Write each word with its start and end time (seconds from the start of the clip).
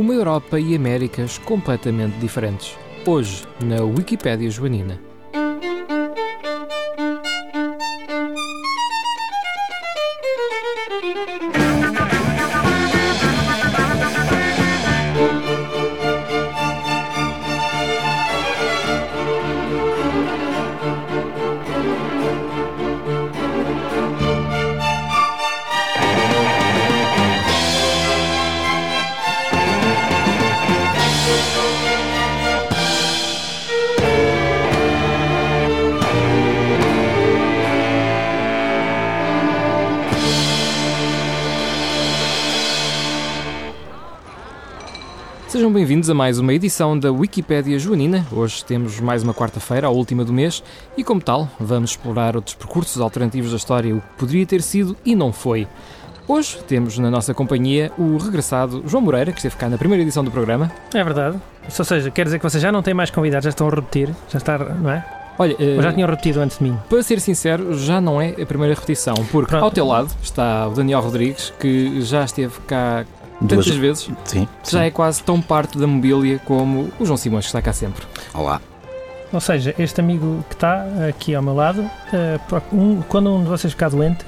Uma 0.00 0.14
Europa 0.14 0.58
e 0.58 0.74
Américas 0.74 1.36
completamente 1.36 2.16
diferentes. 2.20 2.74
Hoje, 3.06 3.46
na 3.62 3.82
Wikipédia 3.82 4.48
Joanina. 4.48 5.09
Bem-vindos 46.00 46.10
a 46.10 46.14
mais 46.14 46.38
uma 46.38 46.54
edição 46.54 46.98
da 46.98 47.12
Wikipédia 47.12 47.78
Joanina. 47.78 48.24
Hoje 48.32 48.64
temos 48.64 48.98
mais 49.00 49.22
uma 49.22 49.34
quarta-feira, 49.34 49.86
a 49.86 49.90
última 49.90 50.24
do 50.24 50.32
mês, 50.32 50.62
e 50.96 51.04
como 51.04 51.20
tal, 51.20 51.46
vamos 51.60 51.90
explorar 51.90 52.36
outros 52.36 52.54
percursos 52.54 52.98
alternativos 53.02 53.50
da 53.50 53.58
história, 53.58 53.94
o 53.94 54.00
que 54.00 54.06
poderia 54.16 54.46
ter 54.46 54.62
sido 54.62 54.96
e 55.04 55.14
não 55.14 55.30
foi. 55.30 55.68
Hoje 56.26 56.56
temos 56.66 56.96
na 56.96 57.10
nossa 57.10 57.34
companhia 57.34 57.92
o 57.98 58.16
regressado 58.16 58.82
João 58.86 59.02
Moreira, 59.02 59.30
que 59.30 59.40
esteve 59.40 59.56
cá 59.56 59.68
na 59.68 59.76
primeira 59.76 60.02
edição 60.02 60.24
do 60.24 60.30
programa. 60.30 60.72
É 60.94 61.04
verdade. 61.04 61.38
Ou 61.78 61.84
seja, 61.84 62.10
quer 62.10 62.24
dizer 62.24 62.38
que 62.38 62.48
vocês 62.48 62.62
já 62.62 62.72
não 62.72 62.82
têm 62.82 62.94
mais 62.94 63.10
convidados, 63.10 63.44
já 63.44 63.50
estão 63.50 63.68
a 63.68 63.70
repetir, 63.70 64.08
já 64.30 64.38
está, 64.38 64.56
não 64.58 64.90
é? 64.90 65.04
Olha, 65.38 65.54
Ou 65.58 65.82
já 65.82 65.90
eh, 65.90 65.92
tinham 65.92 66.08
repetido 66.08 66.40
antes 66.40 66.56
de 66.56 66.64
mim. 66.64 66.78
para 66.88 67.02
ser 67.02 67.20
sincero, 67.20 67.76
já 67.76 68.00
não 68.00 68.22
é 68.22 68.30
a 68.40 68.46
primeira 68.46 68.72
repetição, 68.72 69.14
porque 69.30 69.50
Pronto. 69.50 69.64
ao 69.64 69.70
teu 69.70 69.86
lado 69.86 70.10
está 70.22 70.66
o 70.66 70.70
Daniel 70.70 71.00
Rodrigues, 71.02 71.52
que 71.60 72.00
já 72.00 72.24
esteve 72.24 72.58
cá 72.66 73.04
tantas 73.40 73.66
Duas- 73.66 73.76
vezes, 73.78 74.10
Sim, 74.24 74.48
que 74.62 74.70
já 74.72 74.84
é 74.84 74.90
quase 74.90 75.22
tão 75.22 75.40
parte 75.40 75.78
da 75.78 75.86
mobília 75.86 76.38
como 76.44 76.90
o 76.98 77.04
João 77.06 77.16
Simões, 77.16 77.44
que 77.44 77.48
está 77.48 77.62
cá 77.62 77.72
sempre. 77.72 78.04
Olá. 78.34 78.60
Ou 79.32 79.40
seja, 79.40 79.74
este 79.78 80.00
amigo 80.00 80.44
que 80.48 80.54
está 80.54 80.84
aqui 81.08 81.34
ao 81.34 81.42
meu 81.42 81.54
lado, 81.54 81.88
eh, 82.12 82.38
quando 83.08 83.32
um 83.32 83.42
de 83.44 83.48
vocês 83.48 83.72
ficar 83.72 83.88
doente, 83.88 84.24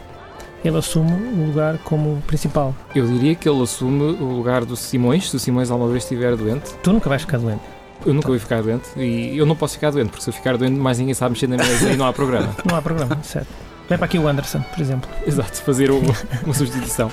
ele 0.65 0.77
assume 0.79 1.11
o 1.13 1.47
lugar 1.47 1.77
como 1.79 2.23
principal. 2.27 2.73
Eu 2.95 3.05
diria 3.07 3.35
que 3.35 3.49
ele 3.49 3.61
assume 3.63 4.03
o 4.13 4.37
lugar 4.37 4.65
do 4.65 4.77
Simões, 4.77 5.29
se 5.29 5.35
o 5.35 5.41
Simões 5.41 5.71
alguma 5.73 5.91
vez 5.91 6.05
estiver 6.05 6.37
doente. 6.37 6.73
Tu 6.85 6.93
nunca 6.93 7.09
vais 7.09 7.23
ficar 7.23 7.39
doente. 7.39 7.63
Eu 8.07 8.15
nunca 8.15 8.29
vou 8.29 8.39
ficar 8.39 8.63
doente 8.63 8.89
e 8.97 9.37
eu 9.37 9.45
não 9.47 9.55
posso 9.57 9.75
ficar 9.75 9.91
doente, 9.91 10.11
porque 10.11 10.23
se 10.25 10.31
eu 10.31 10.35
ficar 10.35 10.57
doente, 10.57 10.75
mais 10.77 10.99
ninguém 10.99 11.15
sabe 11.15 11.33
mexer 11.35 11.49
na 11.49 11.57
mesa 11.57 11.91
e 11.91 11.97
não 11.97 12.07
há 12.07 12.13
programa. 12.13 12.55
Não 12.69 12.77
há 12.77 12.83
programa, 12.83 13.19
certo. 13.23 13.49
Vem 13.89 13.99
para 13.99 14.05
aqui 14.07 14.19
o 14.19 14.27
Anderson, 14.27 14.61
por 14.61 14.81
exemplo. 14.81 15.11
Exato, 15.27 15.61
fazer 15.63 15.91
o- 15.91 16.01
uma 16.45 16.55
substituição. 16.55 17.11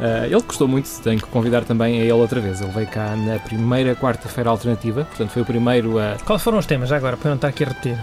Ah, 0.00 0.24
ele 0.26 0.40
gostou 0.42 0.66
muito, 0.66 0.88
tenho 1.02 1.20
que 1.20 1.26
convidar 1.26 1.64
também 1.64 2.00
a 2.00 2.02
ele 2.04 2.12
outra 2.12 2.40
vez. 2.40 2.60
Ele 2.60 2.70
veio 2.70 2.86
cá 2.86 3.14
na 3.16 3.38
primeira 3.38 3.94
quarta-feira 3.94 4.48
alternativa, 4.50 5.04
portanto 5.04 5.30
foi 5.30 5.42
o 5.42 5.44
primeiro 5.44 5.98
a. 5.98 6.16
Quais 6.24 6.42
foram 6.42 6.58
os 6.58 6.66
temas 6.66 6.88
já 6.88 6.96
agora, 6.96 7.16
para 7.16 7.28
não 7.30 7.36
estar 7.36 7.48
aqui 7.48 7.64
a 7.64 7.68
repetir? 7.68 7.98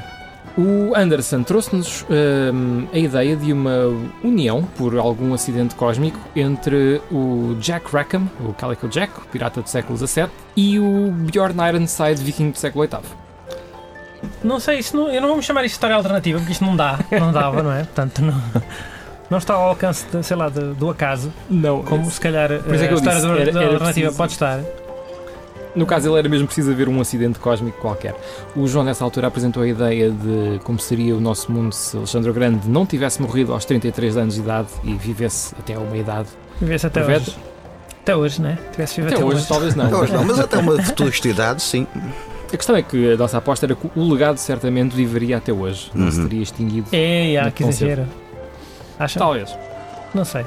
O 0.56 0.94
Anderson 0.96 1.42
trouxe-nos 1.42 2.06
ahm, 2.12 2.86
a 2.94 2.98
ideia 3.00 3.36
de 3.36 3.52
uma 3.52 3.72
união, 4.24 4.62
por 4.78 4.96
algum 5.00 5.34
acidente 5.34 5.74
cósmico, 5.74 6.20
entre 6.36 7.02
o 7.12 7.56
Jack 7.60 7.92
Rackham, 7.92 8.30
o 8.40 8.54
Calico 8.54 8.88
Jack, 8.88 9.18
o 9.18 9.22
pirata 9.32 9.62
do 9.64 9.68
século 9.70 9.98
XVII, 9.98 10.28
e 10.56 10.78
o 10.78 11.12
Bjorn 11.12 11.56
Ironside, 11.68 12.22
viking 12.24 12.52
do 12.52 12.58
século 12.60 12.86
VIII. 12.88 13.00
Não 14.44 14.60
sei, 14.60 14.80
isso 14.80 14.96
não- 14.98 15.10
eu 15.10 15.22
não 15.22 15.28
vou 15.30 15.38
me 15.38 15.44
chamar 15.44 15.62
isto 15.64 15.74
de 15.74 15.76
história 15.78 15.96
alternativa, 15.96 16.38
porque 16.40 16.52
isto 16.54 16.64
não 16.66 16.76
dá, 16.76 17.00
não 17.20 17.32
dava, 17.32 17.64
não 17.64 17.72
é? 17.72 17.84
Portanto, 17.84 18.22
não, 18.22 18.42
não 19.30 19.38
está 19.38 19.54
ao 19.56 19.70
alcance, 19.70 20.06
de, 20.12 20.24
sei 20.24 20.36
lá, 20.38 20.50
de- 20.50 20.74
do 20.74 20.90
acaso, 20.90 21.32
Não, 21.50 21.82
como 21.84 22.10
se 22.10 22.20
calhar 22.20 22.52
isso 22.52 22.64
é 22.70 22.74
eh, 22.74 22.78
que 22.78 22.84
a 22.86 22.92
eu 22.92 22.96
história 22.96 23.20
disse, 23.20 23.32
era- 23.32 23.52
da 23.52 23.60
era 23.62 23.74
alternativa 23.74 24.08
preciso- 24.08 24.18
pode 24.18 24.32
estar. 24.34 24.60
No 25.76 25.88
caso, 25.88 26.08
ele 26.08 26.20
era 26.20 26.30
mesmo 26.30 26.46
preciso 26.46 26.72
haver 26.72 26.88
um 26.88 27.02
acidente 27.02 27.40
cósmico 27.40 27.80
qualquer. 27.82 28.14
O 28.56 28.68
João, 28.68 28.86
nessa 28.86 29.04
altura, 29.04 29.26
apresentou 29.26 29.64
a 29.64 29.68
ideia 29.68 30.12
de 30.12 30.60
como 30.64 30.78
seria 30.80 31.16
o 31.16 31.20
nosso 31.20 31.52
mundo 31.52 31.74
se 31.74 31.98
Alexandre 31.98 32.30
o 32.30 32.34
Grande 32.34 32.70
não 32.70 32.86
tivesse 32.86 33.20
morrido 33.20 33.52
aos 33.54 33.66
33 33.66 34.16
anos 34.16 34.36
de 34.36 34.42
idade 34.42 34.68
e 34.84 34.94
vivesse 34.94 35.56
até 35.58 35.76
uma 35.76 35.98
idade. 35.98 36.28
Vivesse 36.62 36.86
até 36.86 37.04
hoje. 37.04 37.36
Até 38.04 38.16
hoje, 38.16 38.40
né? 38.40 38.60
Tivesse 38.72 39.02
vivo 39.02 39.16
Até 39.16 39.24
hoje, 39.26 39.48
talvez 39.48 39.74
não. 39.74 39.90
Não, 39.90 40.06
não, 40.06 40.24
mas 40.26 40.40
até 40.40 40.58
uma 40.60 40.80
futuridade, 40.84 41.64
sim. 41.64 41.88
A 42.54 42.58
questão 42.58 42.76
é 42.76 42.84
que 42.84 43.14
a 43.14 43.18
nossa 43.18 43.38
aposta 43.40 43.66
era 43.66 43.74
que 43.76 43.90
o 43.96 44.12
legado 44.14 44.38
certamente 44.38 44.96
viveria 44.96 45.38
até 45.38 45.52
hoje. 45.52 45.90
Não 45.96 46.12
se 46.12 46.20
Uhum. 46.20 46.28
teria 46.28 46.44
extinguido. 46.44 46.88
Ah, 46.94 47.44
Não 47.46 47.52
que 47.52 47.64
exagero. 47.64 48.06
Acha? 49.00 49.18
Talvez. 49.20 49.58
Não 50.14 50.24
sei. 50.24 50.46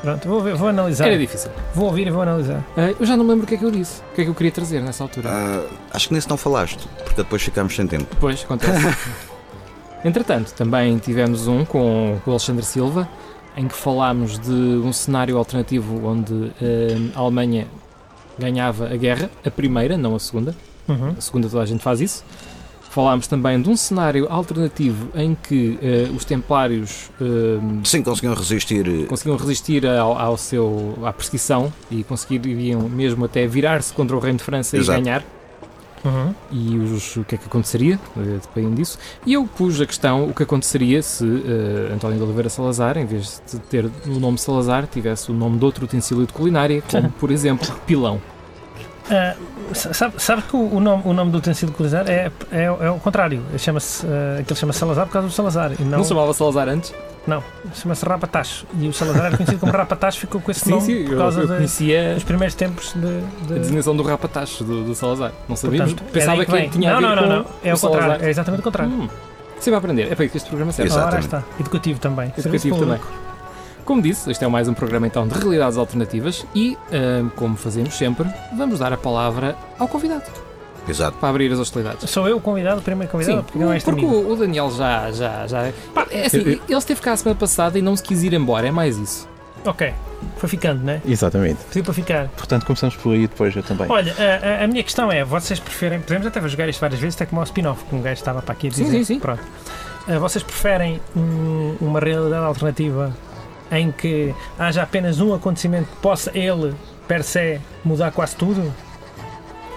Pronto, 0.00 0.28
vou, 0.28 0.40
ver- 0.40 0.54
vou 0.54 0.68
analisar. 0.68 1.08
Era 1.08 1.18
difícil. 1.18 1.50
Vou 1.74 1.86
ouvir 1.86 2.06
e 2.06 2.10
vou 2.10 2.22
analisar. 2.22 2.64
Ah, 2.76 2.94
eu 2.98 3.04
já 3.04 3.16
não 3.16 3.24
me 3.24 3.30
lembro 3.30 3.44
o 3.44 3.48
que 3.48 3.54
é 3.56 3.58
que 3.58 3.64
eu 3.64 3.70
disse. 3.70 4.00
O 4.12 4.14
que 4.14 4.20
é 4.20 4.24
que 4.24 4.30
eu 4.30 4.34
queria 4.34 4.52
trazer 4.52 4.80
nessa 4.80 5.02
altura. 5.04 5.28
Ah, 5.28 5.66
acho 5.92 6.08
que 6.08 6.14
nisso 6.14 6.28
não 6.30 6.36
falaste, 6.36 6.86
porque 7.04 7.16
depois 7.16 7.42
ficámos 7.42 7.74
sem 7.74 7.86
tempo. 7.86 8.06
Depois 8.10 8.42
acontece. 8.44 8.96
Entretanto, 10.04 10.54
também 10.54 10.96
tivemos 10.98 11.46
um 11.48 11.64
com 11.64 12.16
o 12.24 12.30
Alexandre 12.30 12.64
Silva, 12.64 13.08
em 13.56 13.66
que 13.68 13.74
falámos 13.74 14.38
de 14.38 14.50
um 14.52 14.92
cenário 14.92 15.36
alternativo 15.36 16.06
onde 16.06 16.52
eh, 16.62 16.96
a 17.14 17.18
Alemanha 17.18 17.66
ganhava 18.38 18.86
a 18.86 18.96
guerra, 18.96 19.28
a 19.44 19.50
primeira, 19.50 19.98
não 19.98 20.14
a 20.14 20.18
segunda. 20.20 20.54
Uhum. 20.88 21.14
A 21.16 21.20
segunda 21.20 21.48
toda 21.48 21.62
a 21.62 21.66
gente 21.66 21.82
faz 21.82 22.00
isso. 22.00 22.24
Falámos 22.90 23.28
também 23.28 23.62
de 23.62 23.70
um 23.70 23.76
cenário 23.76 24.26
alternativo 24.28 25.08
em 25.14 25.36
que 25.40 25.78
eh, 25.80 26.08
os 26.12 26.24
templários 26.24 27.08
eh, 27.20 27.24
Sim, 27.84 28.02
conseguiam 28.02 28.34
resistir. 28.34 28.84
eh, 28.88 29.06
conseguiam 29.06 29.36
resistir 29.36 29.86
ao, 29.86 30.18
ao 30.18 30.36
seu, 30.36 30.98
à 31.04 31.12
perseguição 31.12 31.72
e 31.88 32.02
conseguiriam 32.02 32.80
mesmo 32.88 33.24
até 33.24 33.46
virar-se 33.46 33.92
contra 33.92 34.16
o 34.16 34.18
reino 34.18 34.38
de 34.38 34.44
França 34.44 34.76
Exato. 34.76 34.98
e 34.98 35.02
ganhar 35.02 35.22
Uhum. 36.04 36.34
e 36.50 36.78
os- 36.78 37.14
o 37.16 37.24
que 37.24 37.34
é 37.36 37.38
que 37.38 37.44
aconteceria, 37.44 37.94
eh, 38.16 38.38
dependendo 38.42 38.74
disso. 38.76 38.98
E 39.24 39.34
eu 39.34 39.44
pus 39.46 39.80
a 39.80 39.86
questão 39.86 40.24
o 40.28 40.34
que 40.34 40.42
aconteceria 40.42 41.00
se 41.02 41.24
António 41.94 42.16
de 42.16 42.24
Oliveira 42.24 42.48
Salazar, 42.48 42.96
em 42.98 43.04
vez 43.06 43.40
de 43.52 43.58
ter 43.60 43.84
o 44.06 44.18
nome 44.18 44.36
Salazar, 44.38 44.88
tivesse 44.88 45.30
o 45.30 45.34
nome 45.34 45.58
de 45.58 45.64
outro 45.64 45.84
utensílio 45.84 46.26
de 46.26 46.32
culinária, 46.32 46.82
como 46.90 47.08
por 47.10 47.30
exemplo 47.30 47.68
pilão. 47.86 48.20
Sa- 49.06 49.36
sabe, 49.74 50.14
sabe 50.22 50.42
que 50.42 50.56
o, 50.56 50.80
nome, 50.80 51.02
o 51.06 51.12
nome 51.12 51.30
do 51.30 51.38
utensílio 51.38 51.74
culinar 51.74 52.08
é, 52.08 52.30
é, 52.52 52.64
é 52.64 52.90
o 52.90 52.98
contrário. 52.98 53.42
Ele 53.50 53.58
chama-se, 53.58 54.06
ah, 54.06 54.40
aquele 54.40 54.58
chama 54.58 54.72
Salazar 54.72 55.06
por 55.06 55.12
causa 55.12 55.28
do 55.28 55.32
Salazar. 55.34 55.72
E 55.78 55.82
não, 55.82 55.98
Não 55.98 56.02
se 56.04 56.08
chamava 56.10 56.32
Salazar 56.34 56.68
antes? 56.68 56.92
chama-se 57.74 58.04
Rapatacho. 58.04 58.66
E 58.78 58.88
o 58.88 58.92
Salazar 58.92 59.26
era 59.26 59.36
conhecido 59.36 59.60
como 59.60 59.72
Rapatacho, 59.72 60.18
ficou 60.20 60.40
com 60.40 60.50
esse 60.50 60.60
Sim, 60.60 60.70
nome 60.70 60.82
sim, 60.82 61.04
por 61.04 61.12
eu, 61.12 61.18
causa 61.18 61.40
eu 61.42 61.46
de- 61.46 61.54
conhecia 61.54 62.14
dos 62.14 62.24
primeiros 62.24 62.54
tempos 62.54 62.92
de. 62.94 63.06
a 63.06 63.46
de 63.54 63.58
designação 63.60 63.94
do 63.96 64.02
rapatacho 64.02 64.64
do, 64.64 64.84
do 64.84 64.94
Salazar. 64.94 65.32
Não 65.48 65.54
sabíamos, 65.56 65.92
portanto, 65.92 66.08
é 66.10 66.18
pensava 66.18 66.44
que, 66.44 66.50
vem. 66.50 66.68
tinha 66.70 66.90
não, 66.90 66.96
a 66.96 67.00
ver 67.00 67.06
não, 67.20 67.28
não, 67.28 67.36
não. 67.40 67.46
É 67.62 67.72
o 67.72 67.76
o 67.76 67.80
contrário. 67.80 68.06
Salazar. 68.06 68.24
É 68.26 68.30
exatamente 68.30 68.60
o 68.60 68.64
contrário. 68.64 68.92
Hum, 68.92 69.08
sempre 69.60 69.74
a 69.74 69.78
aprender. 69.78 70.10
É 70.10 70.14
para 70.14 70.28
que 70.28 70.36
este 70.36 70.48
programa 70.48 70.72
serve. 70.72 70.90
Exatamente. 70.90 71.24
está. 71.26 71.42
Educativo 71.60 72.00
também. 72.00 72.32
Educativo 72.36 72.78
também. 72.78 72.98
Como 73.84 74.00
disse, 74.02 74.30
este 74.30 74.44
é 74.44 74.48
mais 74.48 74.68
um 74.68 74.74
programa 74.74 75.06
então 75.06 75.26
de 75.26 75.38
realidades 75.38 75.76
alternativas 75.76 76.46
e, 76.54 76.76
ahm, 76.92 77.28
como 77.34 77.56
fazemos 77.56 77.94
sempre, 77.96 78.26
vamos 78.56 78.78
dar 78.78 78.92
a 78.92 78.96
palavra 78.96 79.56
ao 79.78 79.88
convidado 79.88 80.24
Exato. 80.88 81.16
para 81.18 81.28
abrir 81.28 81.52
as 81.52 81.58
hostilidades. 81.58 82.08
Sou 82.08 82.28
eu 82.28 82.36
o 82.36 82.40
convidado, 82.40 82.80
o 82.80 82.82
primeiro 82.82 83.10
convidado, 83.10 83.38
Sim, 83.38 83.44
porque 83.44 83.58
não 83.58 83.72
é 83.72 83.76
este 83.76 83.84
porque 83.90 84.04
o, 84.04 84.32
o 84.32 84.36
Daniel 84.36 84.70
já, 84.70 85.10
já, 85.10 85.46
já. 85.46 85.72
Pá, 85.94 86.06
é 86.10 86.26
assim, 86.26 86.38
ele 86.40 86.60
esteve 86.70 87.00
cá 87.00 87.12
a 87.12 87.16
semana 87.16 87.38
passada 87.38 87.78
e 87.78 87.82
não 87.82 87.96
se 87.96 88.02
quis 88.02 88.22
ir 88.22 88.32
embora, 88.32 88.66
é 88.68 88.70
mais 88.70 88.96
isso. 88.96 89.28
Ok. 89.64 89.92
Foi 90.38 90.48
ficando, 90.48 90.82
né? 90.82 91.02
Exatamente. 91.06 91.58
Pediu 91.68 91.84
para 91.84 91.92
ficar. 91.92 92.28
Portanto, 92.28 92.64
começamos 92.64 92.96
por 92.96 93.12
aí 93.12 93.26
depois 93.26 93.54
eu 93.54 93.62
também. 93.62 93.86
Olha, 93.90 94.14
a, 94.18 94.62
a- 94.62 94.64
a 94.64 94.66
minha 94.66 94.82
questão 94.82 95.12
é: 95.12 95.22
vocês 95.22 95.58
preferem. 95.60 96.00
Podemos 96.00 96.26
até 96.26 96.40
jogar 96.48 96.66
isto 96.68 96.80
várias 96.80 96.98
vezes, 97.00 97.14
até 97.16 97.26
como 97.26 97.40
ao 97.40 97.44
spin-off, 97.44 97.84
que 97.84 97.94
um 97.94 98.00
gajo 98.00 98.14
estava 98.20 98.40
para 98.40 98.52
aqui 98.52 98.68
a 98.68 98.70
Sim, 98.70 98.84
dizer. 98.84 98.98
sim, 98.98 99.04
sim. 99.04 99.18
Pronto. 99.20 99.42
Ah, 100.08 100.18
vocês 100.18 100.42
preferem 100.42 100.98
um- 101.14 101.76
uma 101.80 102.00
realidade 102.00 102.42
alternativa 102.44 103.14
em 103.70 103.90
que 103.92 104.34
haja 104.58 104.82
apenas 104.82 105.20
um 105.20 105.34
acontecimento 105.34 105.88
que 105.90 105.96
possa 105.96 106.30
ele, 106.36 106.74
per 107.06 107.22
se, 107.22 107.60
mudar 107.84 108.10
quase 108.12 108.36
tudo? 108.36 108.72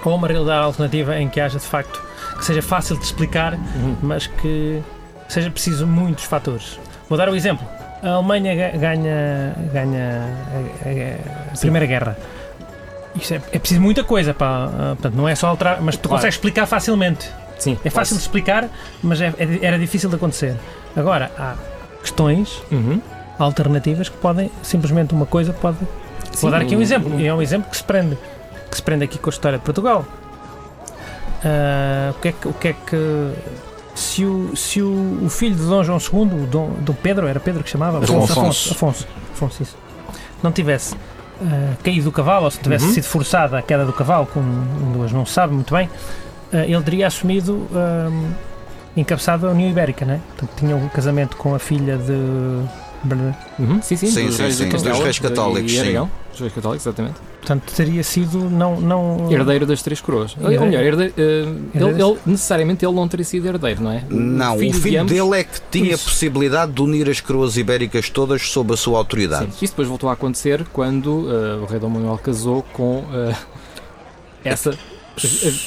Ou 0.03 0.15
uma 0.15 0.27
realidade 0.27 0.63
alternativa 0.65 1.17
em 1.19 1.29
que 1.29 1.39
haja 1.39 1.57
de 1.59 1.65
facto 1.65 2.01
que 2.37 2.43
seja 2.45 2.61
fácil 2.61 2.97
de 2.97 3.05
explicar, 3.05 3.57
mas 4.01 4.27
que 4.27 4.81
seja 5.29 5.49
preciso 5.49 5.87
muitos 5.87 6.25
fatores? 6.25 6.79
Vou 7.07 7.17
dar 7.17 7.29
o 7.29 7.35
exemplo. 7.35 7.65
A 8.01 8.09
Alemanha 8.09 8.53
ga- 8.53 8.77
ganha, 8.77 9.55
ganha 9.71 10.23
a, 10.85 11.53
a- 11.53 11.57
Primeira 11.57 11.85
Guerra. 11.85 12.17
É, 13.31 13.35
é 13.55 13.59
preciso 13.59 13.79
muita 13.79 14.03
coisa 14.03 14.33
para. 14.33 14.47
ah, 14.65 14.95
portanto, 14.95 15.13
não 15.15 15.29
é 15.29 15.35
só 15.35 15.47
alterar, 15.47 15.79
mas 15.81 15.95
tu 15.95 16.01
Claro. 16.09 16.15
consegues 16.17 16.35
explicar 16.35 16.65
facilmente. 16.65 17.29
Sim, 17.59 17.77
É 17.85 17.89
fácil 17.89 18.17
de 18.17 18.23
explicar, 18.23 18.67
mas 19.01 19.21
é- 19.21 19.33
é- 19.37 19.59
era 19.65 19.79
difícil 19.79 20.09
de 20.09 20.15
acontecer. 20.17 20.55
Agora, 20.97 21.31
há 21.37 21.55
questões 22.01 22.61
Uhum. 22.71 22.99
Alternativas 23.39 24.09
que 24.09 24.17
podem, 24.17 24.51
simplesmente 24.61 25.13
uma 25.13 25.25
coisa 25.25 25.53
pode. 25.53 25.77
Sim, 26.31 26.41
Vou 26.41 26.51
dar 26.51 26.61
aqui 26.61 26.75
um 26.75 26.79
um- 26.79 26.81
exemplo, 26.81 27.19
e 27.19 27.27
é 27.27 27.33
um 27.33 27.41
exemplo 27.41 27.69
que 27.69 27.77
se 27.77 27.83
prende. 27.83 28.17
que 28.69 28.75
se 28.77 28.81
prende 28.83 29.03
aqui 29.03 29.17
com 29.19 29.29
a 29.29 29.31
história 29.31 29.57
de 29.59 29.63
Portugal. 29.63 30.05
Ah, 31.45 32.11
o, 32.15 32.19
que 32.21 32.27
é 32.29 32.31
que, 32.31 32.47
o 32.47 32.53
que 32.53 32.67
é 32.69 32.73
que. 32.73 33.33
Se 33.95 34.25
o, 34.25 34.55
se 34.55 34.81
o, 34.81 35.19
o 35.25 35.29
filho 35.29 35.55
de 35.55 35.61
Dom 35.63 35.83
João 35.83 35.99
II, 35.99 36.43
o 36.43 36.47
Dom, 36.47 36.71
Dom 36.79 36.93
Pedro, 36.93 37.27
era 37.27 37.39
Pedro 37.39 37.63
que 37.63 37.69
chamava? 37.69 37.99
Afonso. 37.99 38.31
Afonso. 38.33 38.71
Afonso, 38.73 39.07
Afonso, 39.33 39.61
isso. 39.63 39.77
Não 40.41 40.51
tivesse 40.51 40.95
ah, 41.41 41.73
caído 41.83 42.05
do 42.05 42.11
cavalo, 42.11 42.45
ou 42.45 42.51
se 42.51 42.59
tivesse 42.59 42.85
Uhum. 42.85 42.93
sido 42.93 43.03
forçada 43.03 43.57
a 43.57 43.61
queda 43.61 43.85
do 43.85 43.93
cavalo, 43.93 44.25
como 44.25 44.47
duas 44.93 45.11
não 45.11 45.25
se 45.25 45.33
sabe 45.33 45.53
muito 45.53 45.73
bem, 45.75 45.87
ah, 46.51 46.57
ele 46.65 46.81
teria 46.81 47.05
assumido. 47.07 47.67
ah, 47.75 48.09
encabeçado 48.95 49.47
a 49.47 49.51
União 49.51 49.69
Ibérica, 49.69 50.05
né? 50.05 50.21
Portanto, 50.29 50.51
tinha 50.57 50.75
um 50.75 50.87
casamento 50.87 51.35
com 51.37 51.53
a 51.55 51.59
filha 51.59 51.97
de. 51.97 52.13
Uhum, 53.59 53.81
sim, 53.81 53.95
sim, 53.97 54.07
Sim, 54.07 54.25
dos 54.27 54.35
sim, 54.35 54.41
reis 54.43 54.55
sim, 54.55 54.69
de 54.69 54.71
dos 54.77 54.99
reis 54.99 55.19
católicos, 55.19 55.71
e 55.71 55.75
sim. 55.75 55.81
Aragão. 55.81 56.11
Dos 56.31 56.39
reis 56.39 56.53
católicos, 56.53 56.85
exatamente. 56.87 57.15
Portanto, 57.41 57.73
teria 57.75 58.01
sido. 58.03 58.49
Não, 58.49 58.79
não, 58.79 59.29
Herdeiro 59.31 59.65
das 59.65 59.81
três 59.81 59.99
coroas. 59.99 60.35
Ou 60.39 60.49
melhor, 60.49 60.81
herdeiro, 60.83 61.13
eh, 61.17 61.45
ele, 61.75 62.01
ele- 62.01 62.17
necessariamente 62.25 62.85
ele 62.85 62.93
não 62.95 63.05
teria 63.07 63.25
sido 63.25 63.45
herdeiro, 63.45 63.83
não 63.83 63.91
é? 63.91 64.03
Não, 64.09 64.55
o 64.55 64.59
de 64.61 64.73
filho 64.73 65.01
ambos- 65.01 65.11
dele 65.13 65.35
é 65.41 65.43
que 65.43 65.59
tinha 65.69 65.93
Isso. 65.95 66.05
possibilidade 66.05 66.71
de 66.71 66.81
unir 66.81 67.09
as 67.09 67.19
coroas 67.19 67.57
ibéricas 67.57 68.09
todas 68.09 68.41
sob 68.47 68.73
a 68.73 68.77
sua 68.77 68.97
autoridade. 68.97 69.45
Sim, 69.47 69.51
isso 69.65 69.73
depois 69.73 69.87
voltou 69.89 70.09
a 70.09 70.13
acontecer 70.13 70.65
quando 70.71 71.27
eh, 71.29 71.61
o 71.61 71.65
rei 71.65 71.79
Dom 71.79 71.89
Manuel 71.89 72.17
casou 72.17 72.63
com 72.71 73.03
eh, 73.13 73.35
essa. 74.45 74.73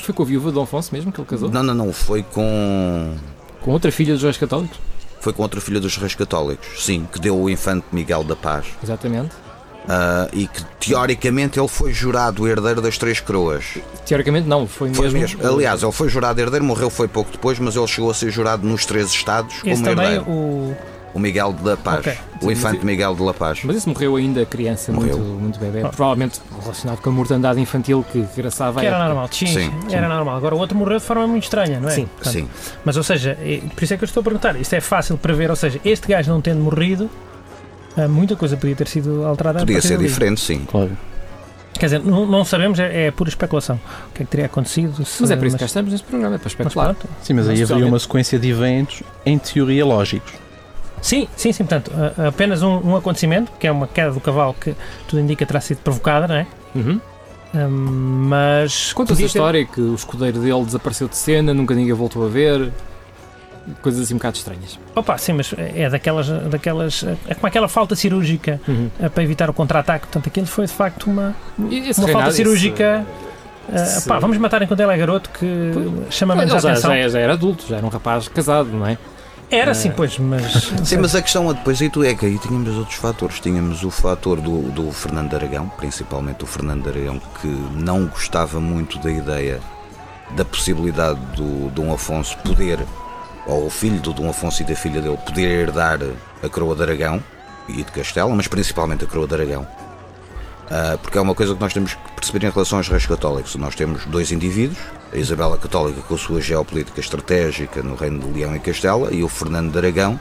Foi 0.02 0.14
com 0.14 0.22
a 0.22 0.26
viúva 0.26 0.48
de 0.48 0.54
Dom 0.54 0.62
Afonso 0.62 0.92
mesmo 0.94 1.12
que 1.12 1.20
ele 1.20 1.28
casou? 1.28 1.50
Não, 1.50 1.62
não, 1.62 1.74
não, 1.74 1.92
foi 1.92 2.22
com. 2.22 3.14
Com 3.60 3.70
outra 3.72 3.92
filha 3.92 4.14
dos 4.14 4.22
reis 4.22 4.36
católicos? 4.38 4.78
Foi 5.26 5.32
com 5.32 5.42
outra 5.42 5.60
filha 5.60 5.80
dos 5.80 5.96
reis 5.96 6.14
católicos, 6.14 6.84
sim, 6.84 7.04
que 7.12 7.18
deu 7.18 7.36
o 7.36 7.50
infante 7.50 7.84
Miguel 7.90 8.22
da 8.22 8.36
Paz. 8.36 8.64
Exatamente. 8.80 9.34
Ah, 9.88 10.28
e 10.32 10.46
que 10.46 10.64
teoricamente 10.78 11.58
ele 11.58 11.66
foi 11.66 11.92
jurado 11.92 12.46
herdeiro 12.46 12.80
das 12.80 12.96
três 12.96 13.18
coroas. 13.18 13.64
Teoricamente 14.06 14.46
não, 14.46 14.68
foi, 14.68 14.94
Foi 14.94 15.10
mesmo. 15.10 15.18
mesmo. 15.40 15.44
Aliás, 15.52 15.82
ele 15.82 15.90
foi 15.90 16.08
jurado 16.08 16.40
herdeiro, 16.40 16.64
morreu 16.64 16.88
foi 16.88 17.08
pouco 17.08 17.32
depois, 17.32 17.58
mas 17.58 17.74
ele 17.74 17.88
chegou 17.88 18.08
a 18.08 18.14
ser 18.14 18.30
jurado 18.30 18.64
nos 18.64 18.86
três 18.86 19.10
estados 19.10 19.56
Esse 19.64 19.82
como 19.82 19.82
também, 19.82 20.12
herdeiro. 20.12 20.30
o. 20.30 20.76
O 21.16 21.18
Miguel 21.18 21.54
de 21.54 21.64
La 21.66 21.76
Paz. 21.78 22.00
Ok. 22.00 22.14
O 22.42 22.52
infante 22.52 22.84
Miguel 22.84 23.14
de 23.14 23.22
La 23.22 23.32
Paz. 23.32 23.60
Mas 23.64 23.76
esse 23.76 23.88
morreu 23.88 24.16
ainda 24.16 24.44
criança, 24.44 24.92
Morreu. 24.92 25.16
muito, 25.16 25.32
muito 25.40 25.58
bebê. 25.58 25.80
Ah. 25.82 25.88
Provavelmente 25.88 26.42
relacionado 26.60 27.00
com 27.00 27.08
a 27.08 27.12
mortandade 27.14 27.58
infantil 27.58 28.04
que 28.12 28.22
graçava 28.36 28.80
Que 28.80 28.86
era 28.86 28.96
época. 28.96 29.08
normal, 29.08 29.28
sim, 29.32 29.46
Sim, 29.46 29.72
era 29.90 30.08
normal. 30.08 30.36
Agora 30.36 30.54
o 30.54 30.58
outro 30.58 30.76
morreu 30.76 30.98
de 30.98 31.04
forma 31.04 31.26
muito 31.26 31.44
estranha, 31.44 31.80
não 31.80 31.88
é? 31.88 31.92
Sim, 31.92 32.04
Portanto, 32.06 32.32
Sim. 32.34 32.48
Mas, 32.84 32.98
ou 32.98 33.02
seja, 33.02 33.30
é- 33.40 33.62
por 33.74 33.82
isso 33.82 33.94
é 33.94 33.96
que 33.96 34.04
eu 34.04 34.06
estou 34.06 34.20
a 34.20 34.24
perguntar. 34.24 34.60
Isto 34.60 34.74
é 34.74 34.80
fácil 34.82 35.14
de 35.16 35.22
prever, 35.22 35.48
ou 35.48 35.56
seja, 35.56 35.80
este 35.86 36.06
gajo 36.06 36.30
não 36.30 36.42
tendo 36.42 36.60
morrido, 36.60 37.08
ah, 37.96 38.06
muita 38.06 38.36
coisa 38.36 38.54
podia 38.58 38.76
ter 38.76 38.86
sido 38.86 39.24
alterada. 39.24 39.60
Podia 39.60 39.80
ser 39.80 39.96
diferente, 39.96 40.38
sim. 40.42 40.66
Claro. 40.70 40.90
Quer 41.78 41.86
dizer, 41.86 42.00
não, 42.04 42.26
não 42.26 42.44
sabemos, 42.44 42.78
é, 42.78 43.06
é 43.06 43.10
pura 43.10 43.30
especulação. 43.30 43.76
O 44.10 44.12
que 44.14 44.22
é 44.22 44.24
que 44.26 44.30
teria 44.30 44.46
acontecido? 44.46 45.02
se- 45.04 45.22
Mas 45.22 45.30
é 45.30 45.36
por 45.36 45.46
isso 45.46 45.56
que 45.56 45.60
cá 45.60 45.66
estamos 45.66 45.92
neste 45.92 46.06
programa, 46.06 46.34
é 46.34 46.38
para 46.38 46.44
mas 46.44 46.52
especular. 46.52 46.94
pronto. 46.94 47.08
Sim, 47.22 47.32
mas 47.34 47.46
Mas 47.46 47.56
aí 47.56 47.62
haveria 47.62 47.86
uma 47.86 47.98
sequência 47.98 48.38
de 48.38 48.50
eventos, 48.50 49.02
em 49.24 49.38
teoria, 49.38 49.84
lógicos. 49.86 50.32
Sim, 51.06 51.28
sim, 51.36 51.52
sim. 51.52 51.64
Portanto, 51.64 51.92
a- 52.18 52.28
apenas 52.28 52.62
um, 52.64 52.80
um 52.84 52.96
acontecimento, 52.96 53.52
que 53.60 53.66
é 53.66 53.70
uma 53.70 53.86
queda 53.86 54.10
do 54.10 54.20
cavalo 54.20 54.54
que 54.60 54.74
tudo 55.06 55.20
indica 55.20 55.46
terá 55.46 55.60
sido 55.60 55.78
provocada, 55.78 56.26
não 56.26 56.34
é? 56.34 56.46
Uhum. 56.74 57.00
Hum, 57.54 58.26
mas. 58.28 58.92
Conta-se 58.92 59.20
a 59.20 59.22
ter- 59.22 59.26
história 59.26 59.64
que 59.64 59.80
o 59.80 59.94
escudeiro 59.94 60.40
dele 60.40 60.64
desapareceu 60.64 61.06
de 61.08 61.16
cena, 61.16 61.54
nunca 61.54 61.74
ninguém 61.74 61.94
voltou 61.94 62.24
a 62.26 62.28
ver. 62.28 62.72
Coisas 63.82 64.00
assim 64.02 64.14
um 64.14 64.18
bocado 64.18 64.36
estranhas. 64.36 64.78
Opa, 64.94 65.16
sim, 65.18 65.32
mas 65.32 65.52
é 65.56 65.88
daquelas. 65.88 66.28
daquelas 66.28 67.04
é 67.28 67.34
como 67.34 67.46
aquela 67.46 67.68
falta 67.68 67.94
cirúrgica 67.96 68.60
Uhum. 68.66 68.90
eh, 69.00 69.08
para 69.08 69.22
evitar 69.22 69.48
o 69.48 69.52
contra-ataque. 69.52 70.06
Portanto, 70.06 70.26
aquilo 70.28 70.46
foi 70.46 70.66
de 70.66 70.72
facto 70.72 71.08
uma, 71.08 71.34
esse 71.70 72.00
uma 72.00 72.08
falta 72.08 72.30
cirúrgica. 72.32 73.04
eh, 73.72 73.74
esse- 73.76 74.08
pá, 74.08 74.18
vamos 74.18 74.38
matar 74.38 74.60
enquanto 74.62 74.78
ele 74.80 74.92
é 74.92 74.96
garoto 74.96 75.30
que 75.30 75.72
chama 76.10 76.34
menos 76.36 76.50
Ele 76.52 76.58
a 76.58 76.60
já, 76.62 76.70
atenção. 76.72 76.90
já, 76.96 77.08
já 77.08 77.18
era 77.20 77.32
adulto, 77.32 77.64
já 77.68 77.76
era 77.78 77.86
um 77.86 77.88
rapaz 77.88 78.28
casado, 78.28 78.68
não 78.72 78.86
é? 78.86 78.96
Era 79.50 79.74
sim, 79.74 79.88
Eh, 79.88 79.92
pois, 79.96 80.18
mas. 80.18 80.72
Sim, 80.84 80.96
mas 80.98 81.14
a 81.14 81.22
questão 81.22 81.50
é 81.50 81.54
depois 81.54 81.80
aí 81.80 81.88
tu 81.88 82.02
é 82.02 82.14
que 82.14 82.26
aí 82.26 82.38
tínhamos 82.38 82.70
os 82.70 82.78
outros 82.78 82.96
fatores. 82.96 83.40
Tínhamos 83.40 83.84
o 83.84 83.90
fator 83.90 84.40
do, 84.40 84.62
do 84.72 84.90
Fernando 84.90 85.34
Aragão, 85.34 85.68
principalmente 85.76 86.42
o 86.42 86.46
Fernando 86.46 86.88
Aragão, 86.88 87.20
que 87.40 87.46
não 87.46 88.06
gostava 88.06 88.60
muito 88.60 88.98
da 88.98 89.10
ideia 89.10 89.60
da 90.30 90.44
possibilidade 90.44 91.20
do 91.36 91.70
Dom 91.70 91.92
Afonso 91.92 92.36
poder, 92.38 92.80
ou 93.46 93.66
o 93.66 93.70
filho 93.70 94.00
do 94.00 94.12
Dom 94.12 94.28
Afonso 94.28 94.62
e 94.62 94.64
da 94.64 94.74
filha 94.74 95.00
dele, 95.00 95.16
poder 95.24 95.42
herdar 95.48 96.00
a 96.42 96.48
coroa 96.48 96.74
de 96.74 96.82
Aragão 96.82 97.22
e 97.68 97.76
de 97.76 97.92
Castela, 97.92 98.34
mas 98.34 98.48
principalmente 98.48 99.04
a 99.04 99.06
coroa 99.06 99.28
de 99.28 99.34
Aragão. 99.34 99.66
Ah, 100.70 100.98
porque 101.00 101.16
é 101.16 101.20
uma 101.20 101.34
coisa 101.34 101.54
que 101.54 101.60
nós 101.60 101.72
temos 101.72 101.94
que 101.94 102.12
perceber 102.16 102.46
em 102.46 102.50
relação 102.50 102.78
aos 102.78 102.88
reis 102.88 103.06
católicos. 103.06 103.54
Nós 103.56 103.74
temos 103.74 104.04
dois 104.06 104.32
indivíduos, 104.32 104.78
a 105.12 105.16
Isabela 105.16 105.56
Católica 105.56 106.00
com 106.02 106.14
a 106.14 106.18
sua 106.18 106.40
geopolítica 106.40 106.98
estratégica 107.00 107.82
no 107.82 107.94
reino 107.94 108.18
de 108.20 108.32
Leão 108.38 108.54
e 108.56 108.58
Castela 108.58 109.12
e 109.12 109.22
o 109.22 109.28
Fernando 109.28 109.70
de 109.70 109.78
Aragão 109.78 110.18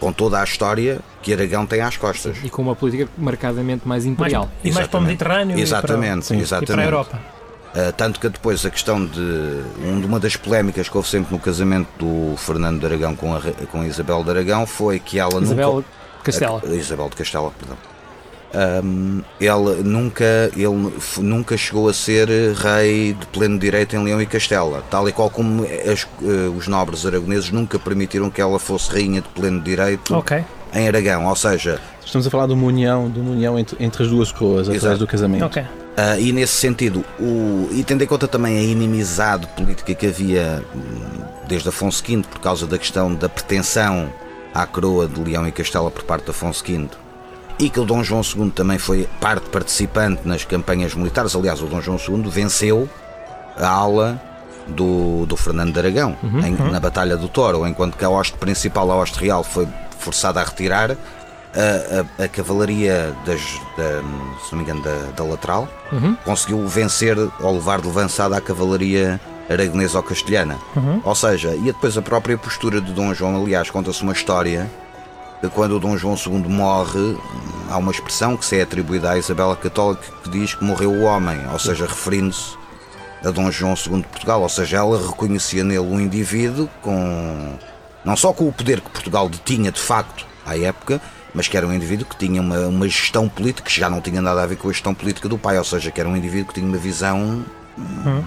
com 0.00 0.12
toda 0.12 0.40
a 0.40 0.44
história 0.44 1.00
que 1.22 1.32
Aragão 1.32 1.66
tem 1.66 1.80
às 1.80 1.96
costas. 1.96 2.36
E 2.42 2.48
com 2.48 2.62
uma 2.62 2.74
política 2.76 3.08
marcadamente 3.18 3.86
mais 3.86 4.04
mais, 4.04 4.06
imperial. 4.06 4.48
e 4.64 4.70
mais 4.70 4.86
para 4.86 5.00
o 5.00 5.02
Exatamente. 5.02 5.06
Mediterrâneo 5.08 5.58
Exatamente, 5.58 6.24
e 6.24 6.28
para, 6.28 6.36
e 6.36 6.40
exatamente. 6.40 6.72
para 6.72 6.82
a 6.82 6.84
Europa. 6.84 7.20
Ah, 7.74 7.92
tanto 7.94 8.18
que 8.20 8.28
depois 8.30 8.64
a 8.64 8.70
questão 8.70 9.04
de 9.04 9.20
um- 9.20 10.00
de 10.00 10.06
uma 10.06 10.18
das 10.18 10.36
polémicas 10.36 10.88
que 10.88 10.96
houve 10.96 11.08
sempre 11.08 11.32
no 11.34 11.38
casamento 11.38 11.88
do 11.98 12.34
Fernando 12.38 12.80
de 12.80 12.86
Aragão 12.86 13.14
com 13.14 13.34
a, 13.34 13.40
com 13.70 13.82
a 13.82 13.86
Isabel 13.86 14.24
de 14.24 14.30
Aragão 14.30 14.66
foi 14.66 14.98
que 14.98 15.18
ela 15.18 15.42
Isabel 15.42 15.74
nunca 15.74 15.88
Castela. 16.22 16.62
A- 16.64 16.70
a 16.70 16.74
Isabel 16.74 17.08
de 17.10 17.16
Castela, 17.16 17.50
perdão. 17.58 17.76
Ahm, 18.54 19.20
ele 19.38 19.82
nunca, 19.84 20.50
ele 20.56 20.92
nunca 21.18 21.56
chegou 21.56 21.88
a 21.88 21.92
ser 21.92 22.28
rei 22.54 23.12
de 23.12 23.26
pleno 23.26 23.58
direito 23.58 23.94
em 23.94 24.02
Leão 24.02 24.20
e 24.22 24.26
Castela, 24.26 24.82
tal 24.90 25.06
e 25.08 25.12
qual 25.12 25.28
como 25.28 25.64
as- 25.64 26.06
eh, 26.22 26.48
os 26.56 26.66
nobres 26.66 27.04
aragoneses 27.04 27.50
nunca 27.50 27.78
permitiram 27.78 28.30
que 28.30 28.40
ela 28.40 28.58
fosse 28.58 28.90
rainha 28.90 29.20
de 29.20 29.28
pleno 29.28 29.60
direito 29.60 30.14
Ok, 30.14 30.42
em 30.74 30.88
Aragão, 30.88 31.26
ou 31.26 31.36
seja, 31.36 31.78
Estamos 32.04 32.26
a 32.26 32.30
falar 32.30 32.46
de 32.46 32.54
uma 32.54 32.64
união, 32.66 33.10
de 33.10 33.20
uma 33.20 33.32
união 33.32 33.58
entre, 33.58 33.76
entre 33.84 34.02
as 34.02 34.08
duas 34.08 34.32
coroas, 34.32 34.62
através 34.62 34.82
Exato. 34.82 34.98
do 35.00 35.06
casamento. 35.06 35.44
ok. 35.44 35.62
ah, 35.98 36.18
e 36.18 36.32
nesse 36.32 36.54
sentido, 36.54 37.04
o, 37.20 37.68
e 37.70 37.84
tendo 37.84 38.02
em 38.02 38.06
conta 38.06 38.26
também 38.26 38.56
a 38.58 38.62
inimizade 38.62 39.46
política 39.48 39.94
que 39.94 40.06
havia 40.06 40.64
hum, 40.74 40.80
desde 41.46 41.68
Afonso 41.68 42.02
V 42.02 42.22
por 42.30 42.40
causa 42.40 42.66
da 42.66 42.78
questão 42.78 43.14
da 43.14 43.28
pretensão 43.28 44.10
à 44.54 44.64
coroa 44.66 45.06
de 45.06 45.20
Leão 45.22 45.46
e 45.46 45.52
Castela 45.52 45.90
por 45.90 46.02
parte 46.04 46.24
de 46.24 46.30
Afonso 46.30 46.64
V 46.66 46.88
e 47.58 47.68
que 47.68 47.80
o 47.80 47.84
Dom 47.84 48.02
João 48.04 48.22
II 48.22 48.50
também 48.50 48.78
foi 48.78 49.08
parte 49.20 49.48
participante 49.50 50.22
nas 50.24 50.44
campanhas 50.44 50.94
militares. 50.94 51.34
Aliás, 51.34 51.60
o 51.60 51.66
Dom 51.66 51.80
João 51.80 51.98
II 51.98 52.22
venceu 52.30 52.88
a 53.56 53.66
ala 53.68 54.20
do, 54.68 55.26
do 55.26 55.36
Fernando 55.36 55.72
de 55.72 55.78
Aragão 55.78 56.16
em- 56.22 56.70
na 56.70 56.78
Batalha 56.78 57.16
do 57.16 57.28
Toro, 57.28 57.66
enquanto 57.66 57.96
que 57.96 58.04
a 58.04 58.08
hoste 58.10 58.36
principal, 58.38 58.90
a 58.92 58.96
hoste 58.96 59.18
real, 59.18 59.42
foi 59.42 59.66
forçada 59.98 60.40
a 60.40 60.44
retirar. 60.44 60.92
A, 60.92 62.20
a- 62.20 62.24
a 62.24 62.28
cavalaria 62.28 63.12
das, 63.24 63.40
da, 63.76 64.02
se 64.44 64.52
não 64.52 64.58
me 64.58 64.64
engano, 64.64 64.82
da, 64.82 64.94
da 65.16 65.24
lateral 65.24 65.66
Uhum. 65.90 66.14
conseguiu 66.24 66.64
vencer 66.68 67.16
ou 67.40 67.54
levar 67.54 67.80
de 67.80 67.88
lançada 67.88 68.36
a 68.36 68.40
cavalaria 68.40 69.18
aragonesa 69.48 69.96
ou 69.96 70.04
castelhana. 70.04 70.58
Uhum. 70.76 71.00
Ou 71.02 71.14
seja, 71.14 71.54
e 71.56 71.60
depois 71.62 71.96
a 71.96 72.02
própria 72.02 72.36
postura 72.36 72.80
de 72.82 72.92
Dom 72.92 73.12
João, 73.14 73.42
aliás, 73.42 73.70
conta-se 73.70 74.02
uma 74.02 74.12
história 74.12 74.70
quando 75.46 75.76
o 75.76 75.80
Dom 75.80 75.96
João 75.96 76.16
II 76.16 76.48
morre, 76.48 77.16
há 77.70 77.76
uma 77.76 77.92
expressão 77.92 78.36
que 78.36 78.44
se 78.44 78.58
é 78.58 78.62
atribuída 78.62 79.10
à 79.10 79.18
Isabela 79.18 79.54
Católica 79.54 80.02
que 80.24 80.30
diz 80.30 80.54
que 80.54 80.64
morreu 80.64 80.90
o 80.90 81.02
homem, 81.02 81.38
ou 81.52 81.58
seja, 81.58 81.86
referindo-se 81.86 82.56
a 83.24 83.30
Dom 83.30 83.50
João 83.50 83.74
II 83.74 84.02
de 84.02 84.08
Portugal, 84.08 84.42
ou 84.42 84.48
seja, 84.48 84.78
ela 84.78 85.00
reconhecia 85.00 85.62
nele 85.62 85.80
um 85.80 86.00
indivíduo 86.00 86.68
com 86.82 87.56
não 88.04 88.16
só 88.16 88.32
com 88.32 88.48
o 88.48 88.52
poder 88.52 88.80
que 88.80 88.90
Portugal 88.90 89.28
detinha 89.28 89.70
de 89.70 89.80
facto 89.80 90.26
à 90.46 90.56
época, 90.56 91.00
mas 91.34 91.46
que 91.46 91.56
era 91.56 91.66
um 91.66 91.72
indivíduo 91.72 92.06
que 92.06 92.16
tinha 92.16 92.40
uma, 92.40 92.60
uma 92.66 92.88
gestão 92.88 93.28
política 93.28 93.68
que 93.68 93.78
já 93.78 93.90
não 93.90 94.00
tinha 94.00 94.22
nada 94.22 94.42
a 94.42 94.46
ver 94.46 94.56
com 94.56 94.68
a 94.68 94.72
gestão 94.72 94.94
política 94.94 95.28
do 95.28 95.36
pai, 95.36 95.58
ou 95.58 95.64
seja, 95.64 95.90
que 95.90 96.00
era 96.00 96.08
um 96.08 96.16
indivíduo 96.16 96.48
que 96.48 96.54
tinha 96.54 96.66
uma 96.66 96.78
visão 96.78 97.44
hum, 97.78 98.24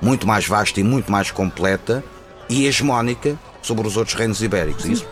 muito 0.00 0.26
mais 0.26 0.46
vasta 0.46 0.78
e 0.80 0.84
muito 0.84 1.10
mais 1.10 1.30
completa 1.30 2.04
e 2.48 2.66
hegemónica 2.66 3.36
sobre 3.60 3.86
os 3.86 3.96
outros 3.96 4.16
reinos 4.16 4.42
ibéricos. 4.42 4.84
Isso 4.84 5.06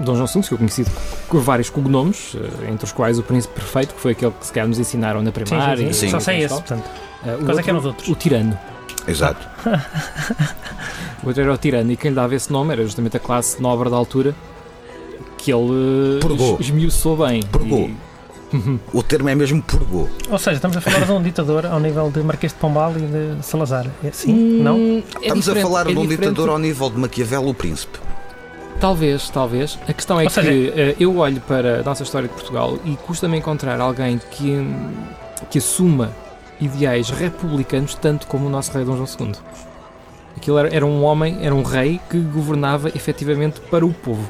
Dom 0.00 0.14
João 0.16 0.28
II 0.34 0.42
ficou 0.42 0.58
conhecido 0.58 0.90
por 1.28 1.40
vários 1.40 1.68
cognomes, 1.70 2.34
eh, 2.34 2.70
entre 2.70 2.84
os 2.86 2.92
quais 2.92 3.18
o 3.18 3.22
Príncipe 3.22 3.54
Perfeito, 3.54 3.94
que 3.94 4.00
foi 4.00 4.12
aquele 4.12 4.32
que 4.32 4.46
se 4.46 4.52
calhar 4.52 4.66
nos 4.68 4.78
ensinaram 4.78 5.20
na 5.22 5.26
Sim, 5.30 5.32
primária. 5.32 5.76
sim, 5.76 5.88
e 5.90 5.94
sim. 5.94 6.00
Sim. 6.06 6.10
Só 6.10 6.20
sei 6.20 6.36
e 6.36 6.38
esse, 6.40 6.48
tal. 6.48 6.58
portanto. 6.62 6.90
Eh, 7.26 7.36
o 7.40 7.44
Quais 7.44 7.58
é 7.58 7.62
que 7.62 7.70
eram 7.70 7.78
os 7.78 7.84
outro- 7.84 8.00
outros? 8.00 8.08
O 8.08 8.14
Tirano. 8.14 8.58
Exato. 9.06 9.46
O 11.22 11.26
outro 11.26 11.42
era 11.42 11.52
o 11.52 11.58
Tirano, 11.58 11.92
e 11.92 11.96
quem 11.98 12.10
lhe 12.10 12.14
dava 12.14 12.34
esse 12.34 12.50
nome 12.50 12.72
era 12.72 12.82
justamente 12.82 13.14
a 13.16 13.20
classe 13.20 13.60
nobre 13.60 13.90
da 13.90 13.96
altura, 13.96 14.34
que 15.36 15.52
ele 15.52 16.16
eh, 16.16 16.20
Purgou. 16.20 16.54
es- 16.58 16.66
esmiuçou 16.66 17.16
bem. 17.16 17.42
Purgou. 17.42 17.80
E- 17.90 17.96
O 18.92 19.00
termo 19.02 19.28
é 19.28 19.34
mesmo 19.34 19.62
purgou. 19.62 20.08
Ou 20.28 20.38
seja, 20.38 20.56
estamos 20.56 20.76
a 20.76 20.80
falar 20.80 21.04
de 21.06 21.12
um 21.12 21.22
ditador 21.22 21.66
ao 21.66 21.78
nível 21.78 22.10
de 22.10 22.20
Marquês 22.22 22.52
de 22.52 22.58
Pombal 22.58 22.92
e 22.96 23.00
de 23.38 23.44
Salazar. 23.46 23.86
É- 24.02 24.10
Sim? 24.10 24.60
Não? 24.62 24.76
Hum, 24.76 25.02
é 25.16 25.22
Estamos 25.22 25.48
a 25.48 25.54
falar 25.56 25.82
é 25.82 25.92
de 25.92 25.98
um 25.98 26.02
diferente. 26.02 26.30
ditador 26.30 26.48
ao 26.48 26.58
nível 26.58 26.90
de 26.90 26.98
Maquiavel, 26.98 27.46
o 27.46 27.54
príncipe. 27.54 27.98
Talvez, 28.80 29.28
talvez. 29.28 29.78
A 29.86 29.92
questão 29.92 30.18
é 30.18 30.24
Ou 30.24 30.28
que 30.28 30.34
seja- 30.34 30.50
eh, 30.74 30.96
eu 30.98 31.16
olho 31.18 31.40
para 31.42 31.80
a 31.80 31.82
nossa 31.82 32.02
história 32.02 32.26
de 32.28 32.34
Portugal 32.34 32.78
e 32.84 32.96
custa-me 32.96 33.36
encontrar 33.36 33.78
alguém 33.80 34.18
que, 34.30 34.56
que 35.50 35.58
assuma 35.58 36.10
ideais 36.60 37.10
republicanos 37.10 37.94
tanto 37.94 38.26
como 38.26 38.46
o 38.46 38.50
nosso 38.50 38.72
rei 38.72 38.84
Dom 38.84 38.96
João 38.96 39.08
II. 39.28 39.34
Aquilo 40.36 40.58
era, 40.58 40.74
era 40.74 40.86
um 40.86 41.02
homem, 41.04 41.38
era 41.42 41.54
um 41.54 41.62
rei 41.62 42.00
que 42.08 42.18
governava 42.18 42.88
efetivamente 42.88 43.60
para 43.60 43.84
o 43.84 43.92
povo. 43.92 44.26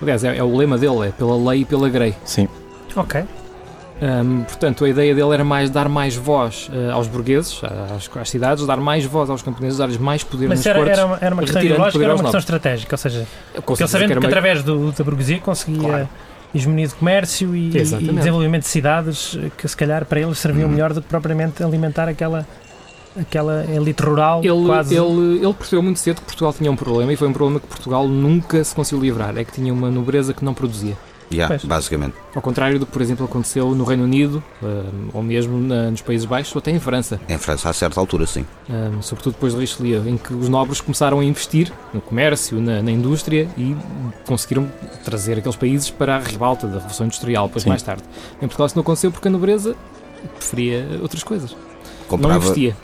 Aliás, 0.00 0.24
é, 0.24 0.36
é 0.36 0.42
o 0.42 0.56
lema 0.56 0.78
dele, 0.78 1.08
é 1.08 1.10
pela 1.10 1.36
lei 1.50 1.60
e 1.60 1.64
pela 1.64 1.88
grei. 1.88 2.14
Sim. 2.24 2.48
Ok. 2.94 3.24
Hum, 4.00 4.42
portanto, 4.46 4.84
a 4.84 4.88
ideia 4.90 5.14
dele 5.14 5.32
era 5.32 5.42
mais 5.42 5.70
dar 5.70 5.88
mais 5.88 6.14
voz 6.14 6.70
eh, 6.70 6.90
aos 6.90 7.06
burgueses, 7.08 7.62
às, 7.64 8.10
às 8.14 8.28
cidades, 8.28 8.66
dar 8.66 8.76
mais 8.76 9.06
voz 9.06 9.30
aos 9.30 9.40
camponeses, 9.40 9.78
dar-lhes 9.78 9.96
mais 9.96 10.22
poder 10.22 10.48
Mas 10.48 10.58
nos 10.58 10.66
era, 10.66 10.78
era, 10.80 11.06
uma- 11.06 11.18
era 11.20 11.34
uma 11.34 11.42
questão 11.42 11.62
ideológica, 11.62 12.04
era 12.04 12.14
uma 12.14 12.22
questão 12.22 12.40
estratégica. 12.40 12.94
Ou 12.94 12.98
seja, 12.98 13.18
ele 13.54 13.88
sabendo 13.88 14.08
que 14.08 14.14
que, 14.14 14.20
meio- 14.20 14.26
através 14.26 14.62
do, 14.62 14.92
da 14.92 15.02
burguesia 15.02 15.38
conseguia 15.40 15.80
Claro. 15.88 16.08
hegemonia 16.54 16.86
de 16.88 16.94
comércio 16.94 17.56
e, 17.56 17.68
e 17.68 17.70
desenvolvimento 17.70 18.64
de 18.64 18.68
cidades 18.68 19.38
que 19.56 19.66
se 19.66 19.76
calhar 19.76 20.04
para 20.04 20.20
eles 20.20 20.36
serviam 20.38 20.66
Uhum. 20.68 20.74
melhor 20.74 20.92
do 20.92 21.00
que 21.00 21.08
propriamente 21.08 21.62
alimentar 21.64 22.06
aquela, 22.06 22.46
aquela 23.18 23.64
elite 23.64 24.02
rural 24.02 24.42
Ele, 24.44 24.66
quase. 24.66 24.94
ele, 24.94 25.38
ele 25.42 25.54
percebeu 25.54 25.82
muito 25.82 25.98
cedo 26.00 26.16
que 26.16 26.26
Portugal 26.26 26.52
tinha 26.52 26.70
um 26.70 26.76
problema 26.76 27.14
e 27.14 27.16
foi 27.16 27.28
um 27.28 27.32
problema 27.32 27.60
que 27.60 27.66
Portugal 27.66 28.06
nunca 28.06 28.62
se 28.62 28.74
conseguiu 28.74 29.02
livrar. 29.02 29.38
É 29.38 29.42
que 29.42 29.52
tinha 29.52 29.72
uma 29.72 29.90
nobreza 29.90 30.34
que 30.34 30.44
não 30.44 30.52
produzia. 30.52 30.98
Yeah, 31.32 31.48
Pois. 31.48 31.64
basicamente. 31.64 32.14
Ao 32.34 32.40
contrário 32.40 32.78
do 32.78 32.86
que, 32.86 32.92
por 32.92 33.02
exemplo, 33.02 33.24
aconteceu 33.26 33.74
no 33.74 33.82
Reino 33.84 34.04
Unido, 34.04 34.42
hum, 34.62 35.08
ou 35.12 35.22
mesmo 35.22 35.58
na- 35.58 35.90
nos 35.90 36.00
Países 36.00 36.24
Baixos, 36.24 36.54
ou 36.54 36.60
até 36.60 36.70
em 36.70 36.78
França, 36.78 37.20
Em 37.28 37.36
França, 37.36 37.68
a 37.68 37.72
certa 37.72 37.98
altura, 37.98 38.26
sim. 38.26 38.46
hum, 38.70 39.02
sobretudo 39.02 39.32
depois 39.34 39.52
de 39.52 39.58
Richelieu, 39.60 40.06
em 40.08 40.16
que 40.16 40.32
os 40.32 40.48
nobres 40.48 40.80
começaram 40.80 41.18
a 41.18 41.24
investir 41.24 41.72
no 41.92 42.00
comércio, 42.00 42.60
na, 42.60 42.80
na 42.80 42.90
indústria 42.92 43.48
e 43.58 43.74
conseguiram 44.26 44.70
trazer 45.04 45.38
aqueles 45.38 45.56
países 45.56 45.90
para 45.90 46.16
a 46.16 46.20
ribalta 46.20 46.66
da 46.68 46.74
Revolução 46.74 47.06
Industrial, 47.06 47.46
depois 47.48 47.64
Sim. 47.64 47.70
mais 47.70 47.82
tarde. 47.82 48.02
Em 48.36 48.46
Portugal 48.46 48.66
isso 48.68 48.76
não 48.76 48.82
aconteceu 48.82 49.10
porque 49.10 49.26
a 49.26 49.30
nobreza 49.30 49.74
preferia 50.38 50.86
outras 51.02 51.22
coisas. 51.24 51.50
Não 51.52 51.58
Comprava 52.08 52.36
investia. 52.36 52.76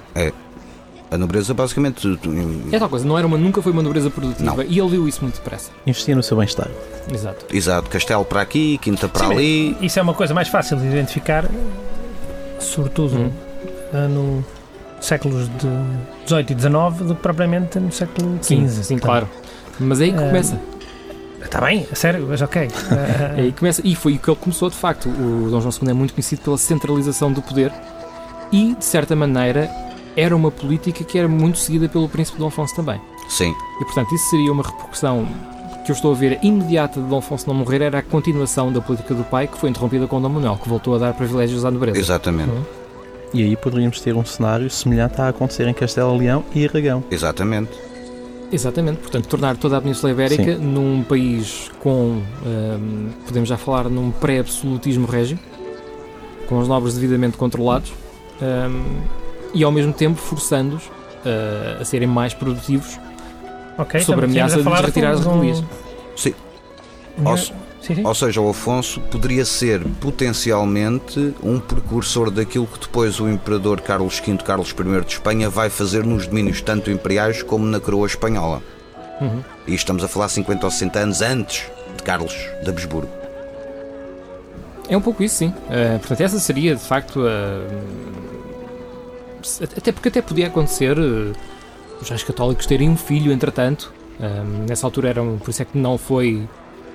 A 1.13 1.19
nobreza, 1.19 1.53
basicamente. 1.55 2.01
tu- 2.03 2.17
tu- 2.17 2.31
É 2.73 2.79
tal 2.79 2.89
coisa, 2.89 3.07
não 3.07 3.17
era 3.19 3.27
uma, 3.27 3.37
nunca 3.39 3.61
foi 3.63 3.73
uma 3.73 3.83
nobreza 3.83 4.11
produtiva 4.11 4.57
Não. 4.57 4.63
e 4.63 4.79
ele 4.79 4.89
viu 4.89 5.07
isso 5.09 5.21
muito 5.23 5.35
depressa. 5.37 5.71
Investia 5.87 6.15
no 6.17 6.23
seu 6.23 6.37
bem-estar. 6.37 6.69
Exato. 7.13 7.45
Exato, 7.55 7.91
castelo 7.91 8.25
para 8.25 8.41
aqui, 8.41 8.79
quinta 8.79 9.09
para 9.09 9.27
Sim, 9.27 9.33
ali. 9.33 9.77
Isso 9.81 9.99
é 9.99 10.03
uma 10.03 10.15
coisa 10.15 10.33
mais 10.35 10.49
fácil 10.49 10.77
de 10.79 10.87
identificar, 10.87 11.45
sobretudo 12.59 13.17
Hum. 13.17 13.31
eh, 13.93 14.09
no 14.09 14.45
séculos 15.01 15.49
de 15.59 15.69
18 16.25 16.53
e 16.53 16.55
19 16.55 17.05
do 17.05 17.15
que 17.15 17.23
propriamente 17.23 17.79
no 17.81 17.91
século 17.91 18.39
Sim, 18.41 18.67
XV. 18.69 18.85
sim, 18.85 18.99
claro. 18.99 19.29
Mas 19.81 20.01
é 20.01 20.05
aí 20.05 20.13
que 20.13 20.19
Ah, 20.19 20.27
começa. 20.29 20.61
Está 21.43 21.61
bem, 21.61 21.87
a 21.91 21.95
sério, 21.97 22.25
mas 22.29 22.41
ok. 22.41 22.69
É 23.37 23.41
aí 23.41 23.53
que 23.53 23.59
começa. 23.59 23.83
E 23.85 23.97
foi 23.97 24.15
o 24.15 24.19
que 24.19 24.31
ele 24.31 24.37
começou 24.41 24.71
de 24.71 24.77
facto. 24.77 25.09
O 25.09 25.49
Dom 25.51 25.61
João 25.61 25.73
II 25.83 25.91
é 25.91 25.93
muito 25.93 26.15
conhecido 26.15 26.41
pela 26.43 26.57
centralização 26.57 27.33
do 27.33 27.43
poder 27.43 27.73
e, 28.53 28.75
de 28.79 28.85
certa 28.85 29.17
maneira, 29.17 29.69
era 30.17 30.35
uma 30.35 30.51
política 30.51 31.05
que 31.05 31.19
era 31.19 31.29
muito 31.29 31.59
seguida 31.59 31.89
pelo 31.89 32.09
Príncipe 32.09 32.39
Dom 32.39 32.49
Afonso 32.49 32.75
também. 32.75 33.01
Sim, 33.29 33.55
E, 33.81 33.85
portanto, 33.85 34.15
isso 34.15 34.31
seria 34.31 34.53
uma 34.53 34.63
repercussão 34.63 35.27
que 35.85 35.91
eu 35.91 35.95
estou 35.95 36.13
a 36.13 36.15
ver 36.15 36.39
imediata 36.43 37.01
de 37.01 37.09
Dom 37.09 37.19
Afonso 37.19 37.47
não 37.49 37.55
morrer, 37.55 37.83
era 37.83 37.99
a 37.99 38.03
continuação 38.03 38.73
da 38.73 38.81
política 38.81 39.15
do 39.15 39.25
pai, 39.25 39.49
que 39.49 39.59
foi 39.59 39.71
interrompida 39.71 40.07
com 40.07 40.21
Dom 40.21 40.29
Manuel, 40.29 40.57
que 40.63 40.69
voltou 40.69 40.95
a 40.95 40.99
dar 40.99 41.15
privilégios 41.15 41.65
à 41.65 41.71
nobreza. 41.71 41.99
exatamente. 41.99 42.53
E 43.35 43.43
aí 43.43 43.57
poderíamos 43.57 44.01
ter 44.01 44.15
um 44.15 44.25
cenário 44.25 44.69
semelhante 44.69 45.21
a 45.21 45.29
acontecer 45.29 45.67
em 45.67 45.73
Castelo 45.73 46.15
Leão 46.17 46.45
e 46.55 46.67
Aragão. 46.69 47.03
Exatamente. 47.11 47.71
Exatamente, 48.53 48.99
portanto, 48.99 49.27
tornar 49.27 49.57
toda 49.57 49.79
a 49.79 49.81
Península 49.81 50.13
Ibérica 50.13 50.57
num 50.59 51.03
país 51.03 51.71
com, 51.81 52.21
hum, 52.45 53.09
podemos 53.25 53.49
já 53.49 53.57
falar, 53.57 53.89
num 53.89 54.11
pré-absolutismo 54.11 55.07
régio, 55.07 55.39
com 56.47 56.59
os 56.59 56.69
nobres 56.69 56.95
devidamente 56.95 57.39
controlados 57.39 57.91
hum, 58.43 59.01
e 59.55 59.65
ao 59.65 59.73
mesmo 59.73 59.93
tempo 59.93 60.19
forçando-os 60.19 60.85
uh, 60.87 61.81
a 61.81 61.85
serem 61.85 62.09
mais 62.09 62.35
produtivos 62.35 62.99
Ok, 63.79 64.01
sobre 64.01 64.27
a 64.27 64.29
ameaça 64.29 64.63
de 64.63 64.69
lhes 64.69 64.73
a 64.73 64.81
retirar 64.81 65.13
as 65.13 65.21
de 65.21 65.29
um-. 65.29 65.65
Sim. 66.17 66.35
Ou, 67.25 67.37
Sim, 67.37 67.55
sim. 67.81 68.07
ou 68.07 68.15
seja, 68.15 68.41
o 68.41 68.49
Afonso 68.49 69.01
poderia 69.01 69.45
ser 69.45 69.83
potencialmente 70.01 71.35
um 71.43 71.59
precursor 71.59 72.31
daquilo 72.31 72.67
que 72.67 72.79
depois 72.79 73.21
o 73.21 73.29
imperador 73.29 73.81
Carlos 73.81 74.21
V, 74.21 74.39
Carlos 74.39 74.71
I 74.71 75.01
de 75.05 75.13
Espanha 75.13 75.51
vai 75.51 75.69
fazer 75.69 76.05
nos 76.05 76.27
domínios 76.27 76.61
tanto 76.61 76.91
imperiais 76.91 77.43
como 77.43 77.67
na 77.67 77.81
coroa 77.81 78.07
espanhola. 78.07 78.63
Uhum. 79.21 79.43
E 79.67 79.75
estamos 79.75 80.03
a 80.03 80.09
falar 80.09 80.29
50 80.29 80.65
ou 80.65 80.71
60 80.71 80.99
anos 80.99 81.23
antes 81.23 81.71
de 81.97 82.03
Carlos 82.03 82.35
de 82.63 82.71
Habsburgo. 82.71 83.11
É 84.89 84.97
um 84.97 85.01
pouco 85.01 85.23
isso, 85.23 85.37
sim. 85.37 85.49
Uh, 85.49 85.99
portanto, 85.99 86.21
essa 86.21 86.39
seria, 86.39 86.75
de 86.75 86.83
facto, 86.83 87.21
a... 87.21 87.63
até 89.77 89.93
porque 89.93 90.09
até 90.09 90.21
podia 90.23 90.47
acontecer 90.47 90.99
uh, 90.99 91.33
os 92.01 92.09
reis 92.09 92.23
católicos 92.23 92.67
terem 92.67 92.89
um 92.89 92.97
filho, 92.97 93.33
entretanto. 93.33 93.93
Um, 94.21 94.67
nessa 94.69 94.87
altura 94.87 95.09
eram, 95.09 95.39
por 95.39 95.51
isso 95.51 95.63
é 95.63 95.65
que 95.65 95.77
não 95.77 95.97
foi, 95.99 96.47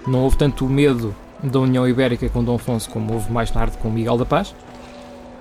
não 0.08 0.20
houve 0.24 0.38
tanto 0.38 0.66
medo 0.66 1.13
da 1.44 1.60
União 1.60 1.88
Ibérica 1.88 2.30
com 2.30 2.44
Dom 2.44 2.56
Afonso 2.56 2.89
como 2.89 3.13
houve 3.13 3.32
mais 3.32 3.51
tarde 3.51 3.77
com 3.77 3.89
Miguel 3.89 4.18
da 4.18 4.25
Paz. 4.25 4.56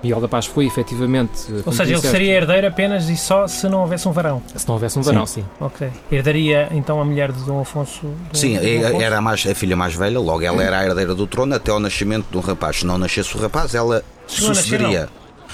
Miguel 0.03 0.21
da 0.21 0.27
Paz 0.27 0.45
foi 0.45 0.65
efetivamente. 0.67 1.51
uh, 1.51 1.63
Ou 1.65 1.73
seja, 1.73 1.93
ele 1.93 2.01
seria 2.01 2.33
herdeiro 2.35 2.67
apenas 2.67 3.09
e 3.09 3.17
só 3.17 3.47
se 3.47 3.67
não 3.67 3.79
houvesse 3.81 4.07
um 4.07 4.11
varão. 4.11 4.43
Se 4.55 4.67
não 4.67 4.75
houvesse 4.75 4.99
um 4.99 5.01
varão, 5.01 5.25
sim. 5.25 5.43
Ok. 5.59 5.89
Herdaria 6.11 6.67
então 6.71 7.01
a 7.01 7.05
mulher 7.05 7.31
de 7.31 7.41
Dom 7.43 7.59
Afonso. 7.61 8.01
Dom- 8.03 8.13
Sim, 8.33 8.59
Dom 8.59 8.87
Afonso? 8.87 9.01
era 9.01 9.17
a, 9.17 9.21
mais, 9.21 9.45
a 9.47 9.55
filha 9.55 9.75
mais 9.75 9.95
velha, 9.95 10.19
logo 10.19 10.43
ela 10.43 10.61
era 10.61 10.79
a 10.79 10.85
herdeira 10.85 11.15
do 11.15 11.25
trono 11.25 11.55
até 11.55 11.71
ao 11.71 11.79
nascimento 11.79 12.27
de 12.29 12.37
um 12.37 12.41
rapaz. 12.41 12.77
Se 12.77 12.85
não 12.85 12.97
nascesse 12.97 13.35
o 13.35 13.39
rapaz, 13.39 13.73
ela 13.73 14.03
Chegou 14.27 14.47
a 14.47 14.53
nascer, 14.53 14.63
sucederia. 14.63 15.09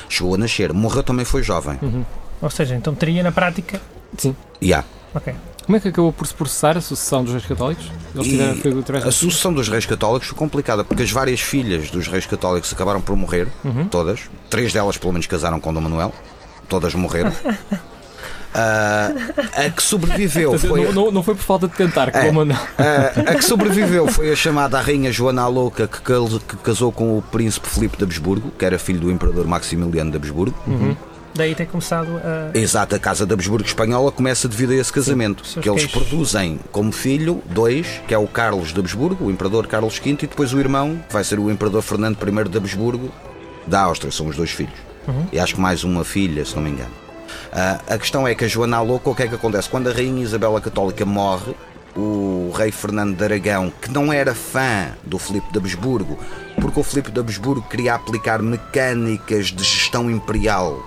Chegou 0.10 0.36
a 0.36 0.38
nascer, 0.38 0.74
morreu 0.74 1.04
também 1.04 1.26
foi 1.26 1.44
jovem. 1.44 1.78
Uhum. 1.82 2.06
Ou 2.42 2.50
seja, 2.50 2.76
então 2.76 2.94
teria 2.94 3.24
na 3.24 3.32
prática. 3.32 3.80
Sim. 4.18 4.36
E 4.62 4.74
há. 4.74 4.84
Ok. 5.14 5.34
Como 5.66 5.78
é 5.78 5.80
que 5.80 5.88
acabou 5.88 6.12
por 6.12 6.28
se 6.28 6.34
processar 6.34 6.78
a 6.78 6.82
sucessão 6.82 7.24
dos 7.24 7.32
reis 7.34 7.46
católicos? 7.46 7.90
Eles 8.14 8.28
tiveram, 8.28 8.56
foi 8.58 8.98
A 9.08 9.12
sucessão 9.12 9.54
dos 9.54 9.70
reis 9.70 9.86
católicos 9.86 10.28
foi 10.28 10.38
complicada 10.38 10.84
porque 10.84 11.04
as 11.04 11.12
várias 11.12 11.40
filhas 11.40 11.90
dos 11.90 12.08
reis 12.08 12.26
católicos 12.26 12.72
acabaram 12.74 13.00
por 13.00 13.16
morrer, 13.16 13.48
Uhum. 13.64 13.88
todas. 13.88 14.20
Três 14.50 14.74
delas, 14.74 14.98
pelo 14.98 15.14
menos, 15.14 15.26
casaram 15.26 15.60
com 15.62 15.74
Dom 15.74 15.80
Manuel. 15.82 16.14
Todas 16.68 16.94
morreram. 16.96 17.32
Ah, 18.54 19.12
a 19.66 19.70
que 19.70 19.82
sobreviveu 19.82 20.58
foi. 20.60 20.86
não, 20.86 20.92
não, 20.94 21.12
não 21.12 21.24
foi 21.24 21.36
por 21.36 21.44
falta 21.44 21.68
de 21.68 21.74
tentar, 21.76 22.12
que 22.12 22.18
É. 22.18 22.26
como 22.26 22.46
não. 22.46 22.56
Ah, 22.78 23.32
a 23.32 23.36
que 23.36 23.44
sobreviveu 23.46 24.08
foi 24.08 24.32
a 24.32 24.36
chamada 24.36 24.80
Rainha 24.80 25.12
Joana 25.12 25.42
a 25.44 25.48
Louca, 25.48 25.88
que, 25.88 26.00
que 26.02 26.58
casou 26.58 26.92
com 26.92 27.18
o 27.18 27.22
príncipe 27.22 27.68
Filipe 27.68 27.98
de 27.98 28.04
Habsburgo, 28.04 28.52
que 28.58 28.64
era 28.66 28.78
filho 28.78 29.00
do 29.00 29.12
imperador 29.12 29.48
Maximiliano 29.48 30.12
de 30.12 30.18
Habsburgo. 30.18 30.56
Uhum. 30.68 30.96
Daí 31.36 31.56
ter 31.56 31.66
começado 31.66 32.22
a. 32.24 32.56
Exato, 32.56 32.96
a 32.96 33.00
Casa 33.00 33.26
de 33.26 33.34
Habsburgo 33.34 33.66
Espanhola 33.66 34.12
começa 34.12 34.48
devido 34.48 34.72
a 34.72 34.76
esse 34.76 34.94
casamento. 34.94 35.44
seus 35.48 35.64
que 35.64 35.70
eles 35.70 35.86
queixos. 35.86 36.04
produzem 36.08 36.60
como 36.72 36.92
filho 36.92 37.42
dois, 37.50 37.88
que 38.08 38.14
é 38.14 38.18
o 38.20 38.28
Carlos 38.28 38.72
de 38.72 38.80
Habsburgo, 38.80 39.26
o 39.26 39.32
imperador 39.32 39.66
Carlos 39.66 39.98
V, 39.98 40.12
e 40.12 40.28
depois 40.28 40.54
o 40.54 40.60
irmão, 40.60 41.00
que 41.08 41.14
vai 41.14 41.24
ser 41.24 41.40
o 41.40 41.50
imperador 41.50 41.82
Fernando 41.82 42.18
I 42.22 42.50
de 42.50 42.58
Habsburgo, 42.58 43.10
da 43.66 43.82
Áustria. 43.82 44.12
São 44.12 44.28
os 44.28 44.36
dois 44.36 44.52
filhos. 44.52 44.76
Uhum. 45.08 45.26
E 45.34 45.40
acho 45.40 45.56
que 45.56 45.62
mais 45.62 45.84
uma 45.84 46.04
filha, 46.04 46.46
se 46.46 46.56
não 46.56 46.62
me 46.62 46.70
engano. 46.70 46.92
Ah, 47.52 47.80
a 47.88 47.98
questão 47.98 48.28
é 48.28 48.36
que 48.36 48.46
a 48.46 48.48
Joana 48.48 48.82
Louca, 48.82 49.10
o 49.10 49.16
que 49.16 49.24
é 49.24 49.28
que 49.28 49.36
acontece? 49.36 49.70
Quando 49.70 49.90
a 49.90 49.94
Rainha 49.94 50.24
Isabel 50.24 50.56
a 50.56 50.62
Católica 50.62 51.06
morre, 51.06 51.56
o 51.96 52.52
rei 52.56 52.72
Fernando 52.72 53.16
de 53.16 53.24
Aragão, 53.24 53.72
que 53.82 53.92
não 53.92 54.12
era 54.12 54.34
fã 54.34 54.92
do 55.04 55.20
Filipe 55.20 55.52
de 55.52 55.60
Habsburgo, 55.60 56.18
porque 56.60 56.80
o 56.80 56.84
Filipe 56.84 57.12
de 57.12 57.20
Habsburgo 57.20 57.68
queria 57.70 57.96
aplicar 57.96 58.42
mecânicas 58.42 59.48
de 59.48 59.64
gestão 59.64 60.10
imperial 60.10 60.82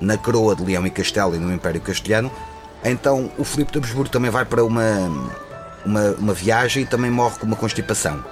na 0.00 0.16
coroa 0.16 0.54
de 0.54 0.64
Leão 0.64 0.86
e 0.86 0.90
Castelo 0.90 1.34
e 1.34 1.38
no 1.38 1.52
Império 1.52 1.80
Castelhano, 1.80 2.30
então 2.84 3.30
o 3.36 3.44
Filipe 3.44 3.72
de 3.72 3.78
Habsburgo 3.78 4.10
também 4.10 4.30
vai 4.30 4.44
para 4.44 4.64
uma, 4.64 4.82
uma, 5.84 6.10
uma 6.12 6.32
viagem 6.32 6.84
e 6.84 6.86
também 6.86 7.10
morre 7.10 7.38
com 7.38 7.46
uma 7.46 7.56
constipação. 7.56 8.24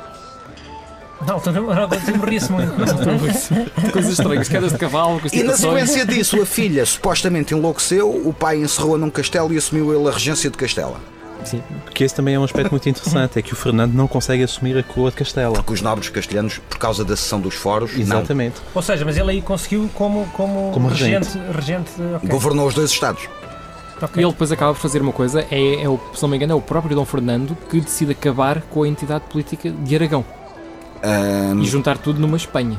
Na 1.26 1.32
altura, 1.34 1.60
na 1.60 1.80
altura 1.82 2.16
morria-se 2.16 2.52
muito. 2.52 2.72
Coisas 3.92 4.12
estranhas, 4.12 4.48
quedas 4.48 4.72
de 4.72 4.78
cavalo, 4.78 5.20
E 5.32 5.42
na 5.42 5.56
sequência 5.56 6.06
disso, 6.06 6.40
a 6.40 6.46
filha 6.46 6.86
supostamente 6.86 7.54
enlouqueceu, 7.54 8.08
o 8.08 8.32
pai 8.32 8.58
encerrou-a 8.58 8.98
num 8.98 9.10
castelo 9.10 9.52
e 9.52 9.58
assumiu 9.58 9.92
ele 9.92 10.08
a 10.08 10.12
regência 10.12 10.48
de 10.48 10.56
Castela. 10.56 10.96
Sim. 11.44 11.62
Porque 11.84 12.04
esse 12.04 12.14
também 12.14 12.34
é 12.34 12.38
um 12.38 12.44
aspecto 12.44 12.70
muito 12.70 12.88
interessante, 12.88 13.38
é 13.38 13.42
que 13.42 13.52
o 13.52 13.56
Fernando 13.56 13.94
não 13.94 14.06
consegue 14.06 14.42
assumir 14.42 14.76
a 14.76 14.82
coroa 14.82 15.10
de 15.10 15.16
Castela. 15.16 15.54
Porque 15.54 15.72
os 15.72 15.80
nobres 15.80 16.08
castelhanos, 16.08 16.58
por 16.58 16.78
causa 16.78 17.04
da 17.04 17.16
cessão 17.16 17.40
dos 17.40 17.54
foros, 17.54 17.96
Exatamente. 17.96 18.56
Ou 18.74 18.82
seja, 18.82 19.04
mas 19.04 19.16
ele 19.16 19.30
aí 19.30 19.42
conseguiu 19.42 19.88
como, 19.94 20.26
como, 20.36 20.70
Como 20.72 20.88
regente. 20.88 21.38
regente 21.52 21.90
não. 21.98 22.16
ok. 22.16 22.28
Governou 22.28 22.66
os 22.66 22.74
dois 22.74 22.90
estados. 22.90 23.28
Ok. 24.00 24.20
E 24.20 24.24
ele 24.24 24.30
depois 24.32 24.52
acaba 24.52 24.74
por 24.74 24.80
fazer 24.80 25.02
uma 25.02 25.12
coisa, 25.12 25.44
é, 25.50 25.82
é 25.82 25.88
o, 25.88 25.98
se 26.14 26.22
não 26.22 26.28
me 26.28 26.36
engano, 26.36 26.52
é 26.52 26.56
o 26.56 26.60
próprio 26.60 26.94
Dom 26.94 27.04
Fernando 27.04 27.56
que 27.68 27.80
decide 27.80 28.12
acabar 28.12 28.60
com 28.62 28.84
a 28.84 28.88
entidade 28.88 29.24
política 29.28 29.70
de 29.70 29.94
Aragão 29.96 30.24
Ahm, 31.02 31.62
e 31.62 31.66
juntar 31.66 31.98
tudo 31.98 32.20
numa 32.20 32.36
Espanha. 32.36 32.78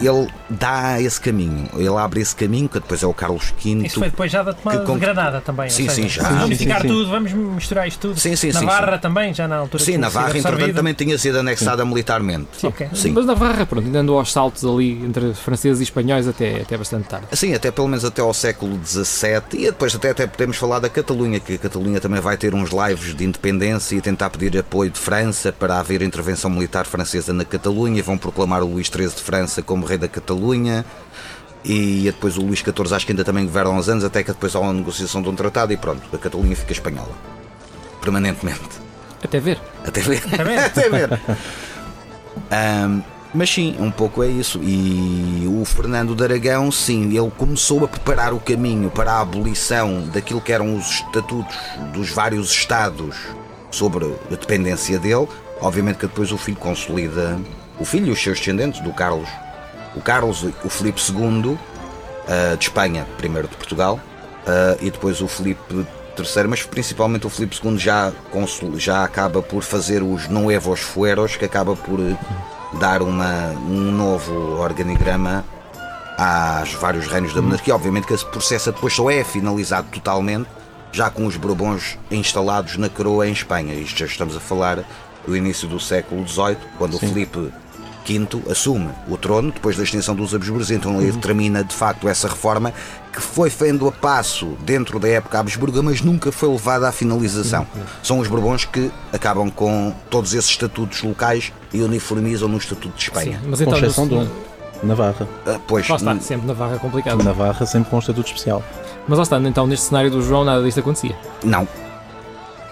Ele 0.00 0.28
dá 0.50 1.00
esse 1.00 1.20
caminho, 1.20 1.68
ele 1.74 1.88
abre 1.96 2.20
esse 2.20 2.34
caminho, 2.34 2.68
que 2.68 2.78
depois 2.80 3.02
é 3.02 3.06
o 3.06 3.14
Carlos 3.14 3.52
V. 3.62 3.70
Isso 3.86 3.98
foi 3.98 4.10
depois 4.10 4.30
já 4.30 4.42
da 4.42 4.52
tomada 4.52 4.80
que 4.80 4.86
com- 4.86 4.94
de 4.94 5.00
Granada 5.00 5.40
também. 5.40 5.68
Sim, 5.70 5.88
seja, 5.88 5.94
sim, 6.02 6.08
já. 6.08 6.22
Vamos 6.24 6.38
Sim, 6.40 6.44
unificar 6.46 6.80
sim, 6.82 6.88
sim. 6.88 6.94
tudo, 6.94 7.10
vamos 7.10 7.32
misturar 7.32 7.88
isto 7.88 8.00
tudo. 8.00 8.18
Sim, 8.20 8.36
sim, 8.36 8.52
sim, 8.52 8.64
Navarra 8.64 8.98
também, 8.98 9.32
já 9.34 9.46
na 9.48 9.56
altura. 9.56 9.82
Sim, 9.82 9.96
Navarra, 9.96 10.36
entretanto, 10.38 10.74
também 10.74 10.94
tinha 10.94 11.16
sido 11.18 11.38
anexada 11.38 11.84
militarmente. 11.84 12.66
Ok. 12.66 12.88
Sim. 12.94 13.10
Mas 13.12 13.26
Navarra, 13.26 13.64
pronto, 13.66 13.86
ainda 13.86 14.00
andou 14.00 14.18
aos 14.18 14.32
saltos 14.32 14.64
ali 14.64 14.92
entre 15.04 15.34
franceses 15.34 15.80
e 15.80 15.84
espanhóis 15.84 16.26
até, 16.28 16.62
até 16.62 16.76
bastante 16.76 17.08
tarde. 17.08 17.26
Sim, 17.32 17.54
até 17.54 17.70
pelo 17.70 17.88
menos 17.88 18.04
até 18.04 18.20
ao 18.22 18.34
século 18.34 18.78
XVII 18.84 19.42
e 19.54 19.64
depois 19.66 19.94
até, 19.94 20.10
até 20.10 20.26
podemos 20.26 20.56
falar 20.56 20.78
da 20.78 20.88
Catalunha, 20.88 21.40
que 21.40 21.54
a 21.54 21.58
Catalunha 21.58 22.00
também 22.00 22.20
vai 22.20 22.36
ter 22.36 22.54
uns 22.54 22.70
lives 22.70 23.14
de 23.14 23.24
independência 23.24 23.96
e 23.96 24.00
tentar 24.00 24.30
pedir 24.30 24.58
apoio 24.58 24.90
de 24.90 24.98
França 24.98 25.52
para 25.52 25.78
haver 25.78 26.02
intervenção 26.02 26.50
militar 26.50 26.86
francesa 26.86 27.32
na 27.32 27.44
Catalunha 27.44 27.98
e 27.98 28.02
vão 28.02 28.16
proclamar 28.18 28.62
o 28.62 28.66
Luís 28.66 28.86
XIII 28.88 29.08
de 29.08 29.22
França 29.22 29.62
como 29.62 29.83
rei 29.84 29.98
da 29.98 30.08
Catalunha 30.08 30.84
e 31.64 32.02
depois 32.04 32.36
o 32.36 32.42
Luís 32.42 32.58
XIV 32.58 32.94
acho 32.94 33.06
que 33.06 33.12
ainda 33.12 33.24
também 33.24 33.44
governa 33.44 33.70
uns 33.70 33.88
anos 33.88 34.04
até 34.04 34.22
que 34.22 34.32
depois 34.32 34.54
há 34.54 34.60
uma 34.60 34.72
negociação 34.72 35.22
de 35.22 35.28
um 35.28 35.34
tratado 35.34 35.72
e 35.72 35.76
pronto, 35.76 36.02
a 36.12 36.18
Catalunha 36.18 36.54
fica 36.54 36.72
espanhola. 36.72 37.12
Permanentemente. 38.00 38.84
Até 39.22 39.40
ver. 39.40 39.58
Até 39.86 40.02
ver. 40.02 40.22
Até 40.66 40.90
ver. 40.90 41.20
Ahm, 42.50 43.00
mas 43.32 43.50
sim, 43.50 43.74
um 43.80 43.90
pouco 43.90 44.22
é 44.22 44.28
isso. 44.28 44.60
E 44.62 45.44
o 45.48 45.64
Fernando 45.64 46.14
de 46.14 46.22
Aragão, 46.22 46.70
sim, 46.70 47.16
ele 47.16 47.30
começou 47.36 47.84
a 47.84 47.88
preparar 47.88 48.34
o 48.34 48.38
caminho 48.38 48.90
para 48.90 49.12
a 49.12 49.20
abolição 49.20 50.02
daquilo 50.12 50.40
que 50.40 50.52
eram 50.52 50.76
os 50.76 50.86
estatutos 50.86 51.56
dos 51.92 52.10
vários 52.10 52.50
Estados 52.50 53.16
sobre 53.70 54.04
a 54.30 54.36
dependência 54.36 54.98
dele. 54.98 55.26
Obviamente 55.60 55.96
que 55.96 56.06
depois 56.06 56.30
o 56.30 56.36
filho 56.36 56.58
consolida, 56.58 57.38
o 57.80 57.84
filho 57.84 58.08
e 58.08 58.10
os 58.10 58.22
seus 58.22 58.38
descendentes, 58.38 58.80
do 58.82 58.92
Carlos, 58.92 59.28
o 59.96 60.00
Carlos, 60.00 60.44
o 60.64 60.68
Filipe 60.68 61.00
II, 61.10 61.58
ah, 62.28 62.56
de 62.56 62.64
Espanha, 62.64 63.06
primeiro 63.18 63.48
de 63.48 63.56
Portugal, 63.56 63.98
ah, 64.46 64.76
e 64.80 64.90
depois 64.90 65.20
o 65.20 65.28
Filipe 65.28 65.86
III, 66.18 66.44
mas 66.48 66.62
principalmente 66.62 67.26
o 67.26 67.30
Filipe 67.30 67.58
II 67.64 67.76
já, 67.78 68.12
consul- 68.30 68.78
já 68.78 69.02
acaba 69.04 69.42
por 69.42 69.62
fazer 69.62 70.02
os 70.02 70.28
Nuevos 70.28 70.80
Fueros, 70.80 71.36
que 71.36 71.44
acaba 71.44 71.74
por 71.74 71.98
eh, 72.00 72.16
dar 72.78 73.02
uma, 73.02 73.48
um 73.68 73.90
novo 73.92 74.32
organigrama 74.60 75.44
aos 76.16 76.72
vários 76.74 77.06
reinos 77.08 77.34
da 77.34 77.42
monarquia. 77.42 77.74
Obviamente 77.74 78.06
que 78.06 78.14
esse 78.14 78.24
processo 78.26 78.70
depois 78.70 78.92
só 78.94 79.10
é 79.10 79.24
finalizado 79.24 79.88
totalmente 79.90 80.48
já 80.92 81.10
com 81.10 81.26
os 81.26 81.36
Bourbons 81.36 81.98
instalados 82.08 82.76
na 82.76 82.88
coroa 82.88 83.26
em 83.28 83.32
Espanha. 83.32 83.74
Isto 83.74 83.98
já 83.98 84.06
estamos 84.06 84.36
a 84.36 84.40
falar 84.40 84.84
do 85.26 85.36
início 85.36 85.66
do 85.66 85.80
século 85.80 86.24
XVIII, 86.28 86.56
quando 86.78 86.94
o 86.94 86.98
Filipe 87.00 87.50
V 88.06 88.50
assume 88.50 88.90
o 89.08 89.16
trono, 89.16 89.50
depois 89.52 89.76
da 89.76 89.82
extinção 89.82 90.14
dos 90.14 90.34
Habsburgos, 90.34 90.70
então 90.70 91.00
ele 91.00 91.16
termina 91.18 91.64
de 91.64 91.74
facto 91.74 92.08
essa 92.08 92.28
reforma 92.28 92.72
que 93.12 93.20
foi 93.20 93.48
fendo 93.48 93.86
a 93.88 93.92
passo 93.92 94.56
dentro 94.60 94.98
da 94.98 95.08
época 95.08 95.38
Habsburga, 95.38 95.82
mas 95.82 96.00
nunca 96.02 96.30
foi 96.32 96.48
levada 96.50 96.88
à 96.88 96.92
finalização. 96.92 97.66
São 98.02 98.18
os 98.18 98.28
Bourbons 98.28 98.64
que 98.64 98.90
acabam 99.12 99.50
com 99.50 99.94
todos 100.10 100.34
esses 100.34 100.50
estatutos 100.50 101.02
locais 101.02 101.52
e 101.72 101.80
uniformizam 101.80 102.48
no 102.48 102.58
Estatuto 102.58 102.96
de 102.96 103.02
Espanha. 103.04 103.40
Mas 103.46 103.58
Com 103.60 103.64
então, 103.66 103.78
exceção 103.78 104.06
de 104.08 104.14
no- 104.16 104.22
um, 104.22 104.28
Navarra. 104.82 105.26
Ah, 105.46 105.58
pois, 105.66 105.88
Lá 105.88 105.96
está, 105.96 106.18
sempre 106.20 106.46
Navarra 106.46 106.74
é 106.74 106.78
complicado. 106.78 107.22
Navarra 107.24 107.64
sempre 107.64 107.88
com 107.88 107.96
um 107.96 108.00
estatuto 108.00 108.26
especial. 108.26 108.62
Mas 109.08 109.16
lá 109.18 109.22
está, 109.22 109.38
então 109.38 109.66
neste 109.66 109.86
cenário 109.86 110.10
do 110.10 110.20
João 110.20 110.44
nada 110.44 110.62
disto 110.62 110.80
acontecia. 110.80 111.16
não. 111.42 111.66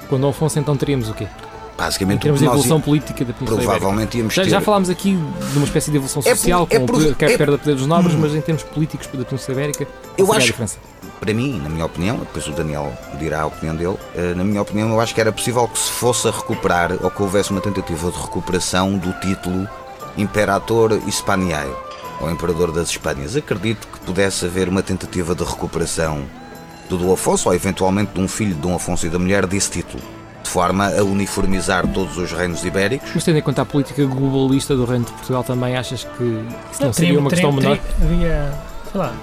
Quando 0.09 0.25
o 0.25 0.29
Afonso 0.29 0.59
então 0.59 0.77
teríamos 0.77 1.09
o 1.09 1.15
quê? 1.15 1.27
Em 1.75 1.85
Basicamente, 1.85 2.19
o 2.19 2.23
termos 2.23 2.41
de 2.41 2.47
evolução 2.47 2.81
política 2.81 3.25
da 3.25 3.33
Península 3.33 3.61
provavelmente 3.63 4.19
íamos 4.19 4.35
Já, 4.35 4.45
ter. 4.45 4.51
já 4.51 4.61
falámos 4.61 4.89
aqui 4.91 5.17
de 5.51 5.57
uma 5.59 5.65
espécie 5.67 5.91
de 5.91 5.97
evolução 5.97 6.23
É 6.25 6.35
social, 6.35 6.67
é 6.71 6.79
com 6.79 6.87
poder- 6.87 7.15
quer 7.17 7.31
é- 7.33 7.37
perda 7.39 7.53
do 7.53 7.59
poder 7.59 7.75
dos 7.75 7.87
nobres, 7.87 8.15
mas 8.15 8.35
em 8.35 8.41
termos 8.41 8.63
políticos 8.63 9.07
da 9.13 9.25
Península 9.25 9.53
Ibérica, 9.59 9.87
Eu 10.17 10.33
acho-? 10.33 10.55
Para 11.19 11.33
mim, 11.35 11.61
na 11.63 11.69
minha 11.69 11.87
opinião, 11.87 12.19
depois 12.19 12.47
o 12.49 12.53
Daniel 12.53 12.93
dirá 13.19 13.43
a 13.43 13.47
opinião 13.47 13.75
dele, 13.77 13.97
eh, 14.15 14.35
na 14.35 14.45
minha 14.45 14.61
opinião, 14.61 14.91
eu 14.91 15.01
acho 15.01 15.15
que 15.15 15.21
era 15.21 15.33
possível 15.33 15.67
que 15.69 15.79
se 15.79 15.91
fosse 15.91 16.29
a 16.29 16.31
recuperar 16.31 16.93
ou 17.03 17.11
que 17.11 17.23
houvesse 17.23 17.51
uma 17.53 17.61
tentativa 17.61 18.11
de 18.11 18.19
recuperação 18.19 18.99
do 18.99 19.13
título 19.21 19.67
Imperator 20.17 21.01
Hispaniae, 21.07 21.71
ou 22.21 22.31
Imperador 22.31 22.71
das 22.73 22.91
Espanhas. 22.91 23.37
Acredito 23.37 23.87
que 23.89 23.99
pudesse 24.01 24.45
haver 24.45 24.69
uma 24.69 24.83
tentativa 24.83 25.35
de 25.35 25.43
recuperação 25.45 26.23
do 26.89 26.99
Dom 26.99 27.13
Afonso, 27.13 27.49
ou 27.49 27.55
eventualmente 27.55 28.13
de 28.13 28.21
um 28.21 28.29
filho 28.29 28.55
de 28.55 28.61
Dom 28.61 28.75
Afonso 28.75 29.07
e 29.07 29.09
da 29.09 29.19
mulher, 29.19 29.47
desse 29.47 29.71
título, 29.71 30.03
de 30.43 30.49
forma 30.51 30.89
a 30.89 31.03
uniformizar 31.03 31.87
todos 31.89 32.17
os 32.19 32.33
reinos 32.33 32.65
ibéricos. 32.65 33.11
Mas 33.15 33.25
tendo 33.25 33.39
em 33.39 33.43
conta 33.43 33.63
a 33.63 33.65
política 33.65 34.05
globalista 34.05 34.75
do 34.77 34.85
Reino 34.85 35.05
de 35.05 35.13
Portugal 35.13 35.45
também, 35.45 35.77
achas 35.77 36.05
que 36.05 36.25
isso 36.73 36.83
não 36.83 36.93
seria 36.93 37.09
Teria- 37.11 37.19
uma 37.21 37.31
questão 37.31 37.53
menor? 37.53 37.79
Havia, 38.03 38.53
sei 38.91 39.01
lá, 39.01 39.15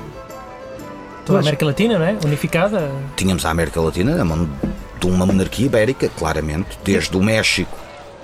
toda 1.25 1.39
a. 1.39 1.41
América 1.41 1.65
Latina, 1.65 1.99
não 1.99 2.05
é? 2.05 2.17
Unificada. 2.25 2.91
Tínhamos 3.15 3.45
a 3.45 3.51
América 3.51 3.79
Latina 3.82 4.15
na 4.15 4.25
mão 4.25 4.49
de 4.99 5.08
uma 5.08 5.25
monarquia 5.25 5.65
ibérica, 5.65 6.10
claramente, 6.17 6.77
desde 6.84 7.15
o 7.15 7.21
México 7.23 7.77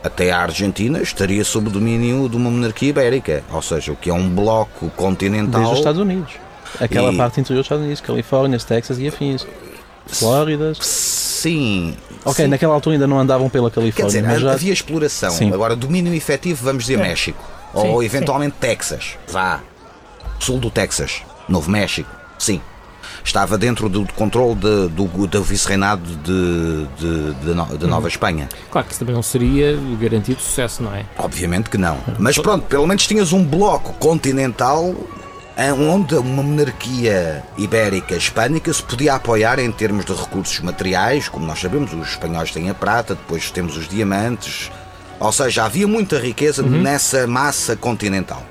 até 0.04 0.32
a 0.32 0.40
Argentina, 0.40 1.02
estaria 1.02 1.44
sob 1.44 1.68
o 1.68 1.72
domínio 1.72 2.30
de 2.30 2.36
uma 2.38 2.50
monarquia 2.50 2.90
ibérica, 2.90 3.44
ou 3.52 3.62
seja, 3.62 3.92
o 3.92 3.96
que 3.96 4.10
é 4.10 4.14
um 4.14 4.30
bloco 4.30 4.90
continental. 4.96 5.60
Desde 5.62 5.74
os 5.74 5.80
Estados 5.80 6.00
Unidos. 6.02 6.34
Aquela 6.80 7.12
E- 7.12 7.18
parte 7.18 7.40
interior 7.40 7.60
dos 7.60 7.66
Estados 7.66 7.84
Unidos, 7.86 8.02
Califórnia, 8.02 8.60
Texas 8.60 9.00
e 9.00 9.08
afins. 9.08 9.48
Flóridas. 10.08 10.78
Sim. 10.82 11.96
Ok, 12.24 12.46
sim. 12.46 12.50
naquela 12.50 12.74
altura 12.74 12.96
ainda 12.96 13.08
não 13.08 13.20
andavam 13.20 13.50
pela 13.50 13.70
Quer 13.70 13.76
Califórnia, 13.82 14.08
dizer, 14.22 14.24
mas 14.24 14.42
já. 14.42 14.52
havia 14.54 14.74
exploração. 14.74 15.32
Sim. 15.32 15.54
Agora, 15.54 15.76
domínio 15.76 16.14
efetivo, 16.14 16.64
vamos 16.66 16.84
dizer 16.86 17.00
É. 17.00 17.04
México. 17.04 17.44
Sim, 17.74 17.88
ou 17.88 18.00
sim. 18.00 18.06
eventualmente 18.06 18.56
Texas. 18.60 19.18
Vá. 19.28 19.60
Sul 20.40 20.60
do 20.60 20.70
Texas. 20.72 21.22
Novo 21.48 21.70
México. 21.70 22.10
Sim. 22.40 22.62
Estava 23.24 23.58
dentro 23.58 23.90
do 23.90 24.06
controle 24.14 24.56
de- 24.56 24.88
do, 24.90 25.28
do 25.28 25.44
vice-reinado 25.44 26.02
de, 26.04 26.88
de, 26.98 27.34
de 27.34 27.50
Uhum. 27.52 27.78
de 27.78 27.88
Nova 27.88 28.08
Espanha. 28.08 28.48
Claro 28.72 28.86
que 28.88 28.94
isso 28.94 29.00
também 29.00 29.16
não 29.16 29.24
seria 29.24 29.78
garantido 30.00 30.40
sucesso, 30.42 30.84
não 30.84 30.94
é? 30.94 31.06
Obviamente 31.18 31.70
que 31.70 31.78
não. 31.78 31.98
Mas 32.20 32.38
pronto, 32.38 32.66
pelo 32.66 32.86
menos 32.88 33.06
tinhas 33.08 33.34
um 33.34 33.44
bloco 33.44 33.94
continental 33.94 34.96
onde 35.58 36.16
uma 36.16 36.44
monarquia 36.44 37.44
ibérica 37.58 38.16
hispânica 38.16 38.74
se 38.74 38.84
podia 38.84 39.16
apoiar 39.16 39.58
em 39.58 39.72
termos 39.72 40.04
de 40.04 40.14
recursos 40.14 40.60
materiais, 40.60 41.30
como 41.30 41.46
nós 41.46 41.60
sabemos, 41.60 41.94
os 41.94 42.10
espanhóis 42.10 42.52
têm 42.52 42.70
a 42.70 42.74
prata, 42.74 43.16
depois 43.16 43.52
temos 43.52 43.78
os 43.78 43.88
diamantes, 43.88 44.70
ou 45.20 45.32
seja, 45.32 45.64
havia 45.64 45.88
muita 45.88 46.20
riqueza 46.20 46.62
nessa 46.62 47.26
massa 47.26 47.76
continental. 47.76 48.44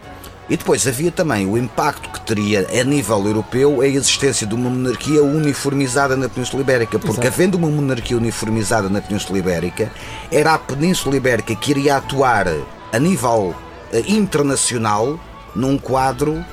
E 0.49 0.57
depois 0.57 0.87
havia 0.87 1.11
também 1.11 1.47
o 1.47 1.57
impacto 1.57 2.11
que 2.11 2.21
teria 2.21 2.67
a 2.69 2.85
nível 2.85 3.27
europeu 3.27 3.81
a 3.81 3.87
existência 3.87 4.47
de 4.47 4.55
uma 4.55 4.69
monarquia 4.69 5.23
uniformizada 5.23 6.17
na 6.17 6.29
Península 6.29 6.62
Ibérica, 6.62 6.99
porque 6.99 7.27
Exato. 7.27 7.29
havendo 7.29 7.55
uma 7.57 7.69
monarquia 7.69 8.17
uniformizada 8.17 8.90
na 8.90 9.01
Península 9.01 9.38
Ibérica, 9.38 9.90
era 10.31 10.55
a 10.55 10.59
Península 10.59 11.17
Ibérica 11.17 11.55
que 11.55 11.71
iria 11.71 11.97
atuar 11.97 12.47
a 12.93 12.99
nível 12.99 13.55
eh, 13.90 14.05
internacional 14.07 15.19
num 15.55 15.79
quadro 15.79 16.45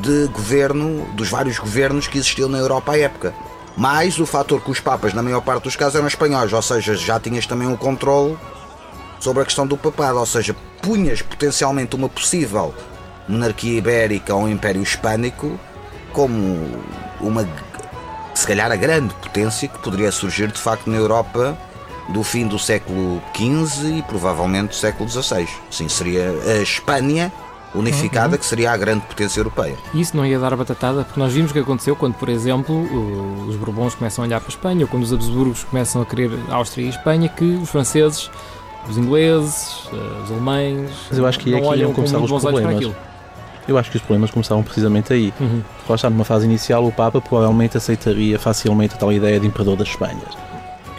de 0.00 0.26
governo, 0.28 1.06
dos 1.14 1.28
vários 1.28 1.58
governos 1.58 2.06
que 2.06 2.18
existiam 2.18 2.48
na 2.48 2.58
Europa 2.58 2.92
à 2.92 2.98
época. 2.98 3.34
Mais 3.76 4.18
o 4.18 4.26
fator 4.26 4.60
que 4.60 4.70
os 4.70 4.80
papas, 4.80 5.12
na 5.12 5.22
maior 5.22 5.42
parte 5.42 5.64
dos 5.64 5.76
casos, 5.76 5.96
eram 5.96 6.06
espanhóis, 6.06 6.52
ou 6.52 6.62
seja, 6.62 6.94
já 6.94 7.20
tinhas 7.20 7.46
também 7.46 7.68
um 7.68 7.76
controle 7.76 8.36
sobre 9.20 9.42
a 9.42 9.44
questão 9.44 9.66
do 9.66 9.76
papado, 9.76 10.18
ou 10.18 10.26
seja, 10.26 10.56
punhas 10.80 11.20
potencialmente 11.20 11.94
uma 11.94 12.08
possível 12.08 12.74
monarquia 13.28 13.78
ibérica 13.78 14.34
ou 14.34 14.42
um 14.42 14.48
império 14.48 14.82
hispânico 14.82 15.58
como 16.12 16.70
uma, 17.20 17.46
se 18.34 18.46
calhar, 18.46 18.70
a 18.70 18.76
grande 18.76 19.12
potência 19.14 19.68
que 19.68 19.78
poderia 19.80 20.10
surgir 20.10 20.50
de 20.50 20.58
facto 20.58 20.88
na 20.88 20.96
Europa 20.96 21.58
do 22.08 22.22
fim 22.22 22.46
do 22.46 22.58
século 22.58 23.20
XV 23.34 23.98
e 23.98 24.02
provavelmente 24.02 24.68
do 24.68 24.74
século 24.74 25.08
XVI. 25.08 25.46
Sim, 25.70 25.88
seria 25.88 26.30
a 26.46 26.62
Espanha 26.62 27.32
unificada, 27.74 28.38
que 28.38 28.46
seria 28.46 28.70
a 28.72 28.76
grande 28.76 29.04
potência 29.06 29.40
europeia. 29.40 29.76
E 29.92 30.00
isso 30.00 30.16
não 30.16 30.24
ia 30.24 30.38
dar 30.38 30.54
batatada, 30.56 31.04
porque 31.04 31.18
nós 31.20 31.32
vimos 31.32 31.50
o 31.50 31.54
que 31.54 31.60
aconteceu 31.60 31.94
quando, 31.96 32.14
por 32.14 32.28
exemplo, 32.28 32.74
os 33.46 33.56
Bourbons 33.56 33.94
começam 33.94 34.24
a 34.24 34.26
olhar 34.26 34.40
para 34.40 34.48
a 34.48 34.50
Espanha, 34.50 34.82
ou 34.82 34.88
quando 34.88 35.02
os 35.02 35.12
Habsburgos 35.12 35.64
começam 35.64 36.00
a 36.02 36.06
querer 36.06 36.30
a 36.48 36.54
Áustria 36.54 36.86
e 36.86 36.88
Espanha, 36.88 37.28
que 37.28 37.44
os 37.44 37.68
franceses, 37.68 38.30
os 38.88 38.96
ingleses, 38.96 39.88
eh, 39.92 40.22
os 40.24 40.30
alemães, 40.30 40.90
Mas 41.08 41.18
eu 41.18 41.26
acho 41.26 41.38
que 41.38 41.50
não 41.50 41.58
aqui 41.58 41.66
olham 41.66 41.92
começar 41.92 42.18
os 42.18 42.30
problemas. 42.30 42.76
aquilo. 42.76 42.96
Eu 43.68 43.76
acho 43.76 43.90
que 43.90 43.96
os 43.96 44.02
problemas 44.02 44.30
começavam 44.30 44.62
precisamente 44.62 45.12
aí. 45.12 45.34
Uhum. 45.40 45.60
Lá 45.88 45.96
está, 45.96 46.08
numa 46.08 46.24
fase 46.24 46.46
inicial, 46.46 46.86
o 46.86 46.92
Papa 46.92 47.20
provavelmente 47.20 47.76
aceitaria 47.76 48.38
facilmente 48.38 48.94
a 48.94 48.96
tal 48.96 49.12
ideia 49.12 49.40
de 49.40 49.46
Imperador 49.46 49.76
das 49.76 49.88
Espanhas. 49.88 50.36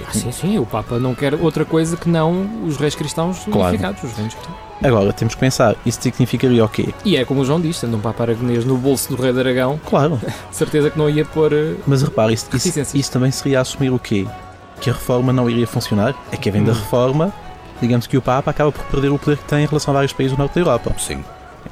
Ah, 0.07 0.11
sim, 0.13 0.31
sim, 0.31 0.57
o 0.59 0.65
Papa 0.65 0.99
não 0.99 1.15
quer 1.15 1.33
outra 1.35 1.63
coisa 1.65 1.95
que 1.97 2.09
não 2.09 2.47
os 2.65 2.77
reis 2.77 2.95
cristãos 2.95 3.39
Claro. 3.45 3.69
unificados, 3.69 4.03
os 4.03 4.11
reinos 4.13 4.33
cristãos. 4.35 4.57
Agora, 4.83 5.11
temos 5.11 5.33
que 5.33 5.39
pensar, 5.39 5.75
isso 5.85 5.99
significaria 6.01 6.63
o 6.63 6.69
quê? 6.69 6.93
E 7.03 7.17
é 7.17 7.25
como 7.25 7.41
o 7.41 7.45
João 7.45 7.59
disse, 7.59 7.79
sendo 7.79 7.97
um 7.97 7.99
Papa 7.99 8.23
aragonês 8.23 8.63
no 8.63 8.77
bolso 8.77 9.15
do 9.15 9.21
rei 9.21 9.33
de 9.33 9.39
Aragão, 9.39 9.79
Claro, 9.85 10.17
de 10.17 10.33
certeza 10.55 10.89
que 10.91 10.97
não 10.97 11.09
ia 11.09 11.25
pôr... 11.25 11.51
eh, 11.51 11.75
mas 11.87 12.03
repare, 12.03 12.33
isso, 12.33 12.47
isso, 12.53 12.95
isso 12.97 13.11
também 13.11 13.31
seria 13.31 13.59
assumir 13.61 13.89
o 13.91 13.97
quê? 13.97 14.27
Que 14.79 14.89
a 14.91 14.93
reforma 14.93 15.33
não 15.33 15.49
iria 15.49 15.65
funcionar? 15.65 16.13
É 16.31 16.37
que 16.37 16.47
havendo 16.47 16.69
a 16.69 16.73
Hum. 16.73 16.77
reforma, 16.77 17.33
digamos 17.81 18.05
que 18.05 18.15
o 18.17 18.21
Papa 18.21 18.51
acaba 18.51 18.71
por 18.71 18.85
perder 18.85 19.09
o 19.11 19.17
poder 19.17 19.37
que 19.37 19.45
tem 19.45 19.63
em 19.63 19.67
relação 19.67 19.91
a 19.91 19.95
vários 19.95 20.13
países 20.13 20.35
do 20.37 20.39
norte 20.39 20.53
da 20.53 20.61
Europa. 20.61 20.93
Sim. 20.99 21.23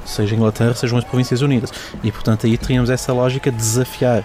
seja 0.04 0.34
a 0.34 0.36
Inglaterra, 0.36 0.74
sejam 0.74 0.98
as 0.98 1.04
Províncias 1.04 1.40
Unidas. 1.42 1.72
E 2.02 2.10
portanto 2.12 2.44
aí 2.46 2.58
teríamos 2.58 2.90
essa 2.90 3.12
lógica 3.12 3.50
de 3.52 3.56
desafiar 3.56 4.24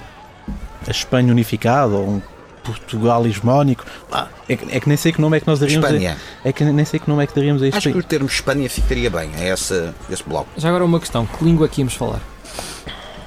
a 0.87 0.91
Espanha 0.91 1.31
unificada 1.31 1.93
ou 1.95 2.07
um 2.07 2.21
Portugal 2.63 3.25
hegemónico. 3.25 3.85
Ah, 4.11 4.27
é, 4.47 4.55
que, 4.55 4.75
é 4.75 4.79
que 4.79 4.87
nem 4.87 4.97
sei 4.97 5.11
que 5.11 5.21
nome 5.21 5.37
é 5.37 5.39
que 5.39 5.47
nós 5.47 5.59
daríamos. 5.59 5.89
Espanha. 5.89 6.17
A, 6.43 6.49
é 6.49 6.53
que 6.53 6.63
nem 6.63 6.85
sei 6.85 6.99
que 6.99 7.09
nome 7.09 7.23
é 7.23 7.27
que 7.27 7.35
daríamos 7.35 7.61
a 7.61 7.67
isto. 7.67 7.77
Acho 7.77 7.91
que 7.91 7.97
o 7.97 8.03
termo 8.03 8.27
Espanha 8.27 8.69
ficaria 8.69 9.09
bem 9.09 9.31
a 9.35 9.43
essa, 9.43 9.93
esse 10.09 10.23
bloco. 10.23 10.49
Já 10.57 10.69
agora 10.69 10.85
uma 10.85 10.99
questão, 10.99 11.25
que 11.25 11.43
língua 11.43 11.65
aqui 11.65 11.81
íamos 11.81 11.93
falar? 11.93 12.21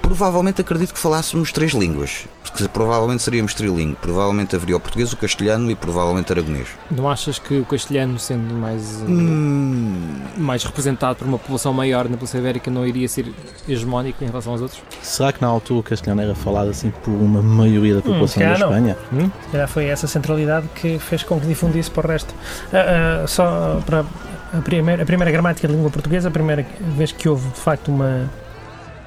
Provavelmente 0.02 0.60
acredito 0.60 0.92
que 0.92 0.98
falássemos 0.98 1.50
três 1.50 1.72
línguas. 1.72 2.26
Porque 2.54 2.68
provavelmente 2.68 3.20
seríamos 3.20 3.52
trilingue. 3.52 3.96
Provavelmente 4.00 4.54
haveria 4.54 4.76
o 4.76 4.80
português, 4.80 5.12
o 5.12 5.16
castelhano 5.16 5.68
e 5.72 5.74
provavelmente 5.74 6.32
aragonês. 6.32 6.68
Não 6.88 7.10
achas 7.10 7.36
que 7.36 7.58
o 7.58 7.64
castelhano, 7.64 8.16
sendo 8.16 8.54
mais, 8.54 9.02
uh, 9.02 9.06
Hum, 9.08 10.20
mais 10.36 10.62
representado 10.62 11.16
por 11.16 11.26
uma 11.26 11.36
população 11.36 11.72
maior 11.72 12.08
na 12.08 12.16
Península 12.16 12.40
Ibérica, 12.42 12.70
não 12.70 12.86
iria 12.86 13.08
ser 13.08 13.26
hegemónico 13.68 14.22
em 14.22 14.28
relação 14.28 14.52
aos 14.52 14.62
outros? 14.62 14.80
Será 15.02 15.32
que 15.32 15.42
na 15.42 15.48
altura 15.48 15.80
o 15.80 15.82
castelhano 15.82 16.22
era 16.22 16.34
falado 16.36 16.70
assim 16.70 16.92
por 17.02 17.10
uma 17.10 17.42
maioria 17.42 17.96
da 17.96 18.02
população 18.02 18.40
se 18.40 18.48
da. 18.48 18.54
Espanha? 18.54 18.96
Hum? 19.12 19.30
Se 19.46 19.50
calhar 19.50 19.68
foi 19.68 19.86
essa 19.86 20.06
centralidade 20.06 20.68
que 20.76 20.96
fez 21.00 21.24
com 21.24 21.40
que 21.40 21.46
difundisse 21.48 21.90
para 21.90 22.06
o 22.06 22.10
resto. 22.10 22.32
Ah, 22.72 23.22
ah, 23.24 23.26
só 23.26 23.82
para 23.84 24.04
a 24.52 24.60
primeira, 24.62 25.02
a 25.02 25.06
primeira 25.06 25.32
gramática 25.32 25.66
da 25.66 25.74
língua 25.74 25.90
portuguesa, 25.90 26.28
a 26.28 26.30
primeira 26.30 26.64
vez 26.96 27.10
que 27.10 27.28
houve 27.28 27.48
de 27.48 27.60
facto 27.60 27.88
uma, 27.88 28.30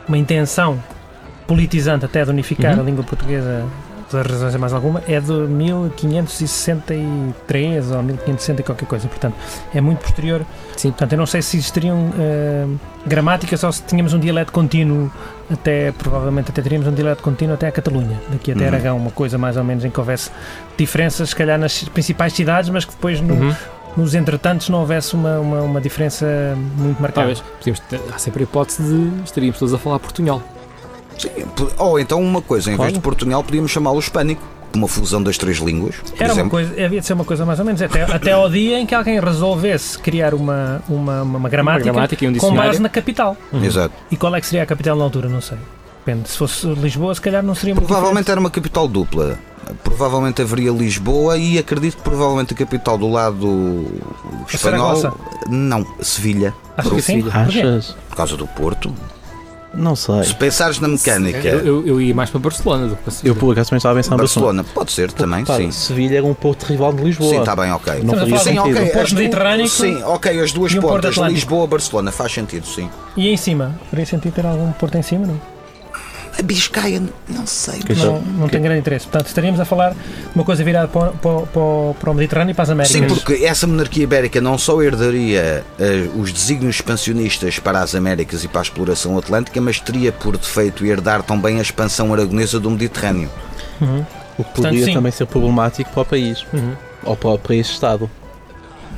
uma 0.05 0.17
intenção 0.17 0.77
politizante 1.47 2.05
até 2.05 2.23
de 2.23 2.29
unificar 2.29 2.75
Uhum. 2.75 2.81
a 2.81 2.83
língua 2.83 3.03
portuguesa 3.03 3.65
das 4.12 4.25
razões 4.25 4.55
a 4.55 4.57
mais 4.57 4.73
alguma, 4.73 5.01
é 5.07 5.19
de 5.19 5.31
1563 5.33 7.91
ou 7.91 8.01
1560 8.03 8.62
e 8.62 8.63
qualquer 8.63 8.86
coisa. 8.86 9.07
Portanto, 9.07 9.36
é 9.73 9.81
muito 9.81 9.99
posterior. 9.99 10.45
Sim. 10.77 10.91
Portanto, 10.91 11.13
eu 11.13 11.17
não 11.17 11.25
sei 11.25 11.41
se 11.41 11.57
existiriam 11.57 12.10
ah, 12.17 12.67
gramáticas 13.05 13.63
ou 13.63 13.71
se 13.71 13.83
tínhamos 13.83 14.13
um 14.13 14.19
dialeto 14.19 14.51
contínuo 14.51 15.12
até, 15.51 15.91
provavelmente 15.91 16.51
até 16.51 16.62
teríamos 16.62 16.88
um 16.88 16.93
dialeto 16.93 17.21
contínuo 17.21 17.55
até 17.55 17.67
a 17.67 17.71
Catalunha, 17.71 18.19
daqui 18.31 18.51
até 18.51 18.62
Uhum. 18.62 18.67
Aragão, 18.67 18.97
uma 18.97 19.12
coisa 19.12 19.38
mais 19.38 19.57
ou 19.57 19.63
menos 19.63 19.83
em 19.83 19.89
que 19.89 19.99
houvesse 19.99 20.31
diferenças, 20.77 21.29
se 21.29 21.36
calhar 21.36 21.60
nas 21.60 21.83
principais 21.83 22.33
cidades, 22.33 22.69
mas 22.69 22.86
que 22.86 22.91
depois 22.91 23.19
no- 23.19 23.33
Uhum. 23.33 23.53
nos 23.97 24.15
entretantos 24.15 24.69
não 24.69 24.79
houvesse 24.79 25.15
uma, 25.15 25.39
uma, 25.39 25.62
uma 25.63 25.81
diferença 25.81 26.25
muito 26.77 27.01
marcada. 27.01 27.27
Talvez. 27.27 27.41
Podíamos 27.57 27.81
há 28.13 28.17
sempre 28.19 28.41
a 28.41 28.43
hipótese 28.43 28.83
de 28.83 29.23
estaríamos 29.25 29.60
todos 29.60 29.73
a 29.73 29.77
falar 29.77 29.99
portunhol. 29.99 30.41
Sim, 31.17 31.30
ou 31.77 31.99
então 31.99 32.21
uma 32.21 32.41
coisa, 32.41 32.71
em 32.71 32.77
vez 32.77 32.93
de 32.93 32.99
portunhol 32.99 33.43
podíamos 33.43 33.71
chamá-lo 33.71 33.99
hispânico. 33.99 34.41
Uma 34.75 34.88
fusão 34.88 35.23
das 35.23 35.38
três 35.38 35.58
línguas, 35.58 35.95
Era 36.19 36.34
uma 36.34 36.49
coisa, 36.49 36.71
havia 36.73 36.99
de 36.99 37.06
ser 37.06 37.13
uma 37.13 37.23
coisa 37.23 37.45
mais 37.45 37.58
ou 37.58 37.65
menos, 37.65 37.82
até, 37.82 38.03
até 38.03 38.34
ao 38.34 38.49
dia 38.49 38.77
em 38.77 38.86
que 38.86 38.93
alguém 38.93 39.19
resolvesse 39.19 39.97
criar 39.97 40.34
uma, 40.34 40.84
uma, 40.89 41.23
uma, 41.23 41.49
gramática, 41.49 41.86
Uma 41.86 41.93
gramática 41.93 42.25
e 42.25 42.27
um 42.27 42.36
com 42.36 42.53
base 42.53 42.80
na 42.80 42.89
capital. 42.89 43.38
Uhum. 43.51 43.63
Exato. 43.63 43.95
E 44.12 44.17
qual 44.17 44.36
é 44.36 44.41
que 44.41 44.45
seria 44.45 44.63
a 44.63 44.65
capital 44.65 44.97
na 44.97 45.06
altura? 45.06 45.30
Não 45.30 45.39
sei. 45.39 45.58
Depende. 46.06 46.30
Se 46.30 46.38
fosse 46.38 46.67
Lisboa, 46.67 47.15
se 47.15 47.21
calhar 47.21 47.41
não 47.41 47.56
seria 47.56 47.75
muito 47.75 47.88
Provavelmente 47.88 48.30
era 48.30 48.39
uma 48.39 48.49
capital 48.51 48.88
dupla. 48.88 49.39
Provavelmente 49.84 50.41
haveria 50.41 50.71
Lisboa 50.71 51.38
e 51.38 51.58
acredito 51.58 51.97
que 51.97 52.03
provavelmente 52.03 52.53
a 52.53 52.58
capital 52.58 52.97
do 52.97 53.10
lado 53.10 53.86
espanhol. 54.49 55.13
Não, 55.49 55.86
Sevilha. 56.01 56.53
Acho 56.77 56.91
que 56.91 57.01
sim. 57.01 57.25
Achas? 57.30 57.95
Por 58.10 58.15
causa 58.15 58.38
do 58.38 58.47
Porto. 58.47 58.93
Não 59.73 59.95
sei. 59.95 60.23
Se 60.23 60.34
pensares 60.36 60.80
na 60.80 60.88
mecânica, 60.88 61.47
Eu, 61.47 61.65
eu, 61.65 61.88
eu 61.88 62.01
ia 62.01 62.15
mais 62.15 62.30
para 62.30 62.39
Barcelona 62.39 62.88
do 62.88 62.95
que 62.95 63.01
para 63.03 63.12
Eu 63.12 63.15
Sevilha. 63.17 63.36
por 63.36 63.51
acaso 63.51 63.69
também 63.69 63.77
estava 63.77 63.93
a 63.93 63.97
pensar 64.01 64.15
em 64.15 64.17
Barcelona. 64.17 64.63
Barcelona, 64.63 64.73
pode 64.73 64.91
ser 64.91 65.12
também, 65.12 65.45
Pá, 65.45 65.58
sim. 65.58 65.71
Sevilha 65.71 66.17
era 66.17 66.25
um 66.25 66.34
porto 66.34 66.63
rival 66.63 66.93
de 66.93 67.03
Lisboa. 67.03 67.30
Sim, 67.34 67.39
está 67.39 67.56
bem, 67.56 67.71
ok. 67.71 67.93
Não 68.03 68.13
de 68.15 68.25
Sim, 68.25 68.34
um 68.34 68.38
sentido. 68.39 68.60
ok. 68.80 68.89
Porto 68.91 69.15
Mediterrâneo 69.15 69.67
Sim, 69.67 70.01
ok, 70.03 70.39
as 70.41 70.51
duas 70.51 70.73
um 70.73 70.80
Atlântico. 70.80 71.25
Lisboa-Barcelona, 71.27 72.12
faz 72.12 72.32
sentido, 72.32 72.65
sim. 72.65 72.89
E 73.15 73.27
em 73.30 73.38
cima? 73.38 73.75
Faria 73.89 74.06
sentido 74.06 74.34
ter 74.34 74.45
algum 74.45 74.71
porto 74.71 74.95
em 74.97 75.01
cima? 75.01 75.27
Não, 75.27 75.39
A 76.38 76.41
Biscaia, 76.43 77.02
não 77.28 77.47
sei. 77.47 77.80
Que 77.80 77.93
não, 77.95 78.21
não 78.21 78.47
tem 78.47 78.62
grande 78.62 78.80
interesse. 78.80 79.06
Portanto, 79.08 79.28
estaríamos 79.28 79.60
a 79.60 79.65
falar 79.65 79.91
de 79.91 79.97
uma 80.36 80.43
coisa 80.43 80.63
virada 80.63 80.88
para, 80.88 81.10
o- 81.10 81.13
para, 81.47 81.93
para, 82.00 82.12
o- 82.12 82.13
Mediterrâneo 82.13 82.52
e 82.52 82.54
para 82.54 82.63
as 82.63 82.69
Américas. 82.69 82.95
Sim, 82.95 83.08
porque 83.08 83.43
essa 83.43 83.65
monarquia 83.65 84.04
ibérica 84.04 84.39
não 84.39 84.56
só 84.58 84.80
herdaria 84.82 85.65
eh, 85.80 86.08
os 86.15 86.32
desígnios 86.32 86.76
expansionistas 86.76 87.58
para 87.58 87.82
as 87.82 87.95
Américas 87.95 88.43
e 88.43 88.47
para 88.47 88.62
a 88.62 88.63
exploração 88.63 89.17
atlântica, 89.17 89.60
mas 89.60 89.80
teria 89.80 90.12
por 90.12 90.38
defeito 90.38 90.86
herdar 90.86 91.23
também 91.23 91.58
a 91.58 91.62
expansão 91.62 92.13
aragonesa 92.13 92.60
do 92.60 92.69
Mediterrâneo. 92.69 93.30
Uhum. 93.82 94.06
O 94.38 94.43
que 94.43 94.52
poderia 94.54 94.86
sim. 94.86 94.93
também 94.93 95.12
ser 95.12 95.26
problemático 95.26 95.89
para 95.91 96.02
o 96.02 96.06
país. 96.06 96.45
Uhum. 96.54 96.73
Ou 97.04 97.15
para, 97.15 97.38
para 97.39 97.56
esse 97.56 97.71
Estado. 97.71 98.08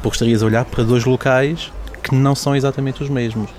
Porque 0.01 0.15
estarias 0.15 0.43
a 0.43 0.45
olhar 0.45 0.65
para 0.65 0.83
dois 0.83 1.05
locais 1.05 1.71
que 2.03 2.13
não 2.15 2.35
são 2.35 2.53
exatamente 2.55 3.01
os 3.03 3.09
mesmos. 3.09 3.49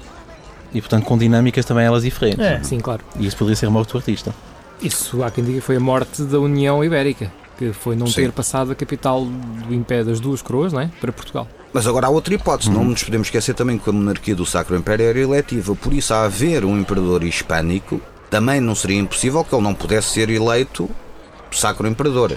E 0.73 0.81
portanto 0.81 1.05
com 1.05 1.19
dinâmicas 1.19 1.65
também 1.65 1.85
elas 1.85 2.03
diferentes. 2.03 2.41
É. 2.41 2.63
Sim, 2.63 2.79
claro. 2.79 3.03
E 3.19 3.27
isso 3.27 3.37
poderia 3.37 3.57
ser 3.57 3.67
a 3.67 3.71
morte 3.71 3.93
do 3.93 3.99
artista. 3.99 4.35
Isso 4.81 5.23
há 5.23 5.31
quem 5.31 5.45
diga 5.45 5.61
que 5.61 5.65
foi 5.65 5.77
a 5.77 5.81
morte 5.81 6.23
da 6.23 6.39
União 6.39 6.83
Ibérica, 6.83 7.31
que 7.59 7.73
foi 7.73 7.95
não 7.95 8.07
Sim. 8.07 8.23
ter 8.23 8.33
passado 8.33 8.73
a 8.73 8.75
capital 8.75 9.25
do 9.25 9.75
Império 9.75 10.07
das 10.07 10.21
Duas 10.21 10.41
Coroas 10.41 10.73
não 10.73 10.81
é? 10.81 10.91
para 11.01 11.13
Portugal. 11.13 11.47
Mas 11.73 11.87
agora 11.87 12.07
há 12.07 12.11
outra 12.11 12.35
hipótese, 12.35 12.71
não 12.71 12.85
nos 12.85 13.05
podemos 13.05 13.29
esquecer 13.29 13.55
também 13.55 13.79
que 13.79 13.89
a 13.89 13.93
monarquia 13.93 14.35
do 14.35 14.45
Sacro 14.45 14.77
Império 14.77 15.07
era 15.07 15.19
eletiva, 15.19 15.77
por 15.77 15.93
isso, 15.93 16.13
a 16.13 16.25
haver 16.25 16.65
um 16.65 16.79
imperador 16.79 17.23
hispânico, 17.23 18.01
também 18.29 18.61
não 18.61 18.75
seria 18.75 18.99
impossível 18.99 19.45
que 19.45 19.55
ele 19.55 19.63
não 19.63 19.75
pudesse 19.75 20.09
ser 20.09 20.31
eleito 20.31 20.91
Sacro 21.53 21.87
Imperador. 21.87 22.37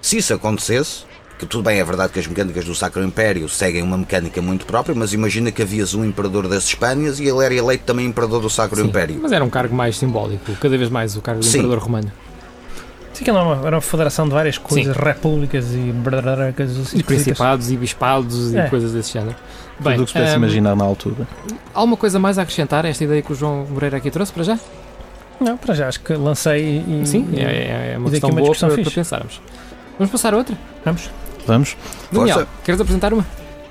Se 0.00 0.18
isso 0.18 0.34
acontecesse, 0.34 1.04
que 1.38 1.46
tudo 1.46 1.64
bem, 1.64 1.78
é 1.80 1.84
verdade 1.84 2.12
que 2.12 2.18
as 2.20 2.26
mecânicas 2.26 2.64
do 2.64 2.74
Sacro 2.74 3.02
Império 3.02 3.48
seguem 3.48 3.82
uma 3.82 3.98
mecânica 3.98 4.40
muito 4.40 4.64
própria, 4.66 4.94
mas 4.94 5.12
imagina 5.12 5.50
que 5.50 5.62
havias 5.62 5.92
um 5.94 6.04
imperador 6.04 6.46
das 6.48 6.64
Espanhas 6.64 7.18
e 7.18 7.24
ele 7.26 7.44
era 7.44 7.54
eleito 7.54 7.84
também 7.84 8.06
imperador 8.06 8.40
do 8.40 8.48
Sacro 8.48 8.76
Sim, 8.80 8.86
Império. 8.88 9.18
Mas 9.20 9.32
era 9.32 9.44
um 9.44 9.50
cargo 9.50 9.74
mais 9.74 9.96
simbólico, 9.98 10.52
cada 10.60 10.76
vez 10.78 10.88
mais 10.90 11.16
o 11.16 11.20
cargo 11.20 11.40
do 11.40 11.46
Sim. 11.46 11.58
Imperador 11.58 11.78
Romano. 11.84 12.12
Sim, 13.12 13.24
que 13.24 13.30
era 13.30 13.42
uma, 13.42 13.66
era 13.66 13.76
uma 13.76 13.80
federação 13.82 14.26
de 14.26 14.34
várias 14.34 14.58
coisas, 14.58 14.96
repúblicas 14.96 15.72
e 15.72 15.92
brararacas, 15.92 16.76
assim, 16.76 16.98
E 16.98 17.02
principados 17.02 17.70
e 17.70 17.76
bispados 17.76 18.52
É. 18.54 18.66
e 18.66 18.70
coisas 18.70 18.92
desse 18.92 19.12
género. 19.12 19.36
Tudo 19.82 20.02
o 20.02 20.04
que 20.04 20.06
se 20.06 20.12
pudesse 20.12 20.34
hum, 20.34 20.38
imaginar 20.38 20.76
na 20.76 20.84
altura. 20.84 21.26
Há 21.74 21.78
alguma 21.78 21.96
coisa 21.96 22.18
mais 22.18 22.38
a 22.38 22.42
acrescentar 22.42 22.84
a 22.86 22.88
esta 22.88 23.02
ideia 23.04 23.22
que 23.22 23.32
o 23.32 23.34
João 23.34 23.66
Moreira 23.70 23.96
aqui 23.96 24.10
trouxe 24.10 24.32
para 24.32 24.42
já? 24.44 24.58
Não, 25.40 25.56
para 25.56 25.74
já 25.74 25.88
acho 25.88 26.00
que 26.00 26.12
lancei 26.14 26.78
e. 26.86 27.06
Sim, 27.06 27.28
e- 27.32 27.40
é, 27.40 27.92
é 27.94 27.98
uma 27.98 28.08
e 28.08 28.10
daqui 28.10 28.20
questão 28.20 28.30
uma 28.30 28.40
boa 28.40 28.50
discussão 28.52 28.68
para, 28.70 28.82
para 28.82 28.90
pensarmos. 28.92 29.40
Vamos 29.98 30.10
passar 30.12 30.34
a 30.34 30.36
outra? 30.36 30.56
Vamos? 30.84 31.10
Vamos? 31.46 31.76
Daniel, 32.10 32.36
Força. 32.38 32.50
queres 32.64 32.80
apresentar 32.80 33.12
uma? 33.12 33.24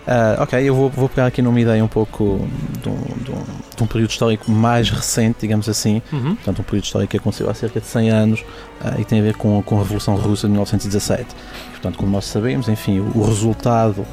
Ah, 0.05 0.35
ok, 0.41 0.61
eu 0.61 0.75
vou, 0.75 0.89
vou 0.89 1.07
pegar 1.07 1.27
aqui 1.27 1.41
numa 1.41 1.59
ideia 1.59 1.83
um 1.83 1.87
pouco 1.87 2.45
de 2.81 2.89
um, 2.89 2.95
de 3.23 3.31
um- 3.31 3.43
de 3.75 3.83
um 3.83 3.87
período 3.87 4.09
histórico 4.11 4.51
mais 4.51 4.89
recente, 4.89 5.37
digamos 5.41 5.67
assim. 5.69 6.01
Uhum. 6.11 6.35
Portanto, 6.35 6.59
um 6.59 6.63
período 6.63 6.83
histórico 6.85 7.11
que 7.11 7.17
aconteceu 7.17 7.49
há 7.49 7.53
cerca 7.53 7.79
de 7.79 7.87
100 7.87 8.09
anos 8.09 8.43
ah, 8.83 8.95
e 8.99 9.05
tem 9.05 9.19
a 9.19 9.23
ver 9.23 9.35
com, 9.35 9.61
com 9.63 9.75
a 9.77 9.79
Revolução 9.79 10.15
Russa 10.15 10.45
de 10.47 10.51
1917. 10.51 11.25
Portanto, 11.71 11.97
como 11.97 12.11
nós 12.11 12.25
sabemos, 12.25 12.67
enfim, 12.67 12.99
o, 12.99 13.17
o 13.17 13.25
resultado 13.25 14.05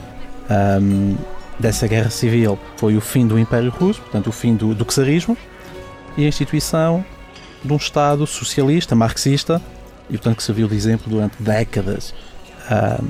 ahm, 0.49 1.17
dessa 1.59 1.87
guerra 1.89 2.09
civil 2.09 2.59
foi 2.77 2.97
o 2.97 3.01
fim 3.01 3.27
do 3.27 3.39
Império 3.39 3.71
Russo, 3.71 4.01
portanto, 4.01 4.29
o 4.29 4.33
fim 4.33 4.55
do, 4.55 4.75
do 4.75 4.85
czarismo 4.85 5.37
e 6.17 6.25
a 6.25 6.29
instituição 6.29 7.05
de 7.65 7.73
um 7.73 7.77
Estado 7.77 8.27
socialista, 8.27 8.95
marxista, 8.95 9.61
e 10.09 10.13
portanto 10.15 10.37
que 10.39 10.43
serviu 10.43 10.67
de 10.69 10.75
exemplo 10.75 11.11
durante 11.11 11.35
décadas 11.43 12.15
ahm, 12.71 13.05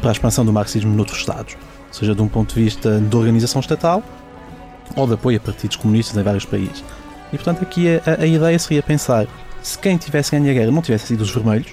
para 0.00 0.10
a 0.10 0.12
expansão 0.12 0.44
do 0.44 0.52
marxismo 0.52 0.94
noutros 0.94 1.18
Estados, 1.20 1.56
seja 1.90 2.14
de 2.14 2.22
um 2.22 2.28
ponto 2.28 2.54
de 2.54 2.62
vista 2.64 3.00
de 3.00 3.16
organização 3.16 3.60
estatal 3.60 4.02
ou 4.96 5.06
de 5.06 5.14
apoio 5.14 5.38
a 5.38 5.40
partidos 5.40 5.76
comunistas 5.76 6.16
em 6.16 6.22
vários 6.22 6.44
países. 6.44 6.84
E 7.32 7.36
portanto 7.36 7.62
aqui 7.62 7.86
a, 7.96 8.22
a- 8.22 8.26
ideia 8.26 8.58
seria 8.58 8.82
pensar 8.82 9.26
se 9.62 9.78
quem 9.78 9.96
tivesse 9.96 10.30
ganho 10.32 10.50
a 10.50 10.52
guerra 10.52 10.70
não 10.70 10.82
tivesse 10.82 11.06
sido 11.08 11.20
os 11.22 11.30
vermelhos, 11.30 11.68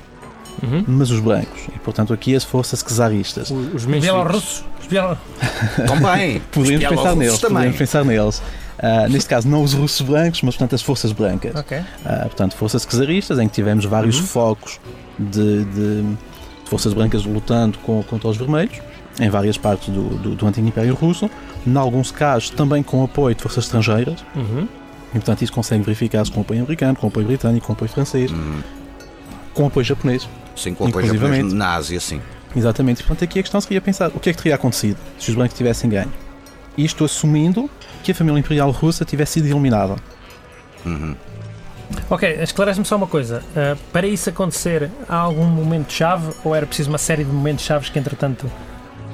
Uhum. 0.62 0.84
mas 0.88 1.10
os 1.10 1.22
brancos. 1.22 1.62
E 1.74 1.80
portanto 1.80 2.12
aqui 2.12 2.36
as 2.36 2.43
forças 2.43 2.84
czaristas. 2.84 3.50
Os, 3.50 3.86
bielorrussos. 3.86 4.65
Os 4.82 4.88
bielor... 4.88 5.15
Também. 5.88 6.41
Podemos 6.52 6.84
Os 6.84 6.89
pensar 6.89 7.15
neles, 7.15 7.39
também. 7.39 7.56
podemos 7.56 7.78
pensar 7.78 8.04
neles. 8.06 8.41
Ah, 8.78 9.08
neste 9.08 9.30
caso, 9.30 9.48
não 9.48 9.63
os 9.63 9.72
russos 9.74 10.02
brancos, 10.02 10.41
mas 10.41 10.56
portanto 10.56 10.76
as 10.76 10.82
forças 10.82 11.12
brancas. 11.13 11.56
Ok. 11.56 11.78
Ah, 12.06 12.24
portanto, 12.24 12.56
forças 12.58 12.86
czaristas, 12.86 13.39
em 13.39 13.48
que 13.48 13.54
tivemos 13.56 13.86
vários 13.86 14.19
Uhum. 14.19 14.26
focos 14.26 14.80
de- 15.17 15.63
de 15.63 16.04
forças 16.69 16.93
brancas 16.93 17.25
lutando 17.25 17.77
com- 17.79 18.03
contra 18.03 18.27
os 18.29 18.38
vermelhos, 18.38 18.79
em 19.19 19.29
várias 19.29 19.58
partes 19.58 19.89
do, 19.89 20.01
do, 20.17 20.36
do 20.36 20.47
antigo 20.47 20.67
Império 20.67 20.93
Russo, 20.93 21.29
em 21.65 21.75
alguns 21.77 22.12
casos 22.12 22.49
também 22.51 22.82
com 22.84 23.03
apoio 23.03 23.36
de 23.36 23.41
forças 23.41 23.65
estrangeiras, 23.65 24.23
Uhum. 24.36 24.67
e 25.10 25.13
portanto 25.13 25.41
isso 25.41 25.51
consegue 25.51 25.84
verificar-se 25.84 26.32
com 26.32 26.41
apoio 26.41 26.62
americano, 26.62 26.95
com 26.97 27.08
apoio 27.08 27.25
britânico, 27.25 27.67
com 27.67 27.73
apoio 27.73 27.89
francês, 27.91 28.32
Hum, 28.32 28.62
com 29.53 29.65
apoio 29.67 29.84
japonês. 29.86 30.27
Sim, 30.55 30.73
com 30.73 30.88
apoio 30.88 31.08
japonês 31.08 31.51
na 31.53 31.75
Ásia, 31.75 31.99
sim. 31.99 32.21
Exatamente, 32.55 33.01
e 33.01 33.03
portanto 33.03 33.23
aqui 33.25 33.39
a 33.39 33.43
questão 33.43 33.60
seria 33.62 33.82
pensar 33.82 34.10
o 34.10 34.19
que 34.19 34.29
é 34.29 34.34
que 34.34 34.38
teria 34.41 34.55
acontecido 34.55 34.97
se 35.19 35.29
os 35.29 35.36
brancos 35.36 35.58
tivessem 35.58 35.89
ganho. 35.89 36.12
Isto 36.77 37.03
assumindo 37.03 37.69
que 38.03 38.12
a 38.12 38.15
família 38.15 38.39
imperial 38.39 38.71
russa 38.71 39.03
tivesse 39.03 39.34
sido 39.34 39.47
eliminada. 39.47 39.95
Uhum. 40.86 41.15
Ok, 42.10 42.39
esclarece-me 42.41 42.86
só 42.86 42.95
uma 42.95 43.08
coisa. 43.08 43.43
Ah, 43.56 43.75
para 43.91 44.08
isso 44.08 44.30
acontecer, 44.30 44.89
há 45.08 45.15
algum 45.17 45.45
momento-chave 45.45 46.34
ou 46.43 46.56
era 46.56 46.65
preciso 46.65 46.89
uma 46.89 46.97
série 46.97 47.23
de 47.23 47.32
momentos-chaves 47.32 47.89
que, 47.89 47.99
entretanto, 47.99 48.49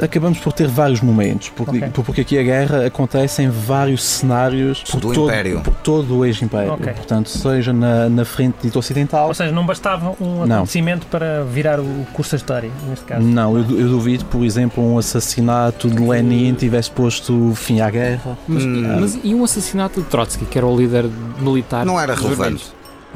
acabamos 0.02 0.40
por 0.40 0.52
ter 0.54 0.68
vários 0.68 1.02
momentos, 1.02 1.50
porque, 1.50 1.78
Ok. 1.78 1.90
porque 1.94 2.22
aqui 2.22 2.38
a 2.38 2.44
guerra 2.44 2.86
acontece 2.86 3.42
em 3.44 3.50
vários 3.50 4.04
cenários 4.04 4.84
por, 4.84 5.00
Do 5.00 5.14
todo, 5.14 5.30
Império. 5.30 5.62
por 5.62 5.74
todo 5.76 6.18
o 6.18 6.26
ex-império. 6.26 6.74
Ok. 6.74 6.94
Portanto, 6.94 7.30
seja 7.30 7.72
na, 7.72 8.10
na 8.10 8.26
frente 8.26 8.56
dita 8.64 8.78
ocidental. 8.80 9.28
Ou 9.28 9.34
seja, 9.34 9.52
não 9.52 9.66
bastava 9.66 10.16
um 10.22 10.46
Não. 10.46 10.58
acontecimento 10.58 11.06
para 11.08 11.44
virar 11.44 11.80
o 11.80 12.06
curso 12.14 12.32
da 12.32 12.38
história, 12.38 12.72
neste 12.90 13.06
caso. 13.06 13.22
Não, 13.26 13.58
eu, 13.58 13.64
eu 13.80 13.88
duvido, 13.90 14.26
por 14.26 14.44
exemplo, 14.44 14.84
um 14.84 14.98
assassinato 14.98 15.90
de 15.90 16.02
Lenin 16.02 16.54
tivesse 16.54 16.92
posto 16.92 17.54
fim 17.56 17.80
à 17.82 17.90
guerra. 17.90 18.38
Mas, 18.48 18.64
Hum. 18.66 18.98
mas 19.00 19.20
e 19.24 19.34
um 19.34 19.44
assassinato 19.44 20.02
de 20.02 20.08
Trotsky, 20.08 20.46
que 20.46 20.58
era 20.58 20.68
o 20.68 20.76
líder 20.78 21.06
militar? 21.40 21.86
Não 21.86 22.00
era 22.00 22.14
relevante. 22.16 22.66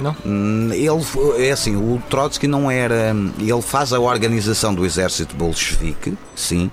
Não? 0.02 0.16
Hum, 0.26 0.70
Ele, 0.72 1.46
é 1.48 1.52
assim, 1.52 1.76
o 1.76 2.02
Trotsky 2.10 2.48
não 2.48 2.70
era. 2.72 3.16
Ele 3.40 3.62
faz 3.62 3.92
a 3.94 4.00
organização 4.00 4.74
do 4.74 4.86
exército 4.86 5.36
bolchevique, 5.36 6.18
sim, 6.36 6.70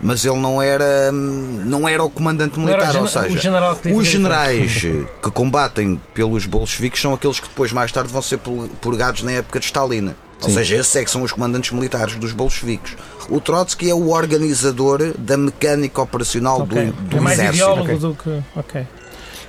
mas 0.00 0.24
ele 0.24 0.38
não 0.38 0.60
era. 0.60 1.10
hum, 1.12 1.62
Não 1.64 1.88
era 1.88 2.02
o 2.04 2.10
comandante 2.10 2.58
militar, 2.58 2.94
o 2.96 3.00
ou 3.00 3.08
seja. 3.08 3.38
general 3.38 3.74
que 3.76 3.88
Os 3.88 4.04
dizia- 4.04 4.12
generais 4.18 4.82
eh, 4.84 5.04
que 5.22 5.30
combatem 5.30 6.00
pelos 6.14 6.44
bolcheviques 6.46 7.00
são 7.00 7.14
aqueles 7.14 7.40
que 7.40 7.48
depois 7.48 7.72
mais 7.72 7.90
tarde 7.92 8.12
vão 8.12 8.22
ser 8.22 8.38
purgados 8.80 9.22
na 9.22 9.32
época 9.32 9.58
de 9.58 9.66
Stalin. 9.66 10.14
Ou 10.42 10.50
seja, 10.50 10.76
esses 10.76 10.94
é 10.94 11.02
que 11.02 11.10
são 11.10 11.22
os 11.22 11.32
comandantes 11.32 11.70
militares 11.72 12.14
dos 12.16 12.30
bolcheviques. 12.32 12.94
O 13.30 13.40
Trotsky 13.40 13.88
é 13.88 13.94
o 13.94 14.10
organizador 14.10 15.14
da 15.18 15.34
mecânica 15.34 16.02
operacional 16.02 16.60
Ok. 16.60 16.84
do, 16.84 16.92
do 16.92 17.16
é 17.16 17.20
mais 17.20 17.38
exército. 17.38 17.64
ideólogo 17.64 17.82
ok. 17.92 17.96
do 17.98 18.14
que. 18.14 18.42
Ok. 18.54 18.86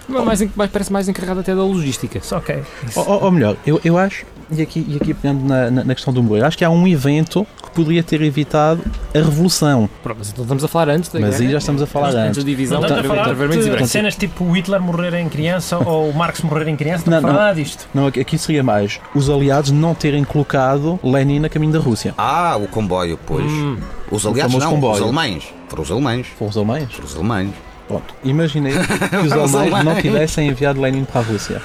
Mais, 0.08 0.42
mais- 0.56 0.72
parece 0.72 0.92
mais 0.92 1.08
encarregado 1.10 1.42
até 1.42 1.54
da 1.54 1.64
logística. 1.64 2.22
Ok. 2.32 2.64
Isso. 2.88 3.00
Ou, 3.00 3.24
ou- 3.26 3.32
melhor, 3.32 3.58
eu, 3.66 3.80
eu 3.84 3.98
acho, 3.98 4.26
e 4.50 4.62
aqui, 4.62 4.86
e 4.88 4.96
aqui 4.96 5.14
pegando 5.14 5.44
na, 5.46 5.70
na, 5.70 5.84
na 5.84 5.94
questão 5.96 6.14
do 6.14 6.24
Moreira, 6.24 6.48
acho 6.48 6.58
que 6.58 6.64
há 6.64 6.70
um 6.70 6.88
evento 6.88 7.46
que 7.62 7.70
poderia 7.72 8.02
ter 8.02 8.22
evitado 8.22 8.82
a 9.14 9.18
revolução. 9.18 9.90
Pronto, 10.02 10.20
mas 10.20 10.30
então 10.30 10.44
estamos 10.44 10.64
a 10.64 10.68
falar 10.70 10.90
antes 10.90 11.10
da 11.12 11.20
Mas 11.20 11.32
guerra. 11.32 11.44
aí 11.44 11.52
já 11.52 11.58
estamos 11.58 11.82
a 11.82 11.86
falar 11.86 12.08
antes 12.10 12.20
antes. 12.20 12.38
da 12.38 12.50
divisão 12.50 12.80
Não 12.80 12.88
estamos 12.88 13.06
a 13.06 13.16
falar 13.16 13.34
vermelhos 13.34 13.66
e 13.66 13.70
de 13.70 13.72
brancos. 13.76 13.92
cenas 13.92 14.16
tipo 14.16 14.46
o 14.46 14.52
Hitler 14.56 14.82
morrer 14.82 15.14
em 15.16 15.28
criança 15.28 15.78
ou 15.86 16.10
o 16.10 16.14
Marx 16.16 16.42
morrer 16.42 16.70
em 16.70 16.76
criança, 16.78 17.04
não 17.06 17.12
Não, 17.12 17.18
a 17.18 17.22
não. 17.22 17.30
falar 17.30 17.44
nada 17.48 17.62
disto. 17.62 17.88
Não, 17.94 18.08
aqui 18.08 18.38
seria 18.38 18.64
mais 18.64 19.02
os 19.14 19.30
aliados 19.30 19.72
não 19.72 19.94
terem 19.94 20.24
colocado 20.24 20.98
Lenin 21.04 21.44
a 21.46 21.50
caminho 21.50 21.74
da 21.74 21.80
Rússia. 21.80 22.14
Ah, 22.18 22.56
o 22.56 22.68
comboio, 22.68 23.20
pois. 23.26 23.46
Hum, 23.52 23.78
Os 24.10 24.26
aliados 24.26 24.54
não, 24.56 24.60
os 24.70 24.74
comboio. 24.74 25.04
alemães. 25.04 25.54
Foram 25.68 25.84
os 25.84 25.92
alemães. 25.92 26.28
Foram 26.38 26.50
os 26.50 26.56
alemães. 26.58 26.88
Foram 26.94 27.06
os 27.08 27.16
alemães. 27.16 27.50
Pronto, 27.88 28.14
imaginei 28.24 28.74
que 28.74 29.16
os 29.18 29.32
alemães 29.56 29.84
não 29.86 29.96
tivessem 30.02 30.48
enviado 30.50 30.82
Lenin 30.82 31.06
para 31.06 31.22
a 31.22 31.24
Rússia. 31.24 31.62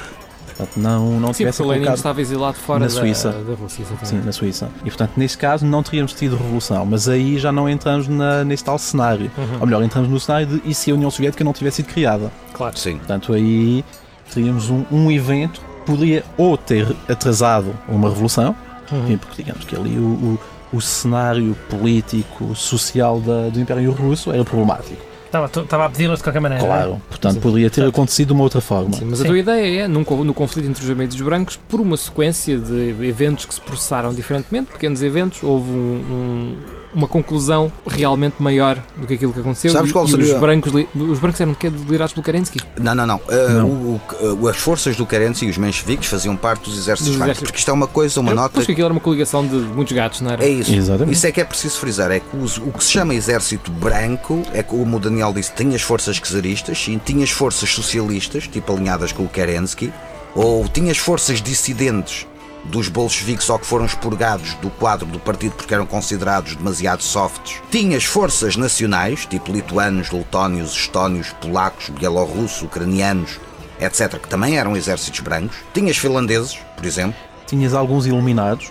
Portanto, 0.46 0.76
não, 0.76 1.18
não 1.18 1.32
sim, 1.32 1.44
o 1.44 1.46
Lenin 1.46 1.56
colocado 1.80 1.96
estava 1.96 2.20
exilado 2.20 2.56
fora 2.58 2.80
na 2.80 2.86
da, 2.86 2.92
Suíça. 2.92 3.32
da 3.32 3.54
Rússia. 3.54 3.84
Sim, 4.04 4.20
na 4.24 4.30
Suíça. 4.32 4.68
E 4.84 4.90
portanto, 4.90 5.12
nesse 5.16 5.36
caso, 5.36 5.64
não 5.66 5.82
teríamos 5.82 6.12
tido 6.12 6.36
revolução. 6.36 6.84
Mas 6.86 7.08
aí 7.08 7.38
já 7.38 7.50
não 7.50 7.68
entramos 7.68 8.06
na, 8.06 8.44
nesse 8.44 8.62
tal 8.62 8.78
cenário. 8.78 9.30
Uhum, 9.36 9.58
Ou 9.60 9.66
melhor, 9.66 9.82
entramos 9.82 10.08
no 10.10 10.20
cenário 10.20 10.46
de 10.46 10.62
e 10.64 10.74
se 10.74 10.90
a 10.90 10.94
União 10.94 11.10
Soviética 11.10 11.42
não 11.42 11.52
tivesse 11.52 11.76
sido 11.76 11.86
criada. 11.86 12.30
claro. 12.52 12.78
Sim. 12.78 12.98
Portanto, 12.98 13.32
aí 13.32 13.82
teríamos 14.32 14.68
um, 14.70 14.84
um 14.92 15.10
evento 15.10 15.60
que 15.60 15.86
poderia 15.86 16.22
ou 16.36 16.56
ter 16.56 16.94
atrasado 17.08 17.74
uma 17.88 18.08
revolução, 18.10 18.54
Uhum. 18.92 19.16
porque 19.16 19.42
digamos 19.42 19.64
que 19.64 19.74
ali 19.74 19.96
o, 19.98 20.38
o, 20.72 20.76
o 20.76 20.80
cenário 20.82 21.56
político, 21.70 22.54
social 22.54 23.18
da- 23.20 23.48
do 23.48 23.58
Império 23.58 23.90
Russo 23.90 24.30
era 24.30 24.44
problemático. 24.44 25.00
Estava, 25.32 25.46
estava 25.46 25.86
a 25.86 25.88
pedi-las 25.88 26.18
de 26.18 26.24
qualquer 26.24 26.40
maneira. 26.40 26.62
Claro. 26.62 27.00
Portanto, 27.08 27.32
Sim. 27.34 27.40
poderia 27.40 27.70
ter 27.70 27.86
acontecido 27.86 28.26
de 28.28 28.32
uma 28.34 28.42
outra 28.42 28.60
forma. 28.60 28.92
Sim, 28.92 29.06
mas 29.06 29.18
Sim. 29.20 29.24
a 29.24 29.28
tua 29.28 29.38
ideia 29.38 29.84
é, 29.84 29.88
num, 29.88 30.02
no 30.24 30.34
conflito 30.34 30.68
entre 30.68 30.82
os 30.82 30.86
vermelhos 30.86 31.14
e 31.14 31.16
os 31.16 31.22
brancos, 31.22 31.56
por 31.56 31.80
uma 31.80 31.96
sequência 31.96 32.58
de 32.58 32.90
eventos 33.06 33.46
que 33.46 33.54
se 33.54 33.60
processaram 33.62 34.12
diferentemente, 34.12 34.70
pequenos 34.72 35.02
eventos, 35.02 35.42
houve 35.42 35.70
um- 35.70 35.74
um- 35.74 36.56
uma 36.94 37.08
conclusão 37.08 37.72
realmente 37.86 38.34
maior 38.38 38.76
do 38.96 39.06
que 39.06 39.14
aquilo 39.14 39.32
que 39.32 39.40
aconteceu. 39.40 39.70
Sabes 39.72 39.90
e, 39.90 39.92
qual 39.92 40.04
e 40.04 40.10
seria? 40.10 40.34
os 40.34 40.40
brancos, 40.40 40.72
os 40.94 41.18
brancos 41.18 41.40
eram 41.40 41.54
que- 41.54 41.68
liderados 41.68 42.12
pelo 42.12 42.24
Kerensky. 42.24 42.60
Não, 42.78 42.94
não, 42.94 43.06
não. 43.06 43.16
Uh, 43.16 43.50
Não. 43.50 43.66
o- 43.68 44.00
o- 44.42 44.48
as 44.48 44.56
forças 44.56 44.96
do 44.96 45.06
Kerensky 45.06 45.46
e 45.46 45.50
os 45.50 45.56
mencheviques 45.58 46.08
faziam 46.08 46.36
parte 46.36 46.64
dos 46.68 46.78
exércitos 46.78 47.16
brancos. 47.16 47.38
Porque 47.40 47.58
isto 47.58 47.70
é 47.70 47.74
uma 47.74 47.86
coisa, 47.86 48.20
uma 48.20 48.32
Eu- 48.32 48.36
nota. 48.36 48.50
Pois 48.54 48.66
que 48.66 48.72
aquilo 48.72 48.86
era 48.86 48.92
uma 48.92 49.00
coligação 49.00 49.46
de 49.46 49.54
muitos 49.56 49.92
gatos, 49.94 50.20
não 50.20 50.30
era? 50.32 50.44
É 50.44 50.48
isso. 50.48 50.72
Exatamente. 50.74 51.14
Isso 51.14 51.26
é 51.26 51.32
que 51.32 51.40
é 51.40 51.44
preciso 51.44 51.78
frisar. 51.78 52.10
É 52.10 52.20
que 52.20 52.36
os- 52.36 52.58
o 52.58 52.70
que 52.72 52.84
se 52.84 52.90
chama 52.92 53.14
exército 53.14 53.70
branco 53.70 54.42
é 54.52 54.62
como 54.62 54.96
o 54.96 55.00
Daniel 55.00 55.32
disse, 55.32 55.52
tinha 55.54 55.74
as 55.76 55.82
forças 55.82 56.18
czaristas, 56.20 56.78
sim, 56.78 57.00
tinha 57.04 57.24
as 57.24 57.30
forças 57.30 57.70
socialistas, 57.70 58.46
tipo 58.46 58.72
alinhadas 58.72 59.12
com 59.12 59.22
o 59.24 59.28
Kerensky, 59.28 59.92
ou 60.34 60.66
tinha 60.68 60.90
as 60.90 60.98
forças 60.98 61.40
dissidentes 61.42 62.26
dos 62.64 62.88
bolcheviques 62.88 63.44
só 63.44 63.58
que 63.58 63.66
foram 63.66 63.84
expurgados 63.84 64.54
do 64.54 64.70
quadro 64.70 65.06
do 65.06 65.18
partido 65.18 65.54
porque 65.56 65.74
eram 65.74 65.86
considerados 65.86 66.54
demasiado 66.54 67.02
softs. 67.02 67.60
Tinha 67.70 67.96
as 67.96 68.04
forças 68.04 68.56
nacionais, 68.56 69.26
tipo 69.26 69.52
lituanos, 69.52 70.10
letónios, 70.10 70.72
estónios, 70.72 71.30
polacos, 71.40 71.88
bielorrussos, 71.88 72.62
ucranianos, 72.62 73.40
etc., 73.80 74.18
que 74.20 74.28
também 74.28 74.58
eram 74.58 74.76
exércitos 74.76 75.20
brancos. 75.20 75.56
Tinha 75.74 75.90
os 75.90 75.98
finlandeses, 75.98 76.58
por 76.76 76.84
exemplo. 76.84 77.16
Tinhas 77.46 77.74
alguns 77.74 78.06
iluminados, 78.06 78.70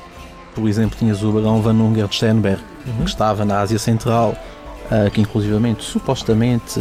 por 0.55 0.67
exemplo, 0.67 0.97
tinhas 0.97 1.23
o 1.23 1.31
Barão 1.31 1.61
Van 1.61 1.73
Unger 1.73 2.07
de 2.07 2.15
Sternberg, 2.15 2.61
que 2.83 3.03
estava 3.03 3.45
na 3.45 3.59
Ásia 3.59 3.77
Central, 3.77 4.35
ah, 4.89 5.09
que 5.09 5.21
inclusivamente, 5.21 5.83
supostamente, 5.83 6.79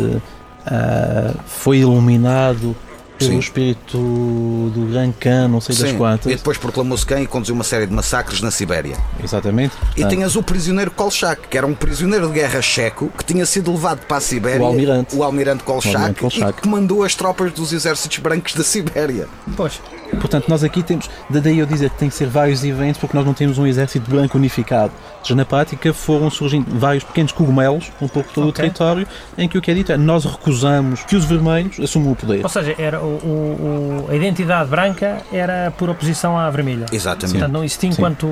ah, 0.66 1.34
foi 1.46 1.78
iluminado 1.78 2.74
pelo 3.20 3.32
Sim. 3.32 3.38
espírito 3.38 3.98
do 3.98 4.88
Gran 4.90 5.12
Khan, 5.12 5.48
não 5.48 5.60
sei 5.60 5.76
das 5.76 5.90
Sim, 5.90 5.96
quantas. 5.98 6.32
E 6.32 6.36
depois 6.36 6.56
proclamou-se 6.56 7.04
quem 7.04 7.22
e 7.22 7.26
conduziu 7.26 7.54
uma 7.54 7.64
série 7.64 7.86
de 7.86 7.92
massacres 7.92 8.40
na 8.40 8.50
Sibéria. 8.50 8.96
Exatamente. 9.22 9.74
E 9.74 9.76
Portanto, 9.76 10.10
tinhas 10.10 10.36
o 10.36 10.42
prisioneiro 10.42 10.90
Kolchak, 10.90 11.48
que 11.48 11.58
era 11.58 11.66
um 11.66 11.74
prisioneiro 11.74 12.28
de 12.28 12.32
guerra 12.32 12.62
checo 12.62 13.10
que 13.16 13.24
tinha 13.24 13.44
sido 13.44 13.70
levado 13.70 14.06
para 14.06 14.16
a 14.16 14.20
Sibéria. 14.20 14.62
O 14.62 14.66
almirante. 14.66 15.14
O 15.16 15.22
almirante 15.22 15.62
Kolchak. 15.62 15.94
O 15.94 15.98
almirante 15.98 16.20
Kolchak. 16.20 16.58
E 16.58 16.62
que 16.62 16.68
mandou 16.68 17.04
as 17.04 17.14
tropas 17.14 17.52
dos 17.52 17.72
exércitos 17.72 18.18
brancos 18.18 18.54
da 18.54 18.64
Sibéria. 18.64 19.28
Pois. 19.56 19.80
Portanto, 20.18 20.48
nós 20.48 20.64
aqui 20.64 20.82
temos, 20.82 21.08
daí 21.28 21.58
eu 21.58 21.66
dizer 21.66 21.90
que 21.90 21.98
tem 21.98 22.08
que 22.08 22.14
ser 22.14 22.26
vários 22.26 22.64
eventos 22.64 23.00
porque 23.00 23.16
nós 23.16 23.24
não 23.24 23.32
temos 23.34 23.58
um 23.58 23.66
exército 23.66 24.10
branco 24.10 24.36
unificado. 24.38 24.92
Seja, 25.22 25.34
na 25.34 25.44
prática 25.44 25.92
foram 25.94 26.30
surgindo 26.30 26.66
vários 26.78 27.04
pequenos 27.04 27.32
cogumelos, 27.32 27.90
um 28.00 28.08
pouco 28.08 28.28
todo 28.32 28.46
o 28.46 28.48
Ok. 28.48 28.62
território, 28.62 29.06
em 29.38 29.48
que 29.48 29.56
o 29.56 29.62
que 29.62 29.70
é 29.70 29.74
dito 29.74 29.92
é 29.92 29.96
nós 29.96 30.24
recusamos 30.24 31.04
que 31.04 31.16
os 31.16 31.24
vermelhos 31.24 31.78
assumam 31.80 32.12
o 32.12 32.16
poder. 32.16 32.42
Ou 32.42 32.48
seja, 32.48 32.74
era 32.78 33.00
o, 33.00 33.04
o- 33.04 34.06
o- 34.08 34.10
a 34.10 34.14
identidade 34.16 34.68
branca 34.68 35.18
era 35.32 35.72
por 35.76 35.88
oposição 35.90 36.38
à 36.38 36.48
vermelha. 36.50 36.86
Exatamente. 36.92 37.38
Portanto, 37.38 37.52
não 37.52 37.64
existia 37.64 37.90
enquanto 37.90 38.26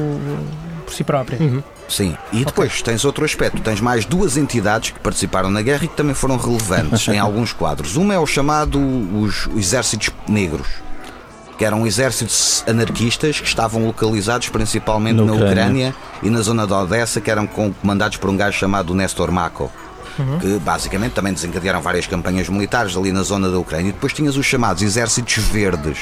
por 0.85 0.93
si 0.95 1.05
própria. 1.05 1.39
Uhum. 1.41 1.63
Sim. 1.89 2.17
E 2.33 2.45
depois 2.45 2.83
tens 2.83 3.05
outro 3.05 3.25
aspecto. 3.25 3.61
Tens 3.63 3.81
mais 3.81 4.05
duas 4.05 4.37
entidades 4.37 4.91
que 4.91 5.01
participaram 5.01 5.51
na 5.51 5.63
guerra 5.63 5.85
e 5.85 5.89
que 5.89 5.97
também 5.97 6.15
foram 6.15 6.37
relevantes 6.37 7.07
em 7.09 7.19
alguns 7.19 7.53
quadros. 7.53 7.97
Uma 7.97 8.15
é 8.15 8.19
o 8.19 8.27
chamado 8.27 8.79
os 8.79 9.49
exércitos 9.57 10.11
negros. 10.29 10.67
Que 11.59 11.65
eram 11.65 11.87
exércitos 11.87 12.65
anarquistas 12.69 13.41
que 13.41 13.47
estavam 13.47 13.85
localizados 13.85 14.49
principalmente 14.49 15.17
Na 15.17 15.25
na 15.25 15.33
Ucrânia. 15.33 15.51
Ucrânia 15.53 15.95
e 16.23 16.31
na 16.31 16.41
zona 16.41 16.67
de 16.67 16.73
Odessa, 16.73 17.21
que 17.21 17.31
eram 17.31 17.47
com- 17.47 17.73
comandados 17.73 18.17
por 18.17 18.31
um 18.31 18.37
gajo 18.37 18.57
chamado 18.57 18.95
Nestor 18.95 19.31
Mako. 19.33 19.71
que 20.41 20.59
basicamente 20.59 21.13
também 21.13 21.33
desencadearam 21.33 21.81
várias 21.81 22.07
campanhas 22.09 22.49
militares 22.49 22.97
ali 22.97 23.13
na 23.13 23.23
zona 23.23 23.49
da 23.51 23.57
Ucrânia. 23.59 23.91
E 23.91 23.93
depois 23.93 24.13
tinhas 24.13 24.37
os 24.37 24.45
chamados 24.45 24.83
exércitos 24.83 25.37
verdes, 25.45 25.99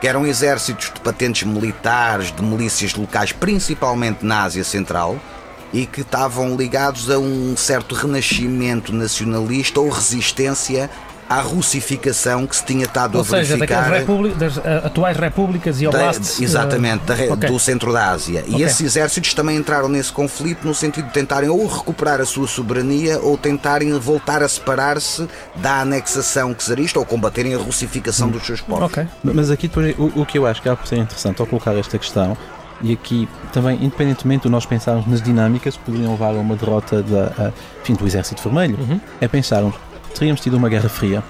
que 0.00 0.06
eram 0.06 0.24
exércitos 0.24 0.92
de 0.94 1.00
patentes 1.00 1.42
militares, 1.42 2.30
de 2.32 2.42
milícias 2.44 2.94
locais, 2.94 3.32
principalmente 3.32 4.24
na 4.24 4.44
Ásia 4.44 4.62
Central, 4.62 5.18
e 5.72 5.84
que 5.84 6.02
estavam 6.02 6.56
ligados 6.56 7.10
a 7.10 7.18
um 7.18 7.56
certo 7.56 7.92
renascimento 7.94 8.92
nacionalista 8.92 9.80
ou 9.80 9.88
resistência 9.88 10.88
à 11.30 11.40
russificação 11.42 12.44
que 12.44 12.56
se 12.56 12.64
tinha 12.64 12.84
estado 12.84 13.14
Ou 13.14 13.20
a 13.22 13.24
seja, 13.24 13.56
verificar. 13.56 13.88
das 14.36 14.58
ah, 14.58 14.82
atuais 14.86 15.16
repúblicas 15.16 15.80
e 15.80 15.84
Da- 15.84 15.90
oblasts. 15.90 16.40
exatamente, 16.40 17.04
da 17.04 17.14
re- 17.14 17.28
ok. 17.30 17.48
do 17.48 17.58
centro 17.60 17.92
da 17.92 18.10
Ásia. 18.10 18.42
E 18.48 18.54
Ok. 18.54 18.64
esses 18.66 18.80
exércitos 18.80 19.32
também 19.32 19.56
entraram 19.56 19.88
nesse 19.88 20.12
conflito 20.12 20.66
no 20.66 20.74
sentido 20.74 21.06
de 21.06 21.12
tentarem 21.12 21.48
ou 21.48 21.64
recuperar 21.66 22.20
a 22.20 22.26
sua 22.26 22.48
soberania 22.48 23.20
ou 23.20 23.38
tentarem 23.38 23.96
voltar 23.98 24.42
a 24.42 24.48
separar-se 24.48 25.28
da 25.54 25.80
anexação 25.82 26.52
czarista 26.58 26.98
ou 26.98 27.06
combaterem 27.06 27.54
a 27.54 27.58
russificação 27.58 28.28
dos 28.28 28.44
seus 28.44 28.60
povos. 28.60 28.84
Ok. 28.86 29.06
Mas 29.22 29.50
aqui 29.52 29.68
depois 29.68 29.94
o, 29.96 30.22
o 30.22 30.26
que 30.26 30.36
eu 30.36 30.46
acho 30.46 30.60
que 30.60 30.68
há 30.68 30.74
por 30.74 30.86
ser 30.88 30.96
interessante 30.96 31.40
ao 31.40 31.46
colocar 31.46 31.76
esta 31.76 31.96
questão, 31.96 32.36
e 32.82 32.92
aqui 32.92 33.28
também, 33.52 33.76
independentemente 33.84 34.44
de 34.44 34.48
nós 34.48 34.66
pensarmos 34.66 35.06
nas 35.06 35.22
dinâmicas 35.22 35.76
que 35.76 35.84
poderiam 35.84 36.10
levar 36.12 36.30
a 36.30 36.38
uma 36.40 36.56
derrota 36.56 37.02
da, 37.02 37.26
a, 37.38 37.52
enfim, 37.82 37.94
do 37.94 38.04
Exército 38.06 38.42
Vermelho, 38.42 38.76
Uhum. 38.80 39.00
é 39.20 39.28
pensarmos, 39.28 39.74
teríamos 40.14 40.40
tido 40.40 40.56
uma 40.56 40.68
Guerra 40.68 40.88
Fria, 40.88 41.22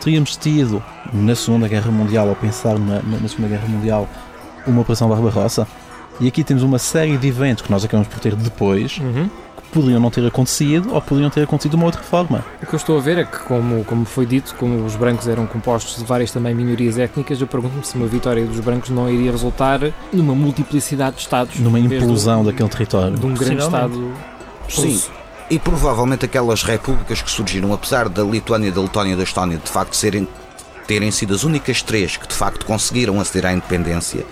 teríamos 0.00 0.36
tido 0.36 0.82
na 1.12 1.34
Segunda 1.34 1.68
Guerra 1.68 1.90
Mundial, 1.90 2.28
ao 2.28 2.34
pensar 2.36 2.78
na, 2.78 2.96
na- 3.02 3.18
na 3.20 3.28
Segunda 3.28 3.48
Guerra 3.48 3.68
Mundial, 3.68 4.08
uma 4.66 4.80
Operação 4.82 5.08
Barbarossa, 5.08 5.66
e 6.20 6.26
aqui 6.28 6.42
temos 6.42 6.62
uma 6.62 6.78
série 6.78 7.16
de 7.16 7.28
eventos 7.28 7.62
que 7.62 7.70
nós 7.70 7.84
acabamos 7.84 8.08
por 8.08 8.18
ter 8.20 8.34
depois, 8.34 8.98
Uhum. 8.98 9.28
que 9.56 9.62
poderiam 9.72 10.00
não 10.00 10.10
ter 10.10 10.26
acontecido 10.26 10.94
ou 10.94 11.02
poderiam 11.02 11.28
ter 11.30 11.42
acontecido 11.42 11.72
de 11.72 11.76
uma 11.76 11.84
outra 11.86 12.02
forma. 12.02 12.42
O 12.62 12.66
que 12.66 12.74
eu 12.74 12.76
estou 12.78 12.96
a 12.96 13.00
ver 13.00 13.18
é 13.18 13.24
que, 13.24 13.38
como, 13.40 13.84
como 13.84 14.04
foi 14.06 14.24
dito, 14.24 14.54
como 14.58 14.84
os 14.84 14.96
brancos 14.96 15.28
eram 15.28 15.46
compostos 15.46 15.96
de 15.98 16.04
várias 16.04 16.30
também 16.32 16.54
minorias 16.54 16.98
étnicas, 16.98 17.40
eu 17.40 17.46
pergunto-me 17.46 17.84
se 17.84 17.94
uma 17.96 18.06
vitória 18.06 18.44
dos 18.46 18.60
brancos 18.60 18.88
não 18.90 19.10
iria 19.10 19.30
resultar 19.30 19.80
numa 20.12 20.34
multiplicidade 20.34 21.16
de 21.16 21.22
Estados. 21.22 21.58
Numa 21.60 21.78
de 21.80 21.86
um- 21.88 21.92
implosão 21.98 22.44
daquele 22.44 22.68
território. 22.70 23.16
De 23.18 23.26
um 23.26 23.34
grande. 23.34 23.62
Estado 23.62 24.12
Sim. 24.68 25.00
E 25.48 25.58
provavelmente 25.58 26.24
aquelas 26.24 26.62
repúblicas 26.64 27.22
que 27.22 27.30
surgiram, 27.30 27.72
apesar 27.72 28.08
da 28.08 28.22
Lituânia, 28.22 28.72
da 28.72 28.80
Letónia 28.80 29.12
e 29.12 29.16
da 29.16 29.22
Estónia 29.22 29.58
de 29.58 29.70
facto 29.70 29.94
serem, 29.94 30.26
terem 30.88 31.10
sido 31.12 31.34
as 31.34 31.44
únicas 31.44 31.82
três 31.82 32.16
que 32.16 32.26
de 32.26 32.34
facto 32.34 32.66
conseguiram 32.66 33.20
aceder 33.20 33.46
à 33.46 33.52
independência, 33.52 34.26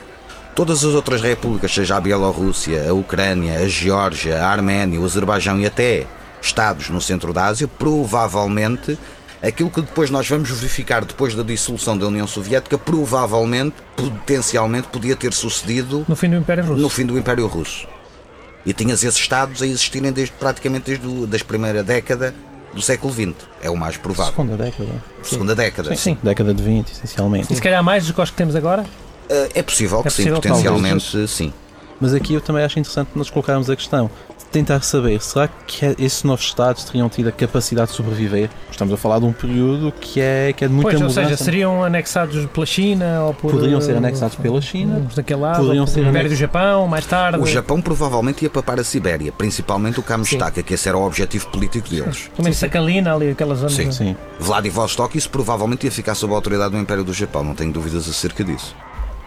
todas 0.57 0.85
as 0.85 0.93
outras 0.93 1.23
repúblicas, 1.23 1.73
seja 1.73 1.97
a 1.97 2.01
Bielorrússia, 2.01 2.89
a 2.89 2.93
Ucrânia, 2.93 3.61
a 3.61 3.69
Geórgia, 3.69 4.43
a 4.43 4.49
Arménia, 4.49 5.01
o 5.01 5.05
Azerbaijão 5.05 5.61
e 5.61 5.67
até 5.67 6.05
Estados 6.43 6.91
no 6.91 7.01
centro 7.01 7.33
da 7.33 7.45
Ásia, 7.47 7.69
provavelmente 7.69 8.99
aquilo 9.41 9.71
que 9.71 9.83
depois 9.83 10.11
nós 10.11 10.29
vamos 10.29 10.51
verificar 10.51 11.05
depois 11.05 11.35
da 11.35 11.45
dissolução 11.45 11.97
da 11.97 12.09
União 12.09 12.27
Soviética, 12.27 12.77
provavelmente, 12.77 13.77
potencialmente, 13.97 14.89
podia 14.89 15.15
ter 15.15 15.33
sucedido 15.33 16.05
No 16.09 16.17
fim 16.17 16.29
do 16.29 16.37
Império 16.37 16.65
Russo. 16.65 16.83
no 16.83 16.89
fim 16.89 17.07
do 17.07 17.17
Império 17.17 17.47
Russo. 17.47 17.87
E 18.67 18.73
tinhas 18.73 19.03
esses 19.05 19.19
Estados 19.21 19.63
a 19.63 19.67
existirem 19.67 20.13
desde, 20.13 20.35
praticamente 20.35 20.87
desde 20.97 21.25
a 21.25 21.27
das 21.27 21.43
primeira 21.43 21.83
década 21.83 22.35
do 22.73 22.81
século 22.83 23.13
XX. 23.13 23.35
É 23.63 23.71
o 23.71 23.77
mais 23.77 23.97
provável. 23.97 24.33
Segunda 24.33 24.57
década. 24.57 24.91
Segunda 25.23 25.55
década. 25.55 25.97
Sim. 25.97 26.19
Década 26.23 26.53
de 26.55 26.63
20, 26.63 26.91
essencialmente. 26.91 27.53
E 27.53 27.57
se 27.57 27.63
calhar 27.63 27.83
mais 27.83 28.07
do 28.07 28.15
que 28.15 28.21
os 28.21 28.31
que 28.31 28.37
temos 28.37 28.57
agora? 28.57 28.83
Uh, 28.83 29.49
É 29.55 29.63
possível 29.63 30.03
que 30.03 30.09
É 30.09 30.11
sim, 30.11 30.17
possível, 30.25 30.41
potencialmente 30.41 31.29
sim. 31.29 31.53
Mas 32.01 32.13
aqui 32.13 32.35
eu 32.35 32.41
também 32.41 32.65
acho 32.65 32.79
interessante 32.79 33.11
nós 33.15 33.31
colocarmos 33.31 33.71
a 33.71 33.77
questão 33.77 34.11
tentar 34.55 34.81
saber, 34.83 35.21
será 35.21 35.49
que 35.49 35.85
é- 35.85 35.95
esses 35.99 36.23
novos 36.23 36.45
Estados 36.45 36.85
teriam 36.85 37.09
tido 37.09 37.29
a 37.29 37.33
capacidade 37.33 37.91
de 37.91 37.97
sobreviver? 37.97 38.49
Estamos 38.71 38.95
a 38.95 38.97
falar 38.97 39.19
de 39.19 39.25
um 39.25 39.33
período 39.33 39.93
que 40.01 40.21
é, 40.21 40.53
que 40.53 40.65
é 40.65 40.69
de 40.69 40.73
muita 40.73 40.91
pois, 40.91 41.03
ou 41.03 41.09
mudança. 41.09 41.29
seja, 41.29 41.37
seriam 41.43 41.83
anexados 41.83 42.47
pela 42.47 42.65
China 42.65 43.23
ou 43.27 43.35
por. 43.35 43.51
Poderiam 43.51 43.81
ser 43.81 43.97
anexados 43.97 44.37
pela 44.37 44.61
China, 44.61 45.07
daquele 45.15 45.41
lado, 45.41 45.59
poderiam 45.59 45.83
ou 45.83 45.87
ser 45.89 45.95
pelo 45.95 46.07
Império 46.11 46.27
anex- 46.29 46.39
do 46.39 46.41
Japão, 46.41 46.87
mais 46.87 47.05
tarde. 47.07 47.39
O 47.41 47.47
Japão 47.47 47.81
provavelmente 47.81 48.43
ia 48.45 48.51
papar 48.51 48.79
a 48.79 48.85
Sibéria, 48.85 49.33
principalmente 49.33 49.99
o 49.99 50.03
Kamchatka, 50.03 50.63
que 50.63 50.75
esse 50.75 50.89
era 50.89 50.97
o 50.97 51.05
objetivo 51.05 51.49
político 51.49 51.89
deles. 51.89 52.31
Também 52.37 52.53
Sakhalina, 52.53 53.13
ali, 53.15 53.31
aquela 53.31 53.55
zona. 53.57 53.71
Sim. 53.71 53.91
Sim. 53.91 54.17
Vladivostok, 54.39 55.19
isso 55.19 55.29
provavelmente 55.31 55.85
ia 55.85 55.91
ficar 55.93 56.15
sob 56.15 56.33
a 56.33 56.37
autoridade 56.37 56.71
do 56.73 56.79
Império 56.79 57.03
do 57.03 57.13
Japão, 57.13 57.43
não 57.43 57.55
tenho 57.55 57.73
dúvidas 57.73 58.09
acerca 58.09 58.45
disso. 58.45 58.75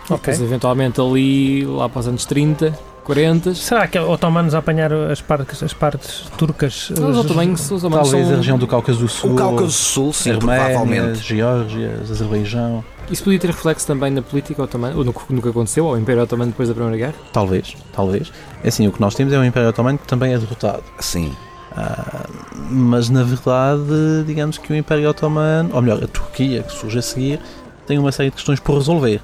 Ok. 0.10 0.32
Depois, 0.32 0.42
eventualmente, 0.42 1.02
ali, 1.02 1.66
lá 1.66 1.90
para 1.90 2.00
os 2.00 2.08
anos 2.08 2.26
30, 2.26 2.74
40. 3.08 3.56
Será 3.56 3.88
que 3.88 3.98
otomanos 3.98 4.54
a 4.54 4.58
apanhar 4.58 4.91
as 4.91 5.22
partes, 5.22 5.63
as 5.63 5.74
partes 5.74 6.26
turcas? 6.38 6.89
Os 6.89 7.00
eh, 7.00 7.20
otomanos, 7.20 7.72
os 7.72 7.82
otomanos 7.82 8.10
Talvez 8.10 8.28
são... 8.28 8.34
a 8.34 8.38
região 8.38 8.58
do 8.58 8.67
Cáucaso 8.67 9.00
do 9.00 9.08
Sul, 9.08 9.32
O 9.32 9.36
Cáucaso 9.38 9.72
Sul, 9.72 10.12
sim, 10.12 10.32
Arménia, 10.32 10.65
provavelmente. 10.65 11.20
Geórgia, 11.20 12.00
Azerbaijão. 12.02 12.84
Isso 13.10 13.24
podia 13.24 13.39
ter 13.39 13.48
reflexo 13.48 13.88
também 13.88 14.12
na 14.12 14.22
política 14.22 14.62
otomana, 14.62 14.98
ou 14.98 15.06
no 15.06 15.13
que 15.13 15.34
nunca 15.34 15.50
aconteceu, 15.50 15.88
ao 15.88 15.98
Império 15.98 16.22
Otomano 16.22 16.52
depois 16.52 16.67
da 16.67 16.76
Primeira 16.76 16.98
Guerra. 16.98 17.15
Talvez, 17.32 17.78
talvez. 17.93 18.30
É 18.62 18.67
assim, 18.67 18.86
o 18.86 18.91
que 18.91 19.00
nós 19.00 19.15
temos 19.15 19.32
é 19.32 19.39
um 19.39 19.46
Império 19.46 19.70
Otomano 19.70 19.98
que 19.98 20.06
também 20.06 20.34
é 20.34 20.38
derrotado. 20.38 20.84
Sim. 21.00 21.34
Ah, 21.72 22.26
mas 22.70 23.08
na 23.10 23.24
verdade, 23.24 24.26
digamos 24.26 24.58
que 24.58 24.74
o 24.74 24.76
Império 24.76 25.10
Otomano, 25.10 25.70
ou 25.72 25.82
melhor, 25.82 26.04
a 26.04 26.08
Turquia, 26.08 26.62
que 26.62 26.74
surge 26.74 27.00
a 27.00 27.02
seguir, 27.02 27.39
tem 27.86 27.98
uma 27.98 28.12
série 28.12 28.32
de 28.32 28.36
questões 28.36 28.60
por 28.60 28.76
resolver. 28.76 29.22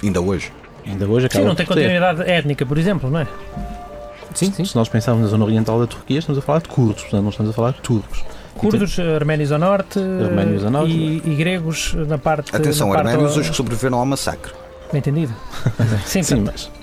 Ainda 0.00 0.20
hoje. 0.20 0.52
Ainda 0.86 1.06
hoje 1.06 1.22
Sim, 1.22 1.26
acaba 1.26 1.44
não 1.44 1.54
tem 1.54 1.66
continuidade 1.66 2.22
étnica, 2.22 2.66
por 2.66 2.78
exemplo, 2.78 3.10
não 3.10 3.20
é? 3.20 3.26
Sim, 4.34 4.52
sim. 4.52 4.64
Se 4.64 4.76
nós 4.76 4.88
pensarmos 4.88 5.22
na 5.22 5.28
zona 5.28 5.44
oriental 5.44 5.78
da 5.80 5.86
Turquia, 5.86 6.18
estamos 6.18 6.38
a 6.38 6.42
falar 6.42 6.60
de 6.60 6.68
curdos, 6.68 7.02
portanto 7.02 7.22
não 7.22 7.30
estamos 7.30 7.50
a 7.50 7.54
falar 7.54 7.72
de 7.72 7.80
turcos. 7.80 8.24
Curdos, 8.56 8.98
arménios 8.98 9.52
ao 9.52 9.58
norte, 9.58 9.98
Arménios 9.98 10.64
ao 10.64 10.70
norte. 10.70 10.92
E, 10.92 11.22
e 11.24 11.34
gregos 11.34 11.94
na 11.94 12.18
parte. 12.18 12.54
Atenção, 12.54 12.88
na 12.88 12.96
parte 12.96 13.08
arménios, 13.08 13.36
os 13.36 13.48
que 13.48 13.56
sobreviveram 13.56 13.98
ao 13.98 14.06
massacre. 14.06 14.52
Bem 14.92 14.98
entendido. 14.98 15.32
Sim, 16.04 16.22
Sim, 16.22 16.44
portanto, 16.44 16.70
mas, 16.70 16.79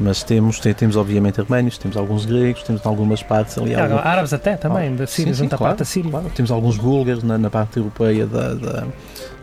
mas 0.00 0.22
temos, 0.22 0.58
te- 0.58 0.74
temos 0.74 0.96
obviamente 0.96 1.40
arménios, 1.40 1.78
temos 1.78 1.96
alguns 1.96 2.24
gregos, 2.24 2.62
temos 2.62 2.84
algumas 2.86 3.22
partes 3.22 3.56
ali. 3.58 3.74
há 3.74 3.82
algum- 3.84 3.98
árabes 3.98 4.32
até 4.32 4.56
também, 4.56 4.94
da 4.96 5.06
Síria, 5.06 5.34
Sim, 5.34 5.42
sim, 5.44 5.48
claro, 5.48 5.64
parte 5.64 5.78
da 5.80 5.84
Síria. 5.84 6.10
claro. 6.10 6.30
Temos 6.34 6.50
alguns 6.50 6.76
búlgaros 6.76 7.22
na, 7.22 7.36
na 7.38 7.50
parte 7.50 7.76
europeia 7.78 8.26
da, 8.26 8.54
da, 8.54 8.84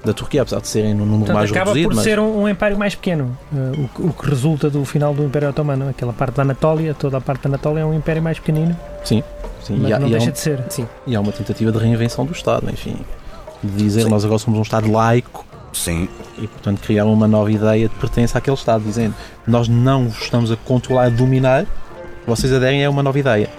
da 0.04 0.14
Turquia, 0.14 0.42
apesar 0.42 0.60
de 0.62 0.68
serem 0.68 0.94
num 0.94 1.06
número 1.06 1.20
Portanto, 1.26 1.36
mais 1.38 1.52
acaba 1.52 1.66
reduzido. 1.72 1.90
por 1.90 1.96
mas- 1.96 2.04
ser 2.04 2.20
um, 2.20 2.42
um 2.44 2.50
império 2.50 2.78
mais 2.78 2.96
pequeno, 2.96 3.38
eh, 3.56 3.58
o, 3.82 3.88
que- 3.88 4.02
o 4.02 4.14
que 4.14 4.30
resulta 4.30 4.70
do 4.70 4.84
final 4.86 5.14
do 5.14 5.24
Império 5.24 5.50
Otomano. 5.50 5.88
Aquela 5.90 6.14
parte 6.14 6.36
da 6.36 6.42
Anatólia, 6.42 6.94
toda 6.94 7.18
a 7.18 7.22
parte 7.22 7.44
da 7.44 7.50
Anatólia 7.50 7.82
é 7.82 7.86
um 7.86 7.94
império 7.94 8.22
mais 8.22 8.40
pequenino, 8.40 8.76
Sim, 9.04 9.24
mas 9.70 9.90
e, 9.90 9.94
há, 9.94 10.00
não 10.00 10.08
e 10.08 10.12
deixa 10.12 10.30
um- 10.30 10.32
de 10.32 10.40
ser. 10.40 10.60
e 11.08 11.16
há 11.16 11.20
uma 11.22 11.32
tentativa 11.32 11.72
de 11.72 11.78
reinvenção 11.78 12.26
do 12.26 12.32
Estado, 12.34 12.70
enfim. 12.72 12.98
De 13.64 13.84
dizer 13.84 14.04
Sim. 14.04 14.10
nós 14.10 14.24
agora 14.24 14.40
somos 14.40 14.58
um 14.58 14.64
Estado 14.64 14.90
laico 14.92 15.46
Sim. 15.73 16.08
e, 16.38 16.47
portanto, 16.47 16.82
criar 16.82 17.05
uma 17.05 17.27
nova 17.27 17.51
ideia 17.51 17.88
de 17.88 17.95
pertença 17.95 18.38
àquele 18.38 18.55
Estado, 18.58 18.84
dizendo 18.84 19.13
nós 19.47 19.67
não 19.67 20.08
vos 20.10 20.21
estamos 20.23 20.51
a 20.51 20.55
controlar, 20.55 21.10
dominar, 21.12 21.65
vocês 22.27 22.51
aderem 22.53 22.84
a 22.86 22.89
uma 22.89 23.03
nova 23.03 23.17
ideia. 23.19 23.49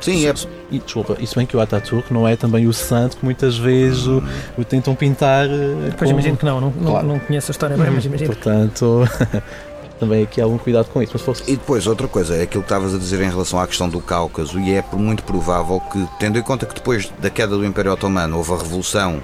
Sim, 0.00 0.26
é, 0.26 0.32
E 0.70 0.78
desculpa, 0.78 1.16
isso 1.20 1.34
bem 1.36 1.44
que 1.44 1.56
o 1.56 1.60
Ataturk 1.60 2.12
não 2.12 2.26
é 2.26 2.34
também 2.36 2.66
o 2.66 2.72
santo 2.72 3.16
que 3.18 3.24
muitas 3.24 3.58
vezes 3.58 4.06
o, 4.06 4.22
o 4.56 4.64
tentam 4.64 4.94
pintar. 4.94 5.46
eh, 5.46 5.48
Depois 5.90 5.98
como- 5.98 6.12
imagino 6.12 6.36
que 6.38 6.44
não, 6.44 6.60
não, 6.60 6.70
não- 6.70 6.90
Claro. 6.92 7.06
não 7.06 7.18
conheço 7.18 7.50
a 7.50 7.52
história 7.52 7.76
bem, 7.76 7.90
mas 7.90 8.04
imagino. 8.06 8.32
Portanto, 8.32 9.02
também 10.00 10.22
aqui 10.22 10.40
há 10.40 10.44
algum 10.44 10.56
cuidado 10.56 10.86
com 10.90 11.02
isso. 11.02 11.12
Mas 11.14 11.22
fosse 11.22 11.42
E 11.46 11.56
depois, 11.56 11.86
outra 11.86 12.08
coisa, 12.08 12.34
é 12.36 12.42
aquilo 12.42 12.62
que 12.62 12.66
estavas 12.72 12.94
a 12.94 12.98
dizer 12.98 13.20
em 13.20 13.28
relação 13.28 13.60
à 13.60 13.66
questão 13.66 13.88
do 13.90 14.00
Cáucaso, 14.00 14.58
e 14.58 14.72
é 14.72 14.80
por- 14.80 14.98
muito 14.98 15.22
provável 15.24 15.80
que, 15.92 16.08
tendo 16.18 16.38
em 16.38 16.42
conta 16.42 16.64
que 16.64 16.74
depois 16.74 17.12
da 17.18 17.28
queda 17.28 17.56
do 17.56 17.64
Império 17.66 17.92
Otomano 17.92 18.38
houve 18.38 18.52
a 18.54 18.56
revolução 18.56 19.20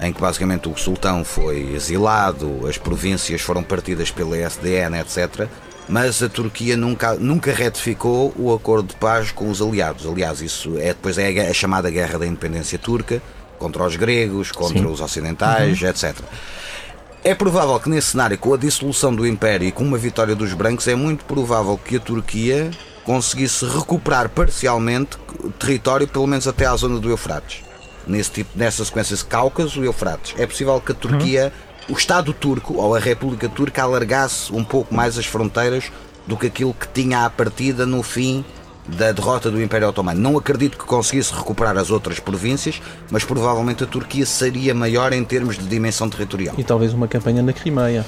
em 0.00 0.12
que 0.12 0.20
basicamente 0.20 0.68
o 0.68 0.76
sultão 0.76 1.24
foi 1.24 1.72
exilado, 1.74 2.66
as 2.66 2.78
províncias 2.78 3.40
foram 3.42 3.62
partidas 3.62 4.10
pela 4.10 4.36
SDN, 4.36 4.98
etc. 4.98 5.46
Mas 5.88 6.22
a 6.22 6.28
Turquia 6.28 6.76
nunca, 6.76 7.14
nunca 7.14 7.52
retificou 7.52 8.32
o 8.38 8.54
acordo 8.54 8.88
de 8.88 8.96
paz 8.96 9.30
com 9.30 9.50
os 9.50 9.60
aliados. 9.60 10.06
Aliás, 10.06 10.40
isso 10.40 10.78
é 10.78 10.88
depois 10.88 11.18
é 11.18 11.48
a, 11.48 11.52
chamada 11.52 11.90
Guerra 11.90 12.18
da 12.18 12.26
Independência 12.26 12.78
Turca 12.78 13.20
contra 13.58 13.84
os 13.84 13.96
gregos, 13.96 14.50
contra 14.50 14.78
Sim. 14.78 14.86
os 14.86 15.00
ocidentais, 15.00 15.82
etc. 15.82 16.16
É 17.22 17.34
provável 17.34 17.78
que 17.78 17.90
nesse 17.90 18.12
cenário, 18.12 18.38
com 18.38 18.54
a 18.54 18.56
dissolução 18.56 19.14
do 19.14 19.26
Império 19.26 19.68
e 19.68 19.72
com 19.72 19.84
uma 19.84 19.98
vitória 19.98 20.34
dos 20.34 20.54
brancos, 20.54 20.88
é 20.88 20.94
muito 20.94 21.24
provável 21.26 21.76
que 21.76 21.96
a 21.96 22.00
Turquia 22.00 22.70
conseguisse 23.04 23.66
recuperar 23.66 24.30
parcialmente 24.30 25.18
território, 25.58 26.08
pelo 26.08 26.26
menos 26.26 26.48
até 26.48 26.64
à 26.64 26.74
zona 26.76 26.98
do 26.98 27.10
Eufrates. 27.10 27.69
Nesse 28.10 28.30
tipo, 28.30 28.50
nessa 28.56 28.84
sequência 28.84 29.16
Cáucaso 29.28 29.82
e 29.82 29.86
Eufrates. 29.86 30.34
É 30.38 30.46
possível 30.46 30.80
que 30.80 30.92
a 30.92 30.94
Turquia, 30.94 31.52
o 31.88 31.92
Estado 31.92 32.32
turco 32.32 32.74
ou 32.74 32.94
a 32.94 32.98
República 32.98 33.48
Turca 33.48 33.82
alargasse 33.82 34.52
um 34.52 34.64
pouco 34.64 34.94
mais 34.94 35.16
as 35.16 35.26
fronteiras 35.26 35.90
do 36.26 36.36
que 36.36 36.46
aquilo 36.48 36.74
que 36.74 36.88
tinha 36.88 37.24
à 37.24 37.30
partida 37.30 37.86
no 37.86 38.02
fim 38.02 38.44
da 38.86 39.12
derrota 39.12 39.50
do 39.50 39.62
Império 39.62 39.88
Otomano. 39.88 40.20
Não 40.20 40.36
acredito 40.36 40.76
que 40.76 40.84
conseguisse 40.84 41.32
recuperar 41.32 41.76
as 41.78 41.90
outras 41.90 42.18
províncias, 42.18 42.80
mas 43.10 43.24
provavelmente 43.24 43.84
a 43.84 43.86
Turquia 43.86 44.26
seria 44.26 44.74
maior 44.74 45.12
em 45.12 45.22
termos 45.24 45.56
de 45.56 45.64
dimensão 45.66 46.08
territorial. 46.10 46.54
E 46.58 46.64
talvez 46.64 46.92
uma 46.92 47.06
campanha 47.06 47.42
na 47.42 47.52
Crimeia. 47.52 48.04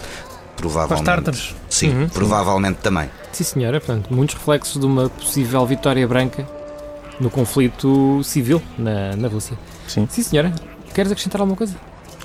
Para 0.57 0.67
os 0.67 0.73
Provavelmente. 0.73 1.05
tártaros. 1.07 1.55
Sim, 1.71 1.91
Uhum. 1.91 2.09
provavelmente 2.09 2.77
também. 2.83 3.09
Sim, 3.33 3.45
senhora. 3.45 3.81
Portanto, 3.81 4.13
muitos 4.13 4.35
reflexos 4.37 4.81
de 4.81 4.87
uma 4.87 5.09
possível 5.09 5.65
vitória 5.67 6.07
branca 6.07 6.47
no 7.21 7.31
conflito 7.31 8.21
civil 8.25 8.61
na, 8.79 9.15
na 9.17 9.29
Rússia. 9.29 9.57
Sim. 9.93 10.07
Sim, 10.11 10.23
senhora. 10.23 10.53
Queres 10.95 11.11
acrescentar 11.13 11.41
alguma 11.41 11.57
coisa? 11.57 11.75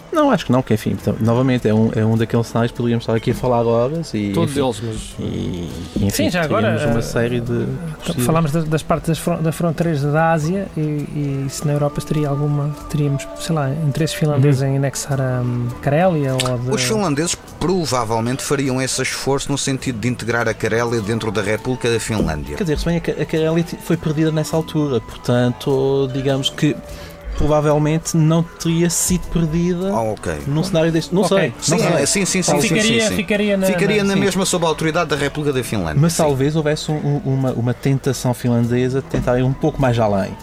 Não, 0.10 0.32
acho 0.32 0.46
que 0.46 0.52
não, 0.54 0.64
que 0.64 0.74
enfim, 0.74 0.92
então, 0.92 1.16
novamente 1.20 1.68
é 1.68 1.74
um, 1.74 1.92
é 1.94 2.04
um 2.04 2.18
daqueles 2.18 2.48
cenários 2.48 2.72
que 2.72 2.78
poderíamos 2.78 3.04
estar 3.04 3.14
aqui 3.14 3.32
a 3.32 3.36
falar 3.36 3.62
horas 3.64 4.14
e. 4.14 4.32
Todos 4.34 4.52
enfim, 4.58 4.66
eles, 4.66 4.82
mas. 4.82 5.16
E, 5.28 5.70
enfim, 5.98 6.10
Sim, 6.10 6.30
já 6.32 6.44
agora, 6.44 6.70
uma 6.90 7.00
eh, 7.00 7.02
série 7.02 7.42
de. 7.42 7.68
possíveis- 8.00 8.26
Falámos 8.26 8.52
das, 8.52 8.64
das 8.64 8.82
partes 8.82 9.10
das, 9.10 9.20
fron- 9.20 9.42
das 9.42 9.54
fronteiras 9.54 10.02
da 10.02 10.32
Ásia 10.32 10.68
e, 10.78 10.80
e 10.80 11.46
se 11.50 11.68
na 11.68 11.74
Europa 11.74 12.02
teria 12.02 12.30
alguma, 12.30 12.70
teríamos, 12.90 13.28
sei 13.40 13.54
lá, 13.54 13.70
interesses 13.70 14.16
finlandeses 14.16 14.62
em 14.64 14.78
anexar 14.78 15.20
a 15.22 15.44
Carélia 15.82 16.34
ou 16.34 16.58
de... 16.58 16.72
Os 16.72 16.84
finlandeses 16.84 17.36
provavelmente 17.60 18.42
fariam 18.42 18.82
esse 18.82 19.02
esforço 19.02 19.52
no 19.52 19.58
sentido 19.58 20.00
de 20.00 20.08
integrar 20.08 20.48
a 20.48 20.54
Carélia 20.54 21.02
dentro 21.02 21.32
da 21.32 21.42
República 21.42 21.92
da 21.92 22.00
Finlândia. 22.00 22.56
Quer 22.56 22.64
dizer, 22.64 22.80
se 22.80 22.86
bem 22.86 22.98
a 22.98 23.02
Ca- 23.02 23.12
a 23.22 23.26
Carélia 23.26 23.64
t- 23.64 23.76
foi 23.84 23.98
perdida 23.98 24.32
nessa 24.32 24.56
altura, 24.56 25.00
portanto, 25.02 26.10
digamos 26.14 26.50
que 26.50 26.76
provavelmente 27.38 28.18
não 28.18 28.42
teria 28.44 28.90
sido 28.90 29.28
perdida 29.28 29.90
Ah, 29.92 30.02
ok. 30.02 30.34
num 30.48 30.64
cenário 30.64 30.92
deste. 30.92 31.14
Não 31.14 31.22
Ok. 31.22 31.38
sei, 31.38 31.54
Sim, 31.60 31.72
não 31.72 31.78
sei. 31.80 31.88
é, 32.04 32.06
sim, 32.06 32.26
sim, 32.26 32.42
sim, 32.42 32.62
sim, 32.62 32.62
ficaria, 32.68 33.02
sim, 33.04 33.08
sim. 33.10 33.16
ficaria 33.16 33.58
na... 33.58 33.68
Ficaria 33.68 34.04
na 34.04 34.14
sim. 34.14 34.20
mesma 34.20 34.46
sob 34.46 34.66
a 34.66 34.68
autoridade 34.68 35.10
da 35.10 35.16
República 35.16 35.54
da 35.58 35.64
Finlândia. 35.64 36.00
Mas 36.02 36.14
sim. 36.14 36.24
talvez 36.24 36.56
houvesse 36.56 36.92
um- 36.92 36.96
um- 36.96 37.22
uma, 37.34 37.52
uma 37.52 37.74
tentação 37.74 38.34
finlandesa 38.34 39.02
de 39.02 39.08
tentar 39.08 39.38
ir 39.40 39.44
um 39.44 39.54
pouco 39.54 39.82
mais 39.82 39.98
além. 40.00 40.36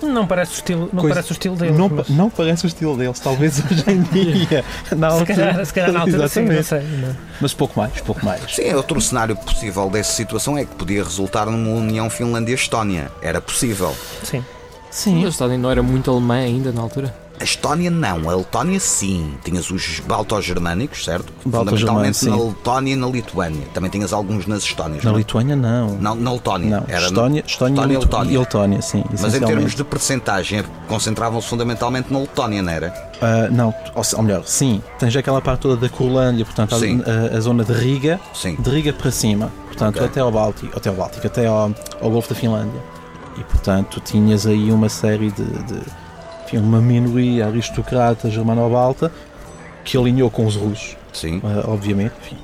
Não 0.00 0.28
parece 0.28 0.52
o 0.52 0.54
estilo, 0.54 0.88
não 0.92 1.00
Coisa- 1.00 1.08
parece 1.16 1.32
o 1.32 1.34
estilo 1.34 1.56
deles. 1.56 1.76
não, 1.76 1.88
mas- 1.88 2.08
não 2.08 2.30
parece 2.30 2.64
o 2.64 2.68
estilo 2.68 2.96
deles, 2.96 3.18
talvez 3.18 3.58
hoje 3.68 3.84
em 3.88 4.02
dia. 4.02 4.64
Na 4.96 5.10
se, 5.10 5.16
altura, 5.18 5.34
calhar, 5.34 5.66
se 5.66 5.74
calhar 5.74 5.92
na 5.92 6.00
altura 6.00 6.28
sim, 6.28 6.42
não 6.42 6.62
sei. 6.62 6.82
não. 6.82 7.16
Mas 7.40 7.52
pouco 7.52 7.80
mais, 7.80 8.00
pouco 8.02 8.24
mais. 8.24 8.54
Sim, 8.54 8.72
outro 8.74 9.00
cenário 9.00 9.34
possível 9.34 9.90
dessa 9.90 10.12
situação 10.12 10.56
é 10.56 10.64
que 10.64 10.72
podia 10.76 11.02
resultar 11.02 11.46
numa 11.46 11.70
união 11.72 12.08
Finlândia-Estónia. 12.08 13.10
Era 13.20 13.40
possível. 13.40 13.92
Sim. 14.22 14.44
Sim, 14.90 15.24
a 15.24 15.28
Estónia 15.28 15.58
não 15.58 15.70
era 15.70 15.82
muito 15.82 16.10
alemã 16.10 16.34
ainda 16.36 16.72
na 16.72 16.80
altura. 16.80 17.14
A 17.40 17.44
Estónia 17.44 17.88
não, 17.88 18.28
a 18.28 18.34
Letónia 18.34 18.80
sim. 18.80 19.32
Tinhas 19.44 19.70
os 19.70 20.00
balto-germânicos, 20.00 21.04
certo? 21.04 21.32
Fundamentalmente 21.40 22.24
na. 22.28 22.36
Letónia 22.36 22.92
e 22.94 22.96
na 22.96 23.06
Lituânia. 23.06 23.62
Também 23.72 23.88
tinhas 23.88 24.12
alguns 24.12 24.44
nas 24.48 24.64
Estónias. 24.64 25.04
Na 25.04 25.12
não? 25.12 25.18
Lituânia, 25.18 25.54
não. 25.54 25.90
Não, 26.00 26.14
na 26.16 26.32
Letónia. 26.32 26.68
Não, 26.80 26.84
Era 26.88 27.06
Estónia, 27.06 27.44
Estónia, 27.46 27.74
Estónia 27.74 27.94
e 27.94 27.98
Letónia. 27.98 28.32
e 28.34 28.38
Letónia, 28.38 28.82
sim. 28.82 29.04
Mas 29.20 29.34
em 29.36 29.40
termos 29.40 29.74
de 29.76 29.84
percentagem, 29.84 30.64
concentravam-se 30.88 31.46
fundamentalmente 31.46 32.12
na 32.12 32.18
Letónia, 32.18 32.60
não 32.60 32.72
era? 32.72 32.92
Ah, 33.22 33.48
não, 33.52 33.72
ou, 33.94 34.02
ou 34.16 34.22
melhor, 34.24 34.42
sim, 34.44 34.82
tens 34.98 35.14
aquela 35.14 35.40
parte 35.40 35.60
toda 35.60 35.76
da 35.76 35.88
Curlândia, 35.88 36.44
portanto, 36.44 36.74
a, 36.74 36.78
a- 37.34 37.36
a 37.36 37.40
zona 37.40 37.62
de 37.64 37.72
Riga, 37.72 38.18
Sim. 38.34 38.56
de 38.58 38.68
Riga 38.70 38.92
para 38.92 39.10
cima, 39.12 39.50
portanto, 39.66 39.96
Ok. 39.96 40.06
até 40.08 40.20
ao 40.20 40.30
Báltico, 40.32 40.76
até 40.76 40.88
ao 40.88 40.94
Báltico, 40.96 41.26
até 41.26 41.46
ao, 41.46 41.72
ao 42.00 42.10
Golfo 42.10 42.28
da 42.28 42.34
Finlândia. 42.34 42.80
E, 43.38 43.44
portanto, 43.44 44.00
tinhas 44.00 44.46
aí 44.46 44.70
uma 44.72 44.88
série 44.88 45.30
de. 45.30 45.44
de 45.44 45.80
enfim, 46.44 46.58
uma 46.58 46.80
minoria 46.80 47.46
aristocrata 47.46 48.30
germano-balta 48.30 49.12
que 49.84 49.96
alinhou 49.98 50.30
com 50.30 50.46
os 50.46 50.56
russos, 50.56 50.96
Sim. 51.12 51.40
ah, 51.44 51.64
obviamente. 51.70 52.12
Enfim, 52.22 52.36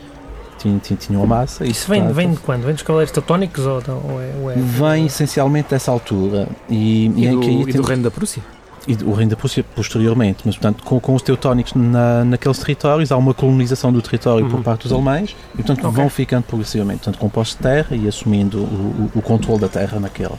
tinham, 0.59 0.79
tinham, 0.79 0.99
tinham 0.99 1.23
a 1.23 1.27
massa. 1.27 1.65
e, 1.67 1.71
Isso 1.71 1.89
vem, 1.89 2.01
portanto, 2.01 2.17
vem 2.17 2.31
de 2.33 2.37
quando? 2.39 2.63
Vem 2.65 2.75
dos 2.75 2.83
cavaleiros 2.83 3.13
teutónicos 3.13 3.67
ou, 3.67 3.83
ou 4.13 4.21
é, 4.21 4.33
ou 4.43 4.51
é- 4.51 4.55
Vem 4.57 5.07
essencialmente 5.07 5.71
dessa 5.71 5.91
altura. 5.91 6.49
E, 6.69 7.07
E, 7.17 7.25
e 7.27 7.29
do, 7.31 7.41
que 7.41 7.47
aí 7.49 7.61
e 7.63 7.65
do 7.65 7.73
temos- 7.73 7.89
reino 7.89 8.03
da 8.03 8.11
Prússia? 8.11 8.43
e 8.87 8.93
o 9.03 9.13
reino 9.15 9.31
da 9.31 9.37
Prússia 9.39 9.65
posteriormente, 9.75 10.41
mas 10.45 10.57
portanto 10.59 10.85
com, 10.85 11.01
com 11.01 11.15
os 11.15 11.23
teutónicos 11.23 11.73
na, 11.73 12.23
naqueles 12.23 12.59
territórios 12.59 13.11
há 13.11 13.17
uma 13.17 13.33
colonização 13.33 13.91
do 13.91 14.03
território 14.03 14.45
por 14.47 14.57
Uhum. 14.57 14.63
parte 14.63 14.83
dos 14.83 14.93
alemães 14.93 15.35
e 15.55 15.57
portanto 15.57 15.79
Ok. 15.87 15.91
vão 15.93 16.11
ficando 16.11 16.43
progressivamente 16.43 16.99
portanto, 16.99 17.19
com 17.19 17.31
posse 17.31 17.53
de 17.53 17.63
terra 17.63 17.97
e 17.97 18.07
assumindo 18.07 18.59
o, 18.59 19.11
o, 19.15 19.19
o 19.21 19.23
controle 19.23 19.59
da 19.63 19.69
terra 19.71 19.99
naquele, 19.99 20.35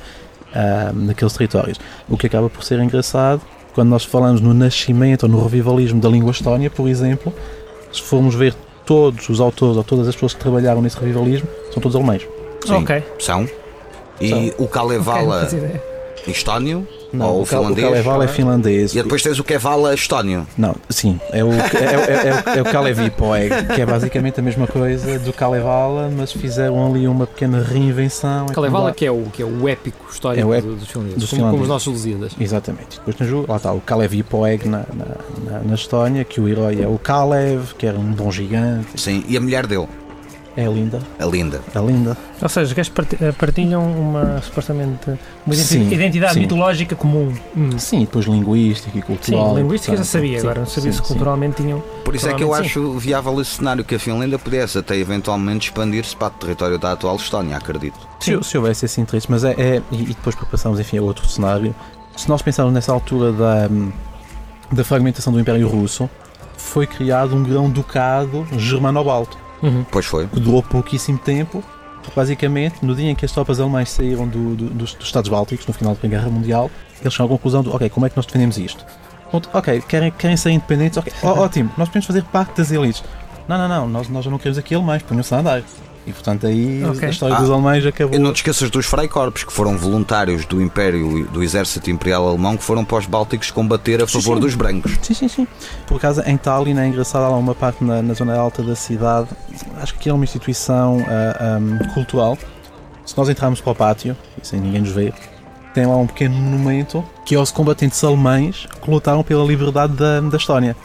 ah, 0.55 0.91
naqueles 0.93 1.33
territórios. 1.33 1.79
O 2.09 2.17
que 2.17 2.27
acaba 2.27 2.49
por 2.49 2.63
ser 2.63 2.79
engraçado 2.79 3.41
quando 3.73 3.89
nós 3.89 4.05
falamos 4.05 4.39
no 4.39 4.53
nascimento 4.53 5.23
ou 5.23 5.29
no 5.29 5.43
revivalismo 5.43 5.99
da 5.99 6.07
língua 6.07 6.31
estónia, 6.31 6.69
por 6.69 6.87
exemplo, 6.87 7.33
se 7.91 8.01
formos 8.01 8.33
ver 8.33 8.55
todos 8.85 9.27
os 9.27 9.41
autores 9.41 9.75
ou 9.75 9.83
todas 9.83 10.07
as 10.07 10.15
pessoas 10.15 10.33
que 10.33 10.39
trabalharam 10.39 10.81
nesse 10.81 10.97
revivalismo, 10.97 11.47
são 11.73 11.81
todos 11.81 11.95
alemães. 11.95 12.25
Sim. 12.65 12.73
Ok. 12.75 13.03
São. 13.19 13.47
E 14.21 14.29
São. 14.29 14.65
o 14.65 14.67
Kalevala 14.67 15.47
ideia. 15.51 15.83
estónio 16.27 16.87
Não, 17.15 17.25
ou 17.27 17.39
o, 17.39 17.43
o. 17.43 17.45
Kalevala 17.75 18.25
é 18.25 18.27
finlandês. 18.27 18.93
E 18.93 19.01
depois 19.01 19.21
tens 19.23 19.39
o 19.39 19.43
Kevala 19.43 19.93
estónio. 19.93 20.45
Não, 20.57 20.75
sim, 20.89 21.19
é 21.31 21.43
o, 21.43 21.51
é, 21.51 21.55
é, 21.57 22.53
é, 22.55 22.57
é 22.59 22.61
o 22.61 22.65
Kalevi 22.65 23.09
Poeg, 23.09 23.49
que 23.75 23.81
é 23.81 23.85
basicamente 23.85 24.39
a 24.39 24.43
mesma 24.43 24.67
coisa 24.67 25.17
do 25.19 25.31
Kalevala, 25.33 26.09
mas 26.15 26.31
fizeram 26.31 26.85
ali 26.87 27.07
uma 27.07 27.25
pequena 27.27 27.61
reinvenção. 27.63 28.47
É 28.49 28.53
Kalevala, 28.53 28.85
como 28.85 28.95
que 28.95 29.05
é 29.05 29.11
o, 29.11 29.23
que 29.31 29.41
é 29.41 29.45
o 29.45 29.67
épico 29.67 30.05
histórico 30.11 30.41
É 30.41 30.45
o 30.45 30.53
épico 30.53 30.73
do- 30.73 30.79
dos 30.79 30.87
finlandeses, 30.89 31.19
dos 31.19 31.29
como, 31.29 31.41
como 31.41 31.53
os 31.53 31.59
finlandeses. 31.61 31.67
nossos 31.69 31.93
Lusíadas. 31.93 32.31
Exatamente. 32.39 32.97
Depois 32.97 33.15
tens 33.15 33.31
o, 33.31 33.45
lá 33.47 33.57
está, 33.57 33.71
o 33.71 33.81
Kalevi 33.81 34.23
Poeg 34.23 34.67
na, 34.67 34.79
na, 34.93 35.05
na, 35.51 35.59
na 35.59 35.75
Estónia, 35.75 36.23
que 36.23 36.39
o 36.41 36.47
herói 36.47 36.81
é 36.81 36.87
o 36.87 36.97
Kalev, 36.97 37.73
que 37.77 37.85
era 37.85 37.97
um 37.97 38.11
dom 38.11 38.31
gigante. 38.31 38.99
Sim. 38.99 39.23
E 39.27 39.37
a 39.37 39.41
mulher 39.41 39.65
dele, 39.67 39.87
É 40.57 40.65
linda, 40.65 41.01
a 41.19 41.25
linda. 41.25 41.61
é 41.73 41.79
linda. 41.79 42.17
Ou 42.41 42.47
seja, 42.47 42.67
os 42.67 42.73
gajos 42.73 42.93
eh, 43.19 43.31
partilham 43.33 43.83
uma 43.91 44.41
supostamente 44.41 45.11
uma 45.45 45.53
Sim, 45.55 45.91
identidade 45.91 46.35
sim. 46.35 46.39
mitológica 46.41 46.95
comum. 46.95 47.33
Hum. 47.57 47.77
Sim, 47.77 47.99
depois 48.01 48.25
linguística 48.25 48.97
e 48.97 49.01
Sim, 49.01 49.05
cultural. 49.07 49.57
linguística 49.57 49.93
eu 49.93 49.97
já 49.97 50.03
portanto, 50.03 50.11
sabia, 50.13 50.39
sim, 50.39 50.45
agora 50.45 50.59
não 50.61 50.67
sabia 50.67 50.91
sim, 50.91 50.97
se 50.97 51.03
sim. 51.03 51.07
culturalmente 51.13 51.55
tinham. 51.61 51.83
Por 52.05 52.15
isso 52.15 52.29
é 52.29 52.33
que 52.33 52.43
eu 52.43 52.53
acho 52.53 52.93
viável 52.97 53.41
esse 53.41 53.51
cenário 53.51 53.83
que 53.83 53.95
a 53.95 53.99
Finlândia 53.99 54.39
pudesse 54.39 54.77
até 54.77 54.95
eventualmente 54.95 55.67
expandir-se 55.67 56.15
para 56.15 56.27
o 56.27 56.31
território 56.31 56.79
da 56.79 56.93
atual 56.93 57.17
Estónia, 57.17 57.57
acredito. 57.57 57.99
Se, 58.21 58.41
se 58.41 58.57
houvesse 58.57 58.85
esse 58.85 59.01
interesse, 59.01 59.29
mas 59.29 59.43
é, 59.43 59.51
é- 59.57 59.81
e, 59.91 59.97
depois 60.05 60.35
para 60.35 60.45
passarmos 60.45 60.79
enfim 60.79 60.97
a 60.99 61.01
outro 61.01 61.27
cenário, 61.27 61.75
se 62.15 62.29
nós 62.29 62.41
pensarmos 62.41 62.73
nessa 62.73 62.93
altura 62.93 63.33
da, 63.33 63.67
hum, 63.69 63.91
da 64.71 64.83
fragmentação 64.85 65.33
do 65.33 65.39
Império 65.39 65.67
Russo, 65.67 66.09
foi 66.57 66.87
criado 66.87 67.35
um 67.35 67.43
grão-ducado 67.43 68.47
germano-balto, 68.57 69.37
Uhum. 69.63 69.85
Pois 69.91 70.05
foi. 70.05 70.27
que 70.27 70.39
durou 70.39 70.61
pouquíssimo 70.61 71.17
tempo, 71.17 71.63
porque 72.03 72.15
basicamente 72.15 72.85
no 72.85 72.93
dia 72.95 73.09
em 73.09 73.15
que 73.15 73.25
as 73.25 73.31
tropas 73.31 73.59
alemãs 73.59 73.89
saíram 73.89 74.27
do- 74.27 74.55
do- 74.55 74.69
dos, 74.69 74.93
dos 74.93 75.05
Estados 75.07 75.29
Bálticos, 75.29 75.65
no 75.65 75.73
final 75.73 75.93
da 75.93 75.99
Primeira 75.99 76.23
Guerra 76.23 76.35
Mundial, 76.35 76.69
eles 77.01 77.13
chegaram 77.13 77.33
à 77.33 77.37
conclusão 77.37 77.63
de, 77.63 77.69
ok, 77.69 77.89
como 77.89 78.05
é 78.05 78.09
que 78.09 78.15
nós 78.17 78.25
defendemos 78.25 78.57
isto? 78.57 78.85
Pronto, 79.31 79.49
ok, 79.53 79.81
querem, 79.87 80.11
querem 80.11 80.37
ser 80.37 80.51
independentes, 80.51 80.97
ok, 80.97 81.11
ó- 81.23 81.39
ótimo, 81.39 81.71
nós 81.77 81.87
podemos 81.89 82.05
fazer 82.05 82.23
parte 82.25 82.57
das 82.57 82.71
elites. 82.71 83.03
Não, 83.47 83.57
não, 83.57 83.67
não, 83.67 83.87
nós, 83.87 84.07
nós 84.09 84.23
já 84.25 84.31
não 84.31 84.37
queremos 84.37 84.57
aqui 84.57 84.73
alemães, 84.75 85.01
ponham-se 85.03 85.33
a 85.33 85.39
andar. 85.39 85.61
E 86.07 86.13
portanto 86.13 86.45
aí 86.45 86.83
Ok. 86.85 87.07
a 87.07 87.11
história 87.11 87.35
Ah, 87.35 87.39
dos 87.41 87.49
alemães 87.49 87.83
acabou. 87.85 88.15
E 88.15 88.19
não 88.19 88.31
te 88.31 88.37
esqueças 88.37 88.69
dos 88.69 88.85
Freikorps, 88.85 89.43
que 89.43 89.51
foram 89.51 89.75
voluntários 89.77 90.45
do 90.45 90.61
Império 90.61 91.17
e 91.19 91.23
do 91.23 91.41
Exército 91.41 91.89
Imperial 91.89 92.27
Alemão, 92.27 92.55
que 92.55 92.63
foram 92.63 92.85
para 92.85 92.97
os 92.97 93.05
Bálticos 93.07 93.49
combater 93.49 94.01
a 94.03 94.07
Sim, 94.07 94.13
favor 94.21 94.35
sim. 94.35 94.41
dos 94.41 94.55
brancos. 94.55 94.97
Sim, 95.01 95.13
sim, 95.15 95.27
sim. 95.27 95.47
Por 95.87 95.97
acaso, 95.97 96.21
em 96.25 96.37
Tallinn 96.37 96.77
é 96.79 96.87
engraçado, 96.87 97.23
há 97.23 97.29
lá 97.29 97.37
uma 97.37 97.55
parte 97.55 97.83
na, 97.83 98.01
na 98.03 98.13
zona 98.13 98.35
alta 98.37 98.61
da 98.61 98.75
cidade, 98.75 99.29
acho 99.81 99.95
que 99.95 100.07
é 100.09 100.13
uma 100.13 100.23
instituição 100.23 101.03
ah, 101.07 101.55
ahm, 101.57 101.79
cultural. 101.93 102.37
Se 103.03 103.17
nós 103.17 103.27
entrarmos 103.29 103.59
para 103.61 103.71
o 103.71 103.75
pátio, 103.75 104.15
e 104.41 104.47
sem 104.47 104.59
ninguém 104.59 104.81
nos 104.81 104.91
ver, 104.91 105.13
tem 105.73 105.85
lá 105.85 105.97
um 105.97 106.07
pequeno 106.07 106.35
monumento 106.35 107.03
que 107.25 107.33
é 107.35 107.37
aos 107.37 107.51
combatentes 107.51 108.03
alemães 108.03 108.67
que 108.81 108.89
lutaram 108.91 109.23
pela 109.23 109.43
liberdade 109.43 109.93
da, 109.93 110.21
da 110.21 110.37
Estónia. 110.37 110.75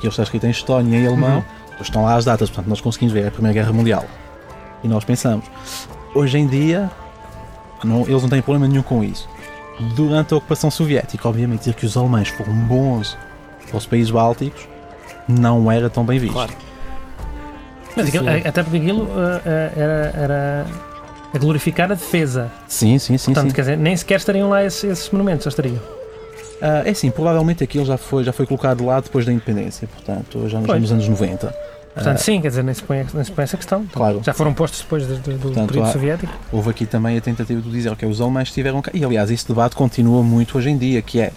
Que 0.00 0.06
ele 0.06 0.08
está 0.08 0.22
escrito 0.24 0.46
em 0.46 0.50
Estónia 0.50 0.98
e 0.98 1.02
em 1.02 1.06
alemão, 1.06 1.44
depois 1.70 1.88
estão 1.88 2.02
lá 2.04 2.16
as 2.16 2.24
datas, 2.24 2.48
portanto 2.48 2.68
nós 2.68 2.80
conseguimos 2.80 3.12
ver 3.12 3.24
é 3.24 3.28
a 3.28 3.30
Primeira 3.30 3.54
Guerra 3.54 3.72
Mundial. 3.72 4.04
E 4.84 4.88
nós 4.88 5.02
pensamos, 5.04 5.44
hoje 6.14 6.38
em 6.38 6.46
dia, 6.46 6.90
não- 7.82 8.02
eles 8.02 8.22
não 8.22 8.28
têm 8.28 8.42
problema 8.42 8.68
nenhum 8.68 8.82
com 8.82 9.02
isso. 9.02 9.28
Durante 9.96 10.32
a 10.34 10.36
ocupação 10.36 10.70
soviética, 10.70 11.28
obviamente, 11.28 11.60
dizer 11.60 11.74
que 11.74 11.86
os 11.86 11.96
alemães 11.96 12.28
foram 12.28 12.52
bons 12.52 13.16
para 13.68 13.76
os 13.78 13.86
países 13.86 14.10
bálticos 14.10 14.68
não 15.26 15.72
era 15.72 15.88
tão 15.90 16.04
bem 16.04 16.18
visto. 16.18 16.34
Claro. 16.34 16.52
Mas 17.96 18.08
aquilo- 18.08 18.24
Sim. 18.24 18.42
até 18.46 18.62
porque 18.62 18.76
aquilo 18.76 19.08
eh, 19.16 19.40
eh, 19.46 19.72
era, 19.76 20.12
era 20.16 20.66
a 21.32 21.38
glorificar 21.38 21.90
a 21.90 21.94
defesa. 21.94 22.50
Sim, 22.68 22.98
sim, 22.98 23.16
sim. 23.16 23.26
Portanto, 23.32 23.48
sim. 23.50 23.54
quer 23.54 23.62
dizer, 23.62 23.78
nem 23.78 23.96
sequer 23.96 24.16
estariam 24.18 24.50
lá 24.50 24.62
esses, 24.64 24.84
esses 24.84 25.10
monumentos, 25.10 25.44
já 25.44 25.48
estariam. 25.48 25.80
Ah, 26.60 26.82
é 26.84 26.90
assim, 26.90 27.10
provavelmente 27.10 27.64
aquilo 27.64 27.84
já 27.84 27.96
foi, 27.96 28.22
já 28.22 28.32
foi 28.32 28.46
colocado 28.46 28.84
lá 28.84 29.00
depois 29.00 29.24
da 29.26 29.32
independência, 29.32 29.88
portanto, 29.88 30.48
já 30.48 30.58
nos, 30.58 30.66
Pois. 30.66 30.80
nos 30.82 30.92
anos 30.92 31.08
90. 31.08 31.54
Portanto, 31.94 32.18
sim, 32.18 32.40
quer 32.40 32.48
dizer, 32.48 32.64
nem 32.64 32.74
se 32.74 32.82
põe, 32.82 33.06
nem 33.14 33.24
se 33.24 33.30
põe 33.30 33.44
essa 33.44 33.56
questão. 33.56 33.86
Claro. 33.92 34.20
Já 34.24 34.34
foram 34.34 34.52
postos 34.52 34.80
depois 34.80 35.06
do, 35.06 35.14
do- 35.16 35.38
Portanto, 35.38 35.68
período 35.68 35.86
há- 35.88 35.92
soviético. 35.92 36.32
Houve 36.50 36.70
aqui 36.70 36.86
também 36.86 37.16
a 37.16 37.20
tentativa 37.20 37.60
de 37.60 37.70
dizer 37.70 37.94
que 37.96 38.04
os 38.04 38.20
alemães 38.20 38.48
estiveram 38.48 38.82
cá. 38.82 38.90
E 38.92 39.04
aliás, 39.04 39.30
esse 39.30 39.46
debate 39.46 39.76
continua 39.76 40.22
muito 40.22 40.58
hoje 40.58 40.70
em 40.70 40.76
dia, 40.76 41.00
que 41.00 41.20
é 41.20 41.32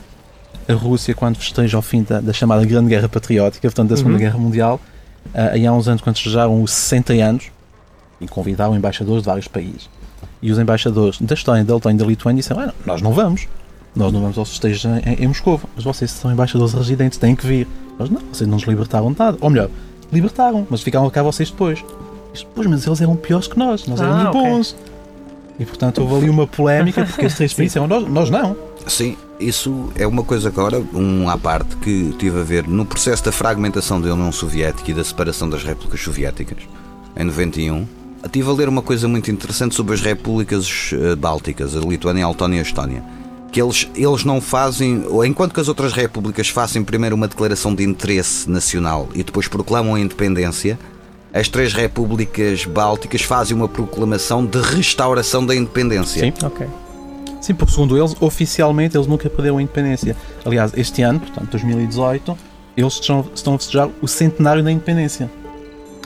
a 0.68 0.74
Rússia, 0.74 1.14
quando 1.14 1.38
festeja 1.38 1.78
o 1.78 1.82
fim 1.82 2.02
da, 2.04 2.20
da 2.20 2.34
chamada 2.34 2.66
Grande 2.66 2.90
Guerra 2.90 3.08
Patriótica, 3.08 3.68
portanto, 3.68 3.90
da 3.90 3.98
Segunda 3.98 4.16
Uhum. 4.16 4.20
Guerra 4.22 4.38
Mundial, 4.40 4.82
ah, 5.34 5.50
aí 5.54 5.66
há 5.68 5.72
uns 5.72 5.88
anos, 5.88 6.02
quando 6.02 6.16
festejaram 6.16 6.62
os 6.64 6.72
60 6.72 7.14
anos, 7.14 7.46
e 8.20 8.28
convidaram 8.28 8.76
embaixadores 8.76 9.22
de 9.22 9.28
vários 9.28 9.48
países. 9.48 9.88
E 10.42 10.52
os 10.52 10.58
embaixadores 10.58 11.22
da 11.22 11.34
Estónia, 11.36 11.64
da 11.64 11.76
Letónia 11.76 11.96
e 11.96 12.00
da 12.00 12.06
Lituânia 12.06 12.42
disseram: 12.42 12.62
"Ah, 12.62 12.66
não, 12.68 12.74
nós 12.86 13.02
não 13.02 13.12
vamos. 13.12 13.48
Nós 13.96 14.12
não 14.12 14.22
vamos 14.22 14.38
aos 14.40 14.50
festejos 14.50 14.84
em, 14.86 15.24
em 15.24 15.28
Moscou. 15.28 15.62
Mas 15.76 15.84
vocês 15.84 16.10
são 16.12 16.32
embaixadores 16.32 16.74
residentes, 16.74 17.18
têm 17.20 17.36
que 17.36 17.46
vir. 17.46 17.68
Nós 18.00 18.10
não, 18.10 18.22
vocês 18.32 18.48
não 18.48 18.56
nos 18.58 18.68
libertaram 18.68 19.12
de 19.12 19.18
nada. 19.20 19.38
Ou 19.42 19.50
melhor, 19.52 19.70
libertaram, 20.12 20.66
mas 20.70 20.82
ficaram 20.82 21.10
cá 21.10 21.22
vocês 21.24 21.50
depois. 21.50 21.84
Isto, 22.34 22.48
pois, 22.54 22.68
mas 22.68 22.86
eles 22.86 23.02
eram 23.02 23.16
piores 23.16 23.48
que 23.48 23.58
nós, 23.58 23.86
nós 23.88 24.00
Ah, 24.02 24.06
éramos 24.06 24.26
ok. 24.28 24.42
bons. 24.42 24.76
E 25.60 25.66
portanto 25.66 26.00
houve 26.02 26.16
ali 26.16 26.30
uma 26.30 26.46
polémica, 26.46 27.04
porque 27.04 27.22
estes 27.26 27.36
três 27.38 27.54
países 27.54 27.74
disseram: 27.74 27.88
nós, 27.88 28.08
nós 28.08 28.30
não. 28.30 28.56
Sim, 28.86 29.18
isso 29.40 29.92
é 29.96 30.06
uma 30.08 30.24
coisa 30.24 30.48
agora, 30.50 30.80
um 30.94 31.28
à 31.30 31.38
parte, 31.38 31.76
que 31.78 32.14
tive 32.20 32.40
a 32.40 32.44
ver 32.44 32.68
no 32.68 32.86
processo 32.86 33.26
da 33.26 33.32
fragmentação 33.32 34.00
da 34.00 34.14
União 34.14 34.32
Soviética 34.32 34.92
e 34.92 34.94
da 34.94 35.04
separação 35.04 35.50
das 35.50 35.64
repúblicas 35.64 36.02
soviéticas, 36.02 36.60
em 37.16 37.24
91. 37.24 37.86
Estive 38.24 38.50
a 38.50 38.54
ler 38.54 38.70
uma 38.70 38.82
coisa 38.82 39.08
muito 39.08 39.30
interessante 39.32 39.76
sobre 39.76 39.94
as 39.94 40.02
repúblicas 40.02 40.92
eh, 40.94 41.16
bálticas, 41.16 41.76
a 41.76 41.80
Lituânia, 41.80 42.26
a 42.26 42.30
Letónia 42.30 42.58
e 42.58 42.60
a 42.60 42.64
Estónia. 42.64 43.04
Que 43.52 43.62
eles, 43.62 43.90
eles 43.96 44.24
não 44.24 44.42
fazem, 44.42 45.06
ou 45.08 45.26
enquanto 45.26 45.54
que 45.54 45.60
as 45.60 45.68
outras 45.68 45.94
repúblicas 45.94 46.50
fazem 46.50 46.84
primeiro 46.84 47.16
uma 47.16 47.28
declaração 47.28 47.74
de 47.74 47.84
interesse 47.84 48.50
nacional 48.50 49.08
e 49.16 49.24
depois 49.24 49.48
proclamam 49.48 49.96
a 49.96 50.00
independência, 50.00 50.78
as 51.34 51.48
três 51.48 51.74
repúblicas 51.74 52.66
bálticas 52.66 53.22
fazem 53.22 53.56
uma 53.56 53.68
proclamação 53.68 54.46
de 54.46 54.60
restauração 54.60 55.46
da 55.46 55.56
independência. 55.56 56.22
Sim. 56.22 56.34
Ok. 56.46 56.68
Sim, 57.42 57.54
porque 57.54 57.72
segundo 57.74 57.98
eles, 57.98 58.16
oficialmente 58.20 58.98
eles 58.98 59.08
nunca 59.08 59.30
perderam 59.30 59.58
a 59.58 59.62
independência. 59.62 60.16
Aliás, 60.46 60.72
este 60.76 61.02
ano, 61.02 61.20
portanto 61.20 61.52
2018, 61.52 62.38
eles 62.76 62.94
estão, 62.94 63.26
estão 63.34 63.56
a 63.56 63.58
festejar 63.58 63.90
o 64.02 64.08
centenário 64.08 64.64
da 64.64 64.72
independência. 64.72 65.30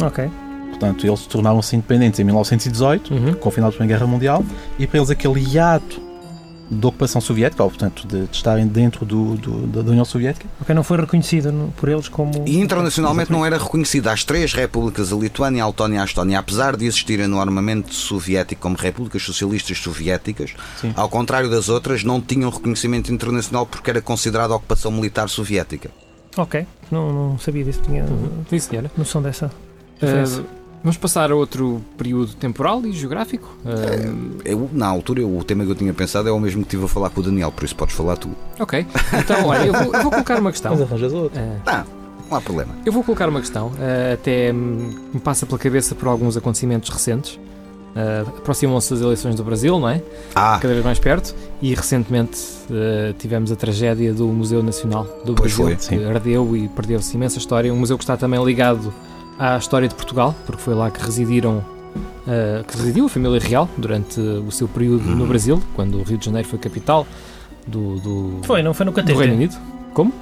Ok. 0.02 0.30
Portanto, 0.70 1.06
eles 1.08 1.22
tornaram-se 1.26 1.76
independentes 1.76 2.20
em 2.20 2.24
1918, 2.24 3.14
Uhum. 3.14 3.34
com 3.34 3.50
o 3.50 3.52
final 3.52 3.70
da 3.72 3.78
Primeira 3.78 4.00
Guerra 4.00 4.12
Mundial, 4.12 4.44
e 4.80 4.86
para 4.88 5.00
eles 5.00 5.10
aquele 5.10 5.40
hiato 5.40 6.02
de 6.74 6.88
ocupação 6.88 7.20
soviética, 7.20 7.62
ou 7.64 7.70
portanto 7.70 8.08
de, 8.08 8.28
de 8.28 8.36
estarem 8.36 8.66
dentro 8.66 9.06
do, 9.06 9.36
do- 9.36 9.68
da, 9.68 9.82
da 9.82 9.92
União 9.92 10.06
Soviética. 10.06 10.48
Ok, 10.62 10.74
não 10.74 10.84
foi 10.84 10.98
reconhecido 10.98 11.52
no- 11.52 11.68
por 11.74 11.90
eles 11.90 12.08
como. 12.08 12.32
E 12.48 12.58
internacionalmente 12.60 13.30
não 13.30 13.46
era 13.46 13.58
reconhecida 13.58 14.10
as 14.12 14.24
três 14.24 14.54
repúblicas, 14.54 15.12
a 15.12 15.16
Lituânia, 15.18 15.64
a 15.64 15.68
Letónia 15.68 15.98
e 15.98 16.00
a 16.00 16.06
Estónia, 16.06 16.40
apesar 16.40 16.78
de 16.78 16.86
existirem 16.86 17.28
no 17.28 17.42
armamento 17.42 17.94
soviético 17.94 18.62
como 18.62 18.78
repúblicas 18.78 19.22
socialistas 19.22 19.80
soviéticas, 19.80 20.54
Sim. 20.80 20.94
ao 20.96 21.10
contrário 21.10 21.50
das 21.50 21.68
outras, 21.68 22.04
não 22.06 22.22
tinham 22.22 22.50
reconhecimento 22.50 23.12
internacional 23.12 23.66
porque 23.66 23.90
era 23.90 24.02
considerada 24.02 24.56
ocupação 24.56 24.92
militar 24.94 25.28
soviética. 25.28 25.92
Ok, 26.38 26.66
não, 26.90 27.12
não 27.32 27.38
sabia 27.40 27.66
disso, 27.66 27.82
tinha 27.84 28.06
Sim, 28.50 28.60
senhora. 28.60 28.90
noção 28.98 29.22
dessa. 29.22 29.52
Uh. 30.02 30.61
Vamos 30.84 30.98
passar 30.98 31.32
a 31.32 31.36
outro 31.36 31.82
período 31.98 32.34
temporal 32.34 32.86
e 32.86 32.92
geográfico. 32.92 33.56
Uh, 33.66 34.42
Eu, 34.46 34.70
na 34.74 34.88
altura, 34.88 35.26
o 35.26 35.44
tema 35.44 35.64
que 35.66 35.72
eu 35.72 35.76
tinha 35.76 35.94
pensado 35.94 36.28
é 36.28 36.32
o 36.32 36.40
mesmo 36.40 36.62
que 36.62 36.68
estive 36.68 36.86
a 36.86 36.88
falar 36.88 37.10
com 37.10 37.22
o 37.22 37.24
Daniel, 37.24 37.52
por 37.52 37.64
isso 37.64 37.76
podes 37.76 37.96
falar 37.96 38.18
tu. 38.18 38.30
ok. 38.60 38.86
Então, 39.20 39.46
olha, 39.48 39.66
eu 39.66 39.74
vou, 39.74 39.94
eu 39.94 40.02
vou 40.02 40.12
colocar 40.12 40.40
uma 40.40 40.52
questão. 40.52 40.72
Mas 40.72 40.82
arranjas 40.82 41.14
outro. 41.14 41.40
Uh, 41.40 41.58
Ah, 41.66 41.86
não 42.30 42.38
há 42.38 42.42
problema. 42.42 42.74
Eu 42.86 42.92
vou 42.94 43.04
colocar 43.04 43.28
uma 43.28 43.40
questão, 43.42 43.72
eh, 43.80 44.14
até 44.14 44.54
hum, 44.54 44.90
me 45.14 45.20
passa 45.20 45.46
pela 45.46 45.60
cabeça 45.60 45.94
por 45.96 46.08
alguns 46.08 46.38
acontecimentos 46.38 46.90
recentes. 46.90 47.38
Eh, 47.94 48.24
Aproximam-se 48.26 48.94
as 48.94 49.02
eleições 49.02 49.36
do 49.36 49.44
Brasil, 49.44 49.78
não 49.78 49.90
é? 49.90 50.02
Ah, 50.34 50.58
Cada 50.62 50.74
vez 50.74 50.86
mais 50.86 50.98
perto. 50.98 51.36
E 51.62 51.76
recentemente 51.76 52.40
eh, 52.72 53.14
tivemos 53.20 53.52
a 53.52 53.56
tragédia 53.58 54.14
do 54.14 54.28
Museu 54.28 54.64
Nacional 54.64 55.04
do 55.26 55.34
Pois 55.36 55.54
Brasil, 55.54 55.66
foi, 55.66 55.76
que 55.76 55.84
sim. 55.84 56.06
ardeu 56.10 56.56
e 56.56 56.70
perdeu-se 56.70 57.14
imensa 57.18 57.38
história. 57.38 57.74
Um 57.74 57.78
museu 57.78 57.98
que 57.98 58.04
está 58.06 58.16
também 58.16 58.42
ligado 58.46 58.94
à 59.42 59.58
história 59.58 59.88
de 59.88 59.96
Portugal, 59.96 60.36
porque 60.46 60.62
foi 60.62 60.74
lá 60.76 60.90
que 60.92 61.02
residiram. 61.04 61.64
eh, 62.28 62.64
que 62.68 62.78
residiu 62.78 63.06
a 63.06 63.10
família 63.10 63.40
real 63.40 63.68
durante 63.78 64.20
o 64.20 64.52
seu 64.52 64.68
período 64.68 65.04
no 65.04 65.24
Uhum. 65.24 65.28
Brasil, 65.28 65.62
quando 65.76 65.98
o 66.00 66.04
Rio 66.04 66.18
de 66.18 66.26
Janeiro 66.26 66.48
foi 66.48 66.60
capital 66.60 67.06
do, 67.68 67.96
do, 68.00 68.40
Foi, 68.44 68.62
não 68.62 68.74
foi 68.74 68.86
no 68.86 68.92
do 68.92 68.96
Reino 69.02 69.16
catete. 69.18 69.34
Unido. 69.36 69.56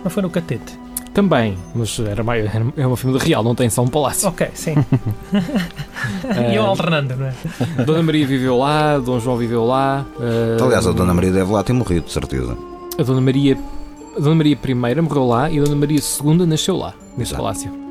Não 0.04 0.10
foi 0.10 0.24
no 0.24 0.30
catete. 0.30 0.80
Também, 1.14 1.58
mas 1.76 2.00
era, 2.00 2.24
mais, 2.24 2.46
era 2.46 2.66
é 2.78 2.88
uma 2.88 2.96
família 2.96 3.22
real, 3.22 3.44
não 3.44 3.54
tem 3.54 3.70
só 3.70 3.82
um 3.82 3.88
palácio. 3.88 4.28
Ok, 4.30 4.48
sim. 4.54 4.76
Eh, 6.24 6.52
e 6.54 6.56
eu 6.56 6.66
alternando, 6.66 7.16
não 7.16 7.26
é? 7.26 7.84
Dona 7.84 8.04
Maria 8.04 8.26
viveu 8.26 8.58
lá, 8.58 8.98
Dom 8.98 9.20
João 9.20 9.36
viveu 9.38 9.66
lá. 9.66 10.06
eh, 10.22 10.58
aliás, 10.64 10.88
a 10.88 10.92
Dona 10.92 11.14
Maria 11.14 11.32
deve 11.32 11.52
lá 11.52 11.64
ter 11.64 11.74
morrido, 11.74 12.06
de 12.06 12.14
certeza. 12.14 12.56
A 12.98 13.04
Dona 13.04 13.22
Maria, 13.22 13.58
a 14.16 14.20
Dona 14.20 14.36
Maria 14.36 14.58
I 14.68 15.02
morreu 15.02 15.28
lá 15.28 15.50
e 15.50 15.60
a 15.60 15.64
Dona 15.64 15.76
Maria 15.76 16.00
II 16.00 16.46
nasceu 16.46 16.78
lá, 16.78 16.94
nesse 17.18 17.32
Exato. 17.34 17.42
palácio. 17.44 17.89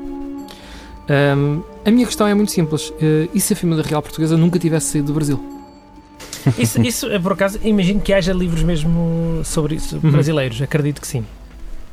Ahm, 1.09 1.61
a 1.85 1.91
minha 1.91 2.05
questão 2.05 2.27
é 2.27 2.33
muito 2.33 2.51
simples. 2.51 2.93
eh, 3.01 3.27
e 3.33 3.39
se 3.41 3.53
a 3.53 3.55
família 3.55 3.83
real 3.83 4.01
portuguesa 4.01 4.37
nunca 4.37 4.59
tivesse 4.59 4.87
saído 4.91 5.07
do 5.07 5.13
Brasil? 5.13 5.39
Isso, 6.57 6.81
isso, 6.81 7.05
eh, 7.07 7.19
por 7.19 7.33
acaso, 7.33 7.59
imagino 7.63 7.99
que 7.99 8.13
haja 8.13 8.31
livros 8.31 8.63
mesmo 8.63 9.41
sobre 9.43 9.75
isso, 9.75 9.99
Uhum. 10.01 10.11
brasileiros. 10.11 10.61
Acredito 10.61 11.01
que 11.01 11.07
sim. 11.07 11.25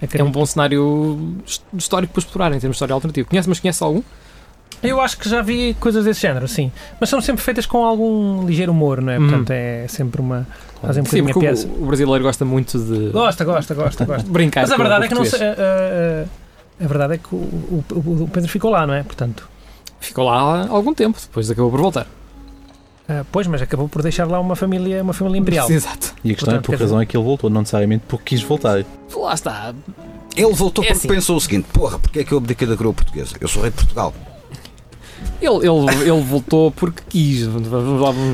É 0.01 0.05
Acredito. 0.05 0.29
um 0.29 0.31
bom 0.31 0.45
cenário 0.47 1.19
his- 1.45 1.61
histórico 1.77 2.13
para 2.13 2.21
explorar 2.21 2.49
em 2.49 2.61
termos 2.61 2.75
de 2.75 2.77
história 2.77 2.93
alternativa. 2.95 3.27
Conhece, 3.29 3.49
mas 3.49 3.59
conhece 3.59 3.83
algum? 3.83 4.03
Eu 4.83 5.01
acho 5.01 5.19
que 5.19 5.29
já 5.29 5.41
vi 5.43 5.75
coisas 5.81 6.05
desse 6.05 6.21
género, 6.21 6.47
sim. 6.47 6.71
Mas 7.01 7.09
são 7.09 7.21
sempre 7.21 7.43
feitas 7.43 7.65
com 7.67 7.85
algum 7.85 8.47
ligeiro 8.47 8.71
humor, 8.73 9.01
não 9.01 9.11
é? 9.13 9.19
Uhum. 9.19 9.27
Portanto, 9.29 9.51
é 9.51 9.87
sempre 9.89 10.21
uma. 10.21 10.47
Fazem 10.83 11.03
um 11.03 11.07
Sim, 11.07 11.25
porque 11.25 11.49
o, 11.49 11.83
o 11.83 11.87
brasileiro 11.87 12.23
gosta 12.23 12.45
muito 12.45 12.79
de 12.79 13.09
Gosta, 13.11 13.45
gosta, 13.45 13.75
gosta, 13.75 14.05
gosta. 14.05 14.29
brincar. 14.31 14.61
Mas 14.63 14.71
a 14.73 14.77
verdade 14.77 15.07
é 15.07 15.09
que 15.09 15.15
não 15.15 15.25
sei. 15.25 15.39
português. 15.41 15.59
A, 15.59 16.46
a- 16.81 16.87
verdade 16.87 17.15
é 17.15 17.19
que 17.19 17.35
o, 17.35 17.39
o- 17.39 17.85
o- 18.25 18.29
Pedro 18.33 18.49
ficou 18.49 18.71
lá, 18.71 18.87
não 18.87 18.95
é? 18.95 19.03
Portanto, 19.03 19.49
Ficou 19.99 20.25
lá 20.27 20.35
há 20.65 20.69
algum 20.69 20.93
tempo, 20.95 21.19
depois 21.21 21.51
acabou 21.51 21.71
por 21.71 21.81
voltar. 21.81 22.07
ah, 23.09 23.25
pois, 23.33 23.47
mas 23.47 23.63
acabou 23.63 23.89
por 23.89 24.03
deixar 24.03 24.27
lá 24.29 24.39
uma 24.39 24.55
família, 24.55 25.03
uma 25.03 25.13
família 25.15 25.39
imperial. 25.39 25.71
Exato. 25.71 26.15
E 26.23 26.31
a 26.31 26.35
questão 26.35 26.53
Portanto, 26.55 26.65
é 26.65 26.67
por 26.67 26.77
que 26.77 26.83
razão 26.83 27.01
é 27.01 27.07
que 27.07 27.17
ele 27.17 27.25
voltou, 27.25 27.49
não 27.51 27.61
necessariamente 27.63 28.05
porque 28.07 28.37
quis 28.37 28.43
voltar. 28.43 28.85
Lá 29.17 29.35
está. 29.35 29.75
Ele 30.37 30.53
voltou 30.53 30.85
É 30.85 30.89
porque 30.89 30.99
assim. 30.99 31.09
pensou 31.09 31.37
o 31.37 31.41
seguinte: 31.41 31.67
porra, 31.73 31.99
porque 31.99 32.21
é 32.21 32.25
que 32.25 32.33
eu 32.33 32.39
abdiquei 32.39 32.69
da 32.69 32.77
coroa 32.77 32.93
portuguesa? 32.93 33.35
Eu 33.41 33.49
sou 33.49 33.63
rei 33.63 33.71
de 33.71 33.77
Portugal. 33.79 34.13
Ele, 35.41 35.57
ele, 35.57 36.11
ele 36.11 36.23
voltou 36.23 36.71
porque 36.71 37.03
quis. 37.09 37.49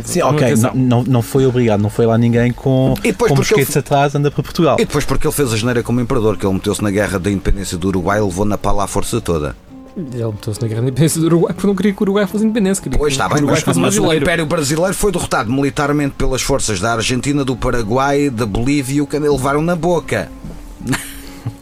Sim, 0.05 0.23
ok, 0.23 0.55
não, 0.57 0.75
não, 0.75 1.05
não 1.05 1.23
foi 1.23 1.47
obrigado, 1.47 1.81
não 1.81 1.91
foi 1.91 2.07
lá 2.07 2.17
ninguém 2.17 2.53
com, 2.53 2.95
E 3.03 3.13
depois 3.13 3.31
com 3.31 3.37
porque 3.37 3.55
ele 3.55 3.61
mosquetes 3.61 3.77
atrás, 3.77 4.15
anda 4.15 4.31
para 4.31 4.43
Portugal. 4.43 4.77
E 4.79 4.85
depois 4.85 5.05
porque 5.05 5.27
ele 5.27 5.35
fez 5.35 5.53
a 5.53 5.57
geneira 5.57 5.83
como 5.83 6.01
imperador, 6.01 6.37
que 6.37 6.47
ele 6.47 6.55
meteu-se 6.55 6.83
na 6.83 6.91
guerra 6.91 7.19
da 7.19 7.31
independência 7.31 7.77
do 7.77 7.89
Uruguai 7.89 8.19
e 8.19 8.23
levou 8.23 8.45
na 8.45 8.57
pala 8.57 8.85
a 8.85 8.87
força 8.87 9.21
toda. 9.21 9.57
Ele 9.97 10.25
meteu-se 10.25 10.61
na 10.61 10.69
guerra 10.69 10.81
de 10.81 10.87
independência 10.87 11.21
do 11.21 11.27
Uruguai 11.27 11.53
porque 11.53 11.67
não 11.67 11.75
queria 11.75 11.93
que 11.93 12.01
o 12.01 12.05
Uruguai 12.05 12.27
fosse 12.27 12.45
independente. 12.45 12.81
Queria 12.81 12.99
Pois 12.99 13.13
que 13.13 13.21
está 13.21 13.27
o 13.27 13.29
bem, 13.29 13.39
Uruguai 13.39 13.63
mas, 13.67 13.77
mas 13.77 13.77
o 13.77 13.81
brasileiro. 13.81 14.25
Império 14.25 14.47
Brasileiro 14.47 14.95
foi 14.95 15.13
derrotado 15.13 15.53
militarmente 15.53 16.15
pelas 16.17 16.41
forças 16.41 16.81
da 16.81 16.95
Argentina, 16.95 17.45
do 17.45 17.57
Paraguai, 17.57 18.31
da 18.31 18.47
Bolívia 18.47 18.97
e 18.97 19.01
o 19.03 19.07
que 19.07 19.19
levaram 19.19 19.61
na 19.61 19.77
boca. 19.77 20.31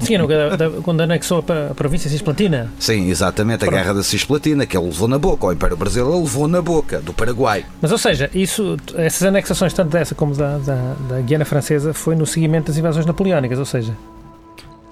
Sim, 0.00 0.18
no- 0.18 0.26
da- 0.26 0.56
da- 0.56 0.70
quando 0.82 1.00
anexou 1.02 1.44
a, 1.48 1.70
a 1.70 1.74
província 1.74 2.10
cisplatina. 2.10 2.70
Sim, 2.78 3.08
exatamente, 3.08 3.64
a 3.64 3.66
Pronto. 3.68 3.72
guerra 3.74 3.94
da 3.94 4.02
Cisplatina, 4.02 4.66
que 4.66 4.76
ele 4.76 4.86
levou 4.86 5.08
na 5.08 5.18
boca. 5.18 5.46
O 5.46 5.52
Império 5.52 5.76
Brasileiro 5.76 6.20
levou 6.20 6.46
na 6.48 6.60
boca, 6.62 7.00
do 7.00 7.12
Paraguai. 7.12 7.64
Mas, 7.80 7.90
ou 7.92 7.98
seja, 7.98 8.28
isso, 8.34 8.76
essas 8.96 9.22
anexações, 9.22 9.72
tanto 9.72 9.90
dessa 9.90 10.14
como 10.14 10.34
da, 10.34 10.58
da, 10.58 10.94
da 11.08 11.20
Guiana 11.20 11.44
Francesa, 11.44 11.92
foi 11.94 12.14
no 12.14 12.26
seguimento 12.26 12.66
das 12.68 12.76
invasões 12.78 13.06
napoleónicas. 13.06 13.58
Ou 13.58 13.64
seja, 13.64 13.94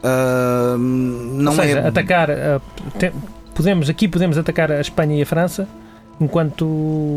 Ah, 0.03 0.76
não 0.78 1.53
ou 1.53 1.59
seja 1.59 1.78
é. 1.80 1.89
atacar. 1.89 2.30
a- 2.30 2.61
te- 2.99 3.12
podemos, 3.55 3.89
aqui 3.89 4.07
podemos 4.09 4.39
atacar 4.39 4.70
a 4.70 4.80
Espanha 4.80 5.16
e 5.16 5.22
a 5.22 5.26
França, 5.26 5.66
enquanto. 6.21 6.64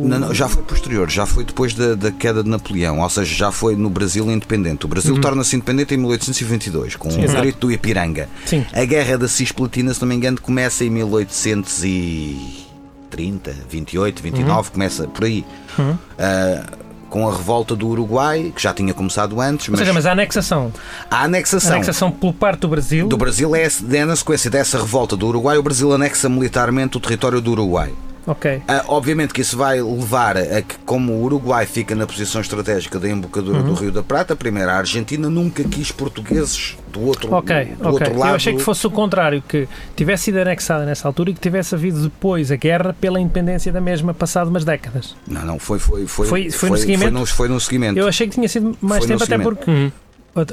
Não, 0.03 0.19
não, 0.19 0.33
já 0.33 0.47
foi 0.47 0.63
posterior, 0.63 1.09
já 1.09 1.25
foi 1.25 1.43
depois 1.43 1.73
da, 1.73 1.95
da 1.95 2.11
queda 2.11 2.43
de 2.43 2.49
Napoleão, 2.49 2.99
ou 2.99 3.09
seja, 3.09 3.33
já 3.33 3.51
foi 3.51 3.75
no 3.75 3.89
Brasil 3.89 4.29
independente. 4.31 4.85
O 4.85 4.89
Brasil 4.89 5.13
Uhum. 5.15 5.21
torna-se 5.21 5.55
independente 5.55 5.93
em 5.93 5.97
1822, 5.97 6.95
com 6.95 7.09
Sim, 7.11 7.21
o 7.21 7.23
exato. 7.23 7.41
grito 7.41 7.59
do 7.67 7.71
Ipiranga. 7.71 8.29
Sim, 8.45 8.65
A 8.73 8.83
Guerra 8.85 9.17
da 9.17 9.27
Cisplatina, 9.27 9.93
se 9.93 10.01
não 10.01 10.07
me 10.07 10.15
engano, 10.15 10.39
começa 10.39 10.83
em 10.83 10.89
1830, 10.89 13.55
28, 13.69 14.21
29, 14.23 14.71
começa 14.71 15.07
por 15.07 15.25
aí. 15.25 15.45
Uhum. 15.77 15.97
Ah, 16.17 16.63
com 17.09 17.27
a 17.27 17.31
revolta 17.35 17.75
do 17.75 17.89
Uruguai, 17.89 18.53
que 18.55 18.63
já 18.63 18.73
tinha 18.73 18.93
começado 18.93 19.41
antes, 19.41 19.67
ou 19.67 19.73
mas, 19.73 19.79
seja, 19.81 19.91
mas 19.91 20.05
a 20.05 20.13
anexação, 20.13 20.71
a 21.09 21.17
a 21.17 21.23
anexação 21.25 21.73
anexação 21.75 22.09
por 22.09 22.33
parte 22.33 22.61
do 22.61 22.69
Brasil. 22.69 23.05
do 23.09 23.17
Brasil 23.17 23.53
é, 23.53 23.67
é 23.91 24.05
na 24.05 24.15
sequência 24.15 24.49
dessa 24.49 24.77
revolta 24.77 25.17
do 25.17 25.27
Uruguai, 25.27 25.57
o 25.57 25.63
Brasil 25.63 25.91
anexa 25.91 26.29
militarmente 26.29 26.95
o 26.95 27.01
território 27.01 27.41
do 27.41 27.51
Uruguai. 27.51 27.91
Ok. 28.27 28.61
Ah, 28.67 28.83
obviamente 28.87 29.33
que 29.33 29.41
isso 29.41 29.57
vai 29.57 29.81
levar 29.81 30.37
a 30.37 30.61
que, 30.61 30.77
como 30.85 31.13
o 31.13 31.23
Uruguai 31.23 31.65
fica 31.65 31.95
na 31.95 32.05
posição 32.05 32.39
estratégica 32.41 32.99
da 32.99 33.09
embocadura 33.09 33.59
Uhum. 33.59 33.65
do 33.65 33.73
Rio 33.73 33.91
da 33.91 34.03
Prata, 34.03 34.35
primeiro 34.35 34.69
a 34.69 34.75
Argentina 34.75 35.29
nunca 35.29 35.63
quis 35.63 35.91
portugueses 35.91 36.77
do 36.91 37.01
outro, 37.01 37.33
Ok, 37.33 37.65
do 37.65 37.87
ok. 37.87 37.91
outro 37.91 38.17
lado. 38.19 38.29
Eu 38.31 38.35
achei 38.35 38.55
que 38.55 38.61
fosse 38.61 38.85
o 38.85 38.91
contrário, 38.91 39.41
que 39.47 39.67
tivesse 39.95 40.25
sido 40.25 40.37
anexada 40.37 40.85
nessa 40.85 41.07
altura 41.07 41.31
e 41.31 41.33
que 41.33 41.39
tivesse 41.39 41.73
havido 41.73 42.01
depois 42.03 42.51
a 42.51 42.55
guerra 42.55 42.93
pela 42.99 43.19
independência 43.19 43.71
da 43.71 43.81
mesma, 43.81 44.13
passado 44.13 44.49
umas 44.49 44.63
décadas. 44.65 45.15
Não, 45.27 45.45
não, 45.45 45.57
foi, 45.59 45.79
foi, 45.79 46.05
foi, 46.05 46.27
Foi- 46.27 46.51
foi 46.51 46.69
no 46.69 46.77
seguimento? 46.77 47.11
Foi 47.11 47.19
no, 47.19 47.25
foi 47.25 47.47
no 47.49 47.59
seguimento. 47.59 47.99
Eu 47.99 48.07
achei 48.07 48.27
que 48.27 48.35
tinha 48.35 48.47
sido 48.47 48.77
mais 48.81 48.99
Foi 49.05 49.07
tempo, 49.17 49.23
até 49.23 49.37
porque 49.39 49.71
Uhum. 49.71 49.91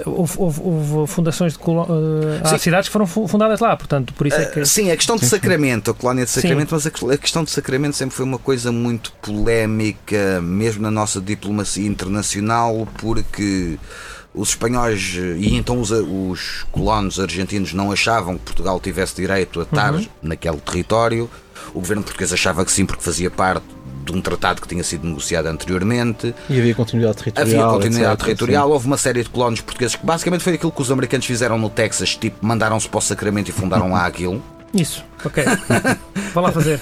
Houve, 0.06 0.32
houve- 0.38 0.60
houve 0.62 1.12
fundações 1.12 1.52
de 1.52 1.58
eh, 1.60 2.40
há 2.42 2.48
Sim. 2.48 2.58
cidades 2.58 2.88
que 2.88 2.92
foram 2.92 3.06
fu- 3.06 3.28
fundadas 3.28 3.60
lá, 3.60 3.76
portanto, 3.76 4.12
por 4.14 4.26
isso 4.26 4.36
é 4.36 4.46
que. 4.46 4.60
Ah, 4.60 4.64
Sim, 4.66 4.90
a 4.90 4.96
questão 4.96 5.16
de 5.16 5.24
Sacramento, 5.26 5.90
a 5.90 5.94
colónia 5.94 6.24
de 6.24 6.30
Sim. 6.30 6.40
Sacramento, 6.40 6.68
mas 6.74 6.86
a 6.86 6.90
que- 6.90 7.12
a 7.12 7.16
questão 7.16 7.44
de 7.44 7.50
Sacramento 7.50 7.94
sempre 7.96 8.16
foi 8.16 8.24
uma 8.24 8.38
coisa 8.38 8.72
muito 8.72 9.12
polémica, 9.22 10.40
mesmo 10.42 10.82
na 10.82 10.90
nossa 10.90 11.20
diplomacia 11.20 11.86
internacional, 11.86 12.86
porque 12.98 13.78
os 14.34 14.50
espanhóis 14.50 15.14
eh, 15.16 15.36
e 15.38 15.56
então 15.56 15.80
os, 15.80 15.90
os 15.90 16.66
colonos 16.72 17.18
argentinos 17.20 17.72
não 17.72 17.90
achavam 17.92 18.36
que 18.36 18.44
Portugal 18.44 18.78
tivesse 18.80 19.14
direito 19.16 19.60
a 19.60 19.62
estar 19.62 19.94
Uhum. 19.94 20.06
naquele 20.22 20.58
território. 20.58 21.30
O 21.74 21.80
governo 21.80 22.02
português 22.02 22.32
achava 22.32 22.64
que 22.64 22.72
sim, 22.72 22.86
porque 22.86 23.02
fazia 23.02 23.30
parte 23.30 23.64
de 24.12 24.18
um 24.18 24.22
tratado 24.22 24.60
que 24.60 24.68
tinha 24.68 24.82
sido 24.82 25.06
negociado 25.06 25.46
anteriormente. 25.46 26.34
E 26.48 26.58
havia 26.58 26.74
continuidade 26.74 27.18
territorial. 27.18 27.68
Havia 27.68 27.72
continuidade 27.74 28.14
etc, 28.14 28.24
territorial, 28.24 28.70
houve 28.70 28.86
uma 28.86 28.96
série 28.96 29.22
de 29.22 29.30
colonos 29.30 29.60
portugueses 29.60 29.96
que 29.96 30.04
basicamente 30.04 30.42
foi 30.42 30.54
aquilo 30.54 30.72
que 30.72 30.82
os 30.82 30.90
americanos 30.90 31.26
fizeram 31.26 31.58
no 31.58 31.70
Texas, 31.70 32.16
tipo, 32.16 32.44
mandaram-se 32.44 32.88
para 32.88 32.98
o 32.98 33.00
Sacramento 33.00 33.48
e 33.48 33.52
fundaram 33.52 33.92
lá 33.92 34.06
aquilo. 34.06 34.42
Isso, 34.74 35.04
ok. 35.24 35.44
Vá 36.34 36.40
lá 36.40 36.52
fazer. 36.52 36.80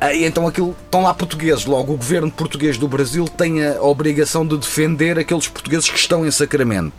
Ah, 0.00 0.12
e 0.12 0.24
então 0.24 0.48
aquilo 0.48 0.74
estão 0.84 1.02
lá 1.02 1.14
portugueses. 1.14 1.64
Logo, 1.64 1.92
o 1.92 1.96
governo 1.96 2.30
português 2.30 2.76
do 2.76 2.88
Brasil 2.88 3.28
tem 3.28 3.64
a 3.64 3.80
obrigação 3.82 4.44
de 4.44 4.56
defender 4.56 5.16
aqueles 5.16 5.46
portugueses 5.46 5.88
que 5.88 5.96
estão 5.96 6.26
em 6.26 6.30
Sacramento. 6.30 6.92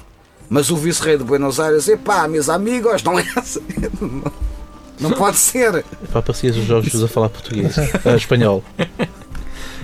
Mas 0.50 0.70
o 0.70 0.78
vice-rei 0.78 1.18
de 1.18 1.24
Buenos 1.24 1.60
Aires, 1.60 1.88
epá, 1.88 2.28
meus 2.28 2.48
amigos, 2.48 3.04
não 3.04 3.20
é 3.20 3.26
assim. 3.36 3.60
Não, 5.00 5.12
pode 5.12 5.38
ser. 5.38 5.84
Pá, 6.14 6.22
parecias 6.22 6.56
os 6.56 6.66
Jorge 6.66 6.90
Jesus 6.90 7.10
a 7.10 7.14
falar 7.14 7.28
português. 7.28 7.76
Espanhol. 8.16 8.64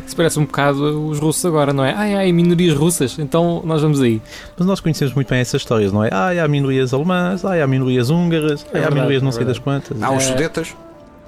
Isso 0.06 0.16
parece 0.16 0.40
um 0.40 0.46
bocado 0.46 1.08
os 1.10 1.20
russos 1.20 1.46
agora, 1.46 1.72
não 1.74 1.84
é? 1.84 1.94
Ai, 1.94 2.16
ai, 2.16 2.32
minorias 2.32 2.76
russas, 2.76 3.18
então 3.20 3.62
nós 3.66 3.82
vamos 3.82 4.02
aí. 4.02 4.22
Mas 4.58 4.68
nós 4.68 4.80
conhecemos 4.80 5.14
muito 5.14 5.30
bem 5.30 5.40
essas 5.40 5.62
histórias, 5.62 5.92
não 5.92 6.04
é? 6.04 6.10
Ah, 6.12 6.30
há 6.44 6.48
minorias 6.48 6.94
alemãs, 6.94 7.44
ah, 7.46 7.62
há 7.64 7.68
minorias 7.68 8.10
húngaras, 8.10 8.66
ah, 8.66 8.70
há 8.70 8.74
verdade, 8.74 8.96
minorias 8.96 9.22
não 9.22 9.30
é 9.30 9.32
sei 9.34 9.46
das 9.46 9.58
verdade. 9.58 9.86
quantas. 9.90 10.04
Há 10.04 10.12
os 10.12 10.24
É. 10.24 10.28
sudetas. 10.28 10.76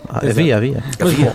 Ah, 0.10 0.18
havia, 0.28 0.58
havia. 0.58 0.84
Mas 1.00 1.14
bom, 1.14 1.32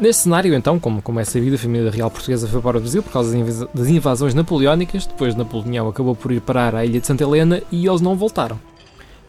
neste 0.00 0.22
cenário 0.22 0.54
então, 0.54 0.78
como, 0.80 1.02
como 1.02 1.20
é 1.20 1.24
sabido, 1.24 1.56
a 1.56 1.58
família 1.58 1.90
real 1.90 2.10
portuguesa 2.10 2.48
foi 2.48 2.60
para 2.60 2.78
o 2.78 2.80
Brasil 2.80 3.02
por 3.02 3.12
causa 3.12 3.30
das 3.30 3.38
invas- 3.38 3.68
das 3.74 3.86
invasões 3.88 4.34
napoleónicas, 4.34 5.06
depois 5.06 5.34
Napoleão 5.36 5.88
acabou 5.88 6.14
por 6.16 6.32
ir 6.32 6.40
parar 6.40 6.74
à 6.74 6.84
ilha 6.86 7.00
de 7.00 7.06
Santa 7.06 7.22
Helena 7.24 7.60
e 7.70 7.86
eles 7.86 8.00
não 8.00 8.16
voltaram. 8.16 8.58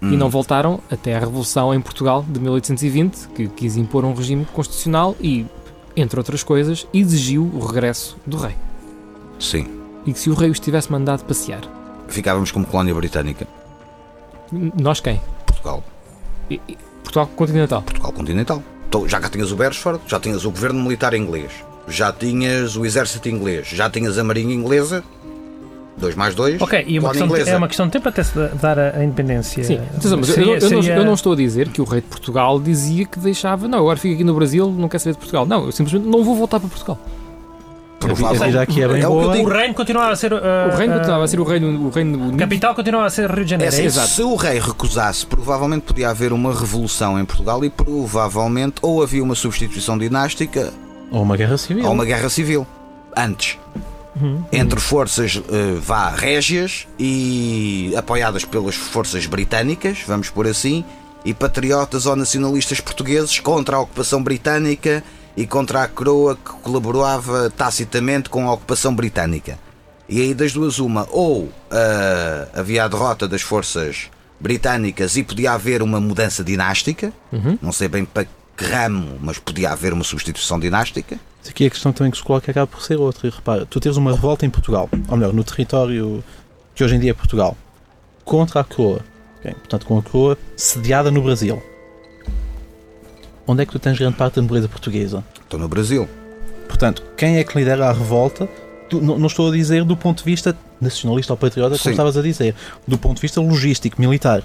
E 0.02 0.06
Hum. 0.06 0.12
não 0.18 0.30
voltaram 0.30 0.80
até 0.90 1.14
a 1.14 1.20
Revolução 1.20 1.74
em 1.74 1.82
Portugal 1.82 2.26
de 2.28 2.40
1820, 2.40 3.28
que 3.36 3.48
quis 3.50 3.76
impor 3.76 4.06
um 4.06 4.14
regime 4.14 4.46
constitucional 4.54 5.14
e, 5.20 5.46
entre 5.96 6.20
outras 6.20 6.44
coisas, 6.44 6.88
exigiu 6.94 7.44
o 7.54 7.60
regresso 7.66 8.18
do 8.26 8.38
rei. 8.38 8.56
Sim. 9.40 9.68
E 10.06 10.14
que 10.14 10.20
se 10.20 10.30
o 10.30 10.34
rei 10.34 10.50
os 10.50 10.60
tivesse 10.60 10.92
mandado 10.92 11.24
passear. 11.26 11.62
Ficávamos 12.08 12.52
como 12.52 12.66
colónia 12.66 12.94
britânica. 12.94 13.48
Nós 14.52 15.00
quem? 15.00 15.22
Portugal. 15.46 15.84
E- 16.50 16.60
e- 16.68 16.78
Portugal 17.04 17.28
continental. 17.36 17.82
Portugal 17.82 18.12
continental. 18.12 18.64
Então, 18.88 19.08
já 19.08 19.20
cá 19.20 19.30
tinhas 19.30 19.52
o 19.52 19.56
Beresford, 19.56 20.02
já 20.08 20.20
tinhas 20.20 20.46
o 20.46 20.52
governo 20.52 20.82
militar 20.82 21.14
inglês, 21.14 21.52
já 21.88 22.12
tinhas 22.12 22.76
o 22.76 22.86
exército 22.86 23.30
inglês, 23.30 23.68
já 23.68 23.90
tinhas 23.90 24.18
a 24.18 24.24
marinha 24.24 24.54
inglesa. 24.54 25.04
2 26.00 26.16
mais 26.16 26.34
2. 26.36 26.62
Ok, 26.62 26.84
e 26.88 26.98
uma 27.00 27.10
questão 27.10 27.28
de- 27.28 27.50
é 27.50 27.58
uma 27.58 27.68
questão 27.68 27.86
de 27.86 27.92
tempo 27.92 28.10
até 28.10 28.24
se 28.24 28.34
dar 28.62 28.80
a, 28.80 28.98
a 28.98 29.04
independência. 29.04 29.64
Sim, 29.64 29.80
atenção, 29.96 30.18
mas 30.18 30.30
eu- 30.30 30.36
Seria- 30.36 30.46
eu, 30.54 30.56
eu 30.56 30.62
não, 30.72 30.82
seria- 30.82 30.96
eu 30.98 31.06
não 31.06 31.14
estou 31.14 31.34
a 31.34 31.36
dizer 31.36 31.70
que 31.70 31.82
o 31.82 31.86
rei 31.86 32.02
de 32.02 32.08
Portugal 32.08 32.60
dizia 32.60 33.06
que 33.06 33.20
deixava, 33.20 33.68
não, 33.68 33.80
agora 33.80 33.98
fica 33.98 34.16
aqui 34.16 34.24
no 34.24 34.34
Brasil, 34.34 34.72
não 34.72 34.88
quer 34.90 35.00
saber 35.00 35.14
de 35.14 35.18
Portugal. 35.20 35.46
Não, 35.46 35.66
eu 35.66 35.72
simplesmente 35.72 36.10
não 36.10 36.24
vou 36.24 36.36
voltar 36.36 36.60
para 36.60 36.70
Portugal. 36.70 36.98
Provável. 38.00 38.66
Que 38.66 38.82
é 38.82 38.88
bem 38.88 39.02
É 39.02 39.08
o 39.10 39.12
boa. 39.12 39.54
reino 39.58 39.74
continuava 39.74 40.14
a 40.14 40.16
ser. 40.16 40.32
uh, 40.32 40.38
O 40.74 40.78
reino 40.78 40.94
uh, 40.94 40.98
continuava 41.00 41.24
a 41.26 41.28
ser 41.28 41.38
o 41.38 41.44
reino, 41.44 41.88
o 41.88 41.90
reino 41.90 42.38
capital 42.38 42.74
continuava 42.74 43.06
a 43.08 43.10
ser 43.10 43.30
Rio 43.30 43.44
de 43.44 43.54
É 43.56 43.58
Janeiro. 43.58 43.74
assim, 43.74 43.82
É 43.84 43.86
exato. 43.88 44.08
se 44.08 44.24
o 44.24 44.36
rei 44.38 44.58
recusasse, 44.58 45.26
provavelmente 45.26 45.82
podia 45.84 46.10
haver 46.10 46.32
uma 46.32 46.58
revolução 46.58 47.20
em 47.20 47.26
Portugal 47.26 47.64
e 47.66 47.70
provavelmente 47.70 48.76
ou 48.82 49.04
havia 49.04 49.22
uma 49.22 49.36
substituição 49.36 49.98
dinástica 49.98 50.72
Ou 51.12 51.22
uma 51.24 51.36
guerra 51.36 51.58
civil. 51.58 51.86
ou 51.86 51.92
uma 51.92 52.06
guerra 52.06 52.30
civil. 52.30 52.66
Antes. 53.18 53.58
Uhum. 54.22 54.44
Entre 54.52 54.80
forças 54.80 55.42
eh, 55.50 55.78
vá 55.80 56.10
régias 56.10 56.88
e 56.98 57.94
apoiadas 57.98 58.44
pelas 58.46 58.76
forças 58.76 59.26
britânicas, 59.26 60.00
vamos 60.08 60.30
por 60.30 60.46
assim, 60.48 60.84
e 61.24 61.34
patriotas 61.34 62.06
ou 62.06 62.16
nacionalistas 62.16 62.80
portugueses 62.80 63.40
contra 63.40 63.76
a 63.78 63.80
ocupação 63.80 64.22
britânica 64.24 65.04
e 65.38 65.46
contra 65.46 65.84
a 65.84 65.88
coroa 65.88 66.36
que 66.36 66.52
colaborava 66.62 67.50
tacitamente 67.50 68.30
com 68.30 68.48
a 68.50 68.54
ocupação 68.54 68.94
britânica. 68.94 69.58
E 70.08 70.22
aí 70.22 70.34
das 70.34 70.52
duas 70.54 70.80
uma, 70.80 71.08
ou 71.12 71.50
ah, 71.70 72.48
havia 72.54 72.84
a 72.84 72.88
derrota 72.88 73.28
das 73.28 73.42
forças 73.42 74.10
britânicas 74.40 75.16
e 75.18 75.24
podia 75.24 75.52
haver 75.52 75.82
uma 75.82 76.00
mudança 76.00 76.44
dinástica, 76.44 77.14
Uhum. 77.32 77.58
não 77.62 77.72
sei 77.72 77.88
bem 77.88 78.06
para 78.06 78.26
que 78.60 78.66
ramo, 78.66 79.18
mas 79.22 79.40
podia 79.40 79.72
haver 79.72 79.94
uma 79.94 80.04
substituição 80.04 80.60
dinástica. 80.60 81.18
Aqui 81.50 81.66
a 81.66 81.70
questão 81.70 81.94
também 81.94 82.12
que 82.12 82.18
se 82.18 82.24
coloca 82.24 82.52
acaba 82.52 82.68
por 82.68 82.82
ser 82.84 82.98
outra. 82.98 83.26
E 83.28 83.32
repara, 83.32 83.66
tu 83.66 83.80
tens 83.80 83.96
uma 83.96 84.12
revolta 84.12 84.46
em 84.46 84.50
Portugal, 84.50 84.90
ou 85.08 85.18
melhor, 85.18 85.34
no 85.34 85.44
território 85.44 86.22
que 86.76 86.84
hoje 86.84 86.96
em 86.96 87.00
dia 87.00 87.12
é 87.12 87.14
Portugal, 87.14 87.58
contra 88.26 88.60
a 88.60 88.64
coroa. 88.64 89.00
ok? 89.40 89.54
Portanto, 89.54 89.86
com 89.86 89.98
a 89.98 90.04
coroa 90.04 90.38
sediada 90.58 91.10
no 91.10 91.22
Brasil. 91.22 91.64
Onde 93.48 93.64
é 93.64 93.66
que 93.66 93.72
tu 93.72 93.80
tens 93.80 93.98
grande 93.98 94.16
parte 94.18 94.36
da 94.36 94.42
nobreza 94.42 94.68
portuguesa? 94.68 95.24
Estou 95.42 95.60
no 95.60 95.68
Brasil. 95.68 96.08
Portanto, 96.68 97.02
quem 97.18 97.38
é 97.38 97.44
que 97.44 97.58
lidera 97.58 97.88
a 97.90 97.94
revolta? 97.94 98.48
Tu- 98.90 99.02
não, 99.02 99.18
não 99.18 99.28
estou 99.28 99.50
a 99.50 99.52
dizer 99.52 99.84
do 99.84 99.98
ponto 99.98 100.20
de 100.20 100.26
vista 100.26 100.56
nacionalista 100.80 101.34
ou 101.34 101.38
patriota, 101.38 101.70
como 101.72 101.80
Sim. 101.80 101.90
estavas 101.92 102.16
a 102.18 102.22
dizer. 102.22 102.54
Do 102.88 102.98
ponto 102.98 103.16
de 103.16 103.22
vista 103.22 103.42
logístico, 103.42 104.00
militar. 104.00 104.44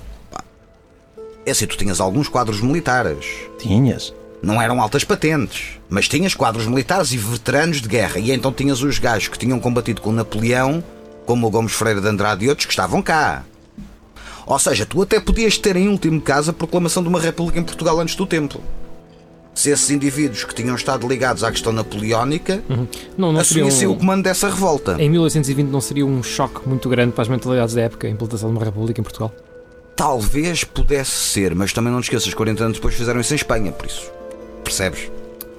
É 1.47 1.51
assim, 1.51 1.67
tu 1.67 1.77
tinhas 1.77 2.01
alguns 2.01 2.29
quadros 2.29 2.61
militares. 2.61 3.27
Tinhas. 3.59 4.15
Não 4.43 4.61
eram 4.61 4.81
altas 4.81 5.05
patentes, 5.05 5.79
mas 5.89 6.09
tinhas 6.09 6.35
quadros 6.35 6.67
militares 6.67 7.13
e 7.13 7.17
veteranos 7.17 7.81
de 7.81 7.89
guerra. 7.89 8.19
E 8.19 8.31
então 8.31 8.53
tinhas 8.53 8.83
os 8.83 8.99
gajos 8.99 9.29
que 9.29 9.39
tinham 9.39 9.59
combatido 9.59 10.01
com 10.01 10.13
Napoleão, 10.13 10.83
como 11.25 11.47
o 11.47 11.51
Gomes 11.51 11.73
Freire 11.73 12.01
de 12.01 12.09
Andrade 12.09 12.45
e 12.45 12.49
outros 12.49 12.67
que 12.67 12.73
estavam 12.73 13.01
cá. 13.01 13.45
Ou 14.47 14.59
seja, 14.59 14.85
tu 14.85 15.01
até 15.01 15.19
podias 15.19 15.57
ter 15.57 15.77
em 15.77 15.89
último 15.89 16.21
caso 16.21 16.51
a 16.51 16.55
proclamação 16.55 17.03
de 17.03 17.09
uma 17.09 17.21
república 17.21 17.59
em 17.59 17.63
Portugal 17.63 17.99
antes 17.99 18.15
do 18.15 18.27
tempo. 18.27 18.61
Se 19.55 19.71
esses 19.71 19.89
indivíduos 19.91 20.45
que 20.45 20.55
tinham 20.55 20.75
estado 20.75 21.07
ligados 21.07 21.45
à 21.45 21.51
questão 21.51 21.73
napoleónica 21.73 22.63
Não, 23.17 23.33
não 23.33 23.45
seria 23.45 23.63
assumissem 23.63 23.87
o 23.87 23.93
um, 23.93 23.97
comando 23.97 24.25
dessa 24.25 24.49
revolta. 24.49 24.97
em 25.01 25.09
1820 25.09 25.69
não 25.69 25.81
seria 25.81 26.05
um 26.05 26.23
choque 26.25 26.69
muito 26.69 26.89
grande 26.89 27.13
para 27.13 27.23
as 27.23 27.29
mentalidades 27.29 27.73
da 27.75 27.83
época 27.83 28.09
a 28.09 28.11
implantação 28.11 28.51
de 28.51 28.57
uma 28.57 28.65
república 28.65 29.01
em 29.01 29.05
Portugal? 29.05 29.33
Talvez 29.97 30.65
pudesse 30.65 31.11
ser, 31.13 31.55
mas 31.55 31.73
também 31.73 31.93
não 31.93 32.01
te 32.01 32.05
esqueças, 32.05 32.33
40 32.35 32.65
anos 32.65 32.77
depois 32.79 32.95
fizeram 32.95 33.21
isso 33.21 33.33
em 33.33 33.37
Espanha, 33.37 33.71
por 33.73 33.87
isso. 33.87 34.11
Percebes? 34.65 35.11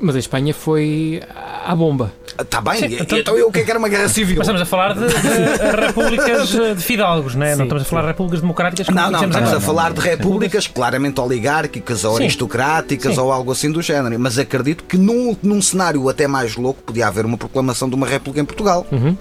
Mas 0.02 0.14
a 0.18 0.20
Espanha 0.20 0.54
foi 0.54 1.22
à 1.66 1.74
bomba. 1.74 2.12
Está 2.38 2.60
bem, 2.60 2.76
Sim, 2.80 2.86
e- 2.88 3.02
então- 3.02 3.18
então 3.18 3.38
eu 3.38 3.48
o 3.48 3.52
que 3.52 3.60
é 3.60 3.64
que 3.64 3.70
era 3.72 3.80
uma 3.80 3.88
guerra 3.88 4.10
civil? 4.10 4.36
Mas 4.38 4.46
estamos 4.46 4.62
a 4.62 4.66
falar 4.66 4.94
de, 4.94 5.08
de 5.08 5.16
repúblicas 5.86 6.50
de 6.50 6.76
fidalgos, 6.84 7.34
não 7.34 7.46
é? 7.46 7.52
Sim, 7.54 7.60
não 7.60 7.66
estamos 7.66 7.84
a 7.84 7.86
falar 7.86 8.02
de 8.02 8.08
repúblicas 8.10 8.42
democráticas 8.42 8.88
como 8.88 9.00
Não, 9.00 9.10
não, 9.10 9.24
estamos 9.26 9.54
a 9.54 9.62
falar 9.62 9.94
de 9.94 10.02
repúblicas 10.02 10.68
claramente 10.68 11.22
oligárquicas 11.22 12.04
ou 12.04 12.18
Sim. 12.18 12.24
aristocráticas 12.24 13.14
Sim. 13.16 13.22
ou 13.22 13.32
algo 13.32 13.54
assim 13.54 13.72
do 13.72 13.82
género. 13.82 14.20
Mas 14.20 14.38
acredito 14.38 14.84
que 14.84 14.98
num, 14.98 15.36
num 15.42 15.62
cenário 15.62 16.10
até 16.10 16.28
mais 16.28 16.58
louco 16.58 16.82
podia 16.84 17.08
haver 17.08 17.26
uma 17.26 17.38
proclamação 17.38 17.88
de 17.88 17.96
uma 17.96 18.06
república 18.06 18.42
em 18.42 18.46
Portugal. 18.46 18.86
Uhum. 18.92 19.16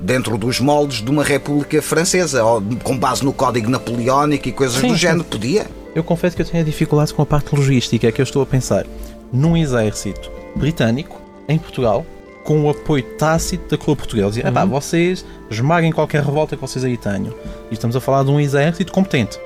Dentro 0.00 0.38
dos 0.38 0.58
moldes 0.60 1.02
de 1.02 1.10
uma 1.10 1.22
república 1.22 1.80
francesa, 1.82 2.42
ou 2.42 2.62
com 2.82 2.96
base 2.96 3.22
no 3.24 3.32
código 3.32 3.68
napoleónico 3.68 4.48
e 4.48 4.52
coisas 4.52 4.76
Sim, 4.80 4.88
do 4.88 4.92
sim. 4.94 4.98
género. 4.98 5.24
Podia. 5.24 5.66
Eu 5.94 6.02
confesso 6.02 6.34
que 6.36 6.42
eu 6.42 6.46
tenho 6.46 6.64
dificuldades 6.64 7.12
com 7.12 7.20
a 7.22 7.26
parte 7.26 7.54
logística, 7.54 8.06
é 8.08 8.12
que 8.12 8.20
eu 8.20 8.24
estou 8.24 8.42
a 8.42 8.46
pensar 8.46 8.86
num 9.32 9.56
exército 9.56 10.30
britânico 10.56 11.20
em 11.48 11.58
Portugal 11.58 12.06
com 12.44 12.64
o 12.64 12.70
apoio 12.70 13.02
tácito 13.18 13.68
da 13.68 13.76
coroa 13.76 13.96
portuguesa. 13.96 14.40
"Epá, 14.40 14.62
Uhum. 14.64 14.70
vocês 14.70 15.24
esmaguem 15.50 15.92
qualquer 15.92 16.22
revolta 16.24 16.56
que 16.56 16.62
vocês 16.62 16.84
aí 16.84 16.96
tenham. 16.96 17.34
E 17.70 17.74
estamos 17.74 17.94
a 17.94 18.00
falar 18.00 18.22
de 18.24 18.30
um 18.30 18.40
exército 18.40 18.92
competente, 18.92 19.38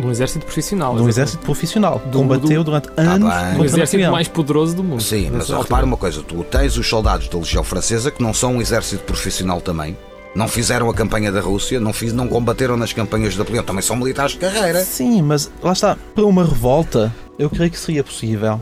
De 0.00 0.06
um 0.06 0.10
exército 0.10 0.44
profissional. 0.44 0.90
de 0.94 1.02
um 1.02 1.08
exatamente. 1.08 1.18
exército 1.18 1.44
profissional. 1.44 2.02
Do- 2.06 2.18
combateu 2.18 2.62
do- 2.62 2.64
durante 2.64 2.88
Tá 2.90 3.02
anos 3.02 3.32
contra 3.56 3.64
exército 3.64 4.10
mais 4.10 4.28
poderoso 4.28 4.74
do 4.76 4.82
mundo. 4.84 5.02
Sim, 5.02 5.30
mas 5.32 5.48
repara 5.48 5.84
uma 5.86 5.96
coisa: 5.96 6.22
tu 6.22 6.42
tens 6.44 6.76
os 6.76 6.88
soldados 6.88 7.28
da 7.28 7.38
Legião 7.38 7.62
Francesa 7.64 8.10
que 8.10 8.22
não 8.22 8.32
são 8.34 8.56
um 8.56 8.60
exército 8.60 9.02
profissional 9.04 9.60
também. 9.60 9.96
Não 10.34 10.46
fizeram 10.46 10.88
a 10.88 10.94
campanha 10.94 11.32
da 11.32 11.40
Rússia, 11.40 11.80
não, 11.80 11.92
fiz, 11.92 12.12
não 12.12 12.28
combateram 12.28 12.76
nas 12.76 12.92
campanhas 12.92 13.32
de 13.32 13.38
Napoleão, 13.40 13.64
também 13.64 13.82
são 13.82 13.96
militares 13.96 14.32
de 14.32 14.38
carreira. 14.38 14.84
Sim, 14.84 15.22
mas 15.22 15.50
lá 15.60 15.72
está, 15.72 15.96
para 16.14 16.24
uma 16.24 16.44
revolta, 16.44 17.12
eu 17.36 17.50
creio 17.50 17.68
que 17.68 17.78
seria 17.78 18.04
possível. 18.04 18.60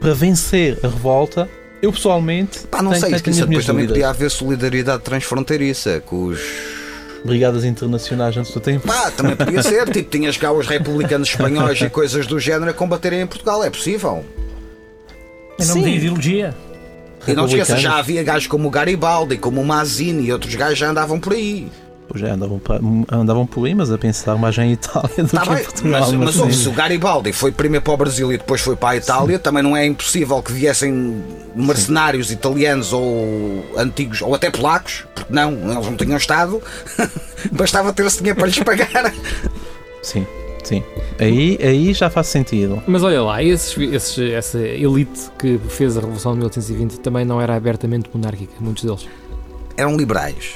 Para 0.00 0.14
vencer 0.14 0.78
a 0.82 0.88
revolta, 0.88 1.48
eu 1.80 1.92
pessoalmente. 1.92 2.66
Pá, 2.66 2.82
não 2.82 2.90
tenho- 2.90 3.00
sei, 3.02 3.08
tenho 3.10 3.14
isso 3.16 3.24
que 3.24 3.30
isso 3.30 3.42
as 3.44 3.48
minhas 3.48 3.64
depois 3.64 3.66
também 3.66 3.86
dúvidas. 3.86 4.02
podia 4.02 4.08
haver 4.10 4.30
solidariedade 4.30 5.02
transfronteiriça 5.04 6.00
com 6.04 6.24
os. 6.26 6.40
Brigadas 7.24 7.64
internacionais 7.64 8.36
antes 8.36 8.52
do 8.52 8.60
tempo. 8.60 8.86
Pá, 8.86 9.10
também 9.10 9.36
podia 9.36 9.62
ser, 9.62 9.88
tipo, 9.90 10.10
tinhas 10.10 10.36
cá 10.36 10.52
os 10.52 10.66
republicanos 10.66 11.28
espanhóis 11.28 11.80
e 11.80 11.90
coisas 11.90 12.26
do 12.26 12.38
género 12.40 12.70
a 12.70 12.74
combaterem 12.74 13.20
em 13.20 13.26
Portugal, 13.26 13.62
é 13.62 13.70
possível. 13.70 14.24
Em 15.58 15.66
nome 15.66 15.82
Sim. 15.82 15.90
de 15.90 15.96
ideologia. 15.96 16.54
E 17.28 17.34
não 17.34 17.46
te 17.46 17.50
esqueças, 17.50 17.76
Republicanos. 17.76 17.82
já 17.82 17.98
havia 17.98 18.22
gajos 18.22 18.46
como 18.48 18.68
o 18.68 18.70
Garibaldi, 18.70 19.36
como 19.36 19.60
o 19.60 19.64
Mazzini 19.64 20.24
e 20.26 20.32
outros 20.32 20.54
gajos 20.54 20.78
já 20.78 20.88
andavam 20.90 21.20
por 21.20 21.34
aí. 21.34 21.70
Pois 22.12 22.24
é, 22.24 22.30
andavam, 22.30 22.58
pa- 22.58 22.80
andavam 23.12 23.46
por 23.46 23.64
aí, 23.66 23.72
mas 23.74 23.92
a 23.92 23.96
pensar 23.96 24.36
mais 24.36 24.58
em 24.58 24.72
Itália 24.72 25.08
do 25.22 25.28
Tá 25.28 25.42
que 25.42 25.48
em 25.48 25.54
bem, 25.54 25.64
Portugal. 25.64 26.00
mas, 26.00 26.12
mas 26.12 26.34
sim. 26.34 26.40
ouve, 26.40 26.54
se 26.54 26.68
o 26.68 26.72
Garibaldi 26.72 27.32
foi 27.32 27.52
primeiro 27.52 27.84
para 27.84 27.94
o 27.94 27.96
Brasil 27.96 28.32
e 28.32 28.36
depois 28.38 28.60
foi 28.60 28.74
para 28.74 28.88
a 28.90 28.96
Itália, 28.96 29.38
também 29.38 29.62
não 29.62 29.76
é 29.76 29.86
impossível 29.86 30.42
que 30.42 30.50
viessem 30.52 31.22
mercenários 31.54 32.32
italianos 32.32 32.92
ou 32.92 33.64
antigos, 33.76 34.22
ou 34.22 34.34
até 34.34 34.50
polacos, 34.50 35.04
porque 35.14 35.32
não, 35.32 35.52
eles 35.52 35.86
não 35.86 35.96
tinham 35.96 36.16
Estado, 36.16 36.60
bastava 37.52 37.92
ter 37.92 38.04
esse 38.06 38.18
dinheiro 38.18 38.38
para 38.40 38.48
lhes 38.48 38.58
pagar. 38.58 39.14
Sim, 40.02 40.26
sim. 40.64 40.82
Aí, 41.18 41.58
aí 41.62 41.92
já 41.92 42.08
faz 42.10 42.26
sentido. 42.26 42.82
Mas 42.88 43.02
olha 43.04 43.22
lá, 43.22 43.40
esses, 43.42 43.76
esses- 43.78 44.32
essa 44.32 44.58
elite 44.58 45.30
que 45.38 45.60
fez 45.68 45.96
a 45.96 46.00
Revolução 46.00 46.32
de 46.32 46.38
1820 46.38 46.98
também 47.00 47.24
não 47.24 47.40
era 47.40 47.54
abertamente 47.54 48.10
monárquica, 48.12 48.54
muitos 48.58 48.82
deles. 48.82 49.06
Eram 49.76 49.96
liberais. 49.96 50.54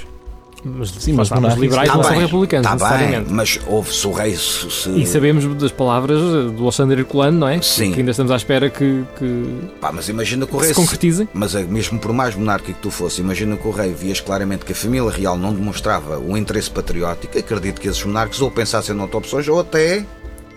Mas, 0.65 0.91
Sim, 0.91 1.13
mas 1.13 1.31
os 1.31 1.55
liberais 1.59 1.89
Tá 1.91 1.97
não 1.97 2.03
são 2.03 2.13
bem, 2.13 2.21
republicanos, 2.23 2.67
tá 2.67 2.75
bem, 2.77 2.87
necessariamente. 2.89 3.33
mas 3.33 3.61
houve-se 3.67 4.07
o 4.07 4.13
rei. 4.13 4.35
Se, 4.35 4.91
E 4.91 5.07
sabemos 5.07 5.45
das 5.57 5.71
palavras 5.71 6.19
do 6.53 6.63
Alexandre 6.63 7.01
Herculano, 7.01 7.39
não 7.41 7.49
é? 7.49 7.61
Sim. 7.61 7.93
Que 7.93 8.01
ainda 8.01 8.11
estamos 8.13 8.33
à 8.33 8.37
espera 8.37 8.71
que, 8.71 9.05
que 9.19 9.59
Pá, 9.81 9.93
mas 9.93 10.09
imagina 10.09 10.47
que 10.47 10.55
o 10.55 10.59
rei. 10.59 10.69
se 10.69 10.75
concretizem. 10.75 11.29
Mas 11.35 11.55
é, 11.55 11.63
mesmo 11.65 11.99
por 11.99 12.13
mais 12.13 12.35
monárquico 12.35 12.73
que 12.75 12.81
tu 12.83 12.91
fosse, 12.91 13.21
imagina 13.21 13.57
que 13.57 13.69
o 13.69 13.71
rei 13.71 13.93
vias 13.93 14.21
claramente 14.21 14.65
que 14.65 14.73
a 14.73 14.77
família 14.77 15.11
real 15.11 15.37
não 15.37 15.53
demonstrava 15.53 16.19
o 16.19 16.37
interesse 16.37 16.71
patriótico. 16.71 17.39
Acredito 17.39 17.81
que 17.81 17.89
esses 17.89 18.03
monarcas 18.05 18.41
ou 18.41 18.51
pensassem 18.51 18.95
noutra 18.95 19.19
opções 19.19 19.47
ou 19.49 19.61
até, 19.61 20.05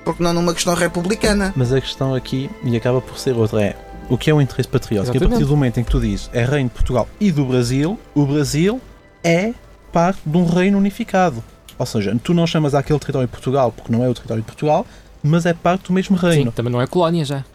porque 0.05 0.23
não 0.23 0.31
numa 0.31 0.53
questão 0.53 0.73
republicana. 0.73 1.53
Mas 1.55 1.73
a 1.73 1.81
questão 1.81 2.15
aqui, 2.15 2.49
e 2.63 2.75
acaba 2.77 3.01
por 3.01 3.17
ser 3.19 3.35
outra, 3.35 3.61
é 3.61 3.75
o 4.09 4.17
que 4.17 4.29
é 4.29 4.33
o 4.33 4.39
interesse 4.39 4.69
patriótico? 4.69 5.11
A 5.11 5.15
Exatamente. 5.17 5.31
partir 5.39 5.45
do 5.49 5.55
momento 5.57 5.79
em 5.81 5.83
que 5.83 5.91
tu 5.91 5.99
dizes 5.99 6.29
é 6.31 6.45
reino 6.45 6.69
de 6.69 6.75
Portugal 6.75 7.09
e 7.19 7.29
do 7.29 7.43
Brasil, 7.43 7.99
o 8.15 8.25
Brasil 8.25 8.79
é 9.21 9.53
parte 9.91 10.21
de 10.25 10.37
um 10.37 10.45
reino 10.45 10.77
unificado. 10.77 11.43
Ou 11.77 11.85
seja, 11.85 12.17
tu 12.23 12.33
não 12.33 12.47
chamas 12.47 12.73
aquele 12.73 12.99
território 12.99 13.27
de 13.27 13.31
Portugal 13.31 13.71
porque 13.71 13.91
não 13.91 14.03
é 14.03 14.09
o 14.09 14.13
território 14.13 14.41
de 14.41 14.47
Portugal, 14.47 14.85
mas 15.21 15.45
é 15.45 15.53
parte 15.53 15.87
do 15.87 15.93
mesmo 15.93 16.17
Sim, 16.19 16.27
reino. 16.27 16.51
também 16.51 16.71
não 16.71 16.81
é 16.81 16.87
colónia 16.87 17.23
já. 17.23 17.45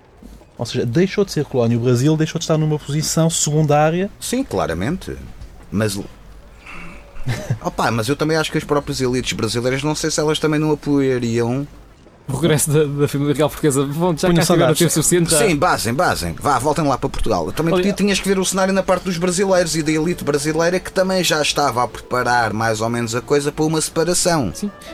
Ou 0.57 0.66
seja, 0.66 0.87
deixou 0.87 1.24
de 1.24 1.33
ser 1.33 1.45
colónia. 1.45 1.76
O 1.76 1.80
Brasil 1.80 2.16
deixou 2.16 2.39
de 2.39 2.45
estar 2.45 2.57
numa 2.59 2.78
posição 2.78 3.28
secundária. 3.28 4.11
Sim, 4.20 4.45
claramente. 4.45 5.16
Mas. 5.70 5.99
Opa, 7.64 7.91
mas 7.91 8.09
eu 8.09 8.14
também 8.14 8.37
acho 8.37 8.53
que 8.53 8.59
as 8.59 8.64
próprias 8.64 9.01
elites 9.01 9.33
brasileiras, 9.33 9.83
não 9.83 9.95
sei 9.95 10.11
se 10.11 10.20
elas 10.20 10.39
também 10.39 10.61
não 10.61 10.72
apoiariam. 10.72 11.66
O 12.29 12.37
regresso 12.37 12.70
da, 12.70 12.85
da 12.85 13.09
família 13.09 13.35
real 13.35 13.49
portuguesa. 13.51 13.85
Bom, 13.85 14.14
já 14.16 14.33
cá 14.33 14.43
saudades. 14.43 14.79
tempo 14.79 14.91
suficiente. 14.91 15.31
já- 15.31 15.39
Sim, 15.47 15.57
basem, 15.57 15.93
basem. 15.93 16.35
Vá, 16.41 16.59
voltem 16.59 16.85
lá 16.87 16.97
para 16.97 17.09
Portugal. 17.09 17.51
Também 17.53 17.75
Olha- 17.75 17.93
tinhas 17.93 18.20
que 18.20 18.29
ver 18.29 18.39
o 18.39 18.45
cenário 18.45 18.73
na 18.73 18.83
parte 18.83 19.05
dos 19.05 19.18
brasileiros 19.18 19.77
e 19.77 19.83
da 19.83 19.91
elite 19.93 20.25
brasileira 20.25 20.79
que 20.81 20.91
também 20.93 21.23
já 21.23 21.43
estava 21.43 21.83
a 21.83 21.89
preparar 21.89 22.53
mais 22.53 22.81
ou 22.81 22.89
menos 22.89 23.14
a 23.14 23.20
coisa 23.20 23.51
para 23.53 23.64
uma 23.64 23.81
separação. 23.81 24.53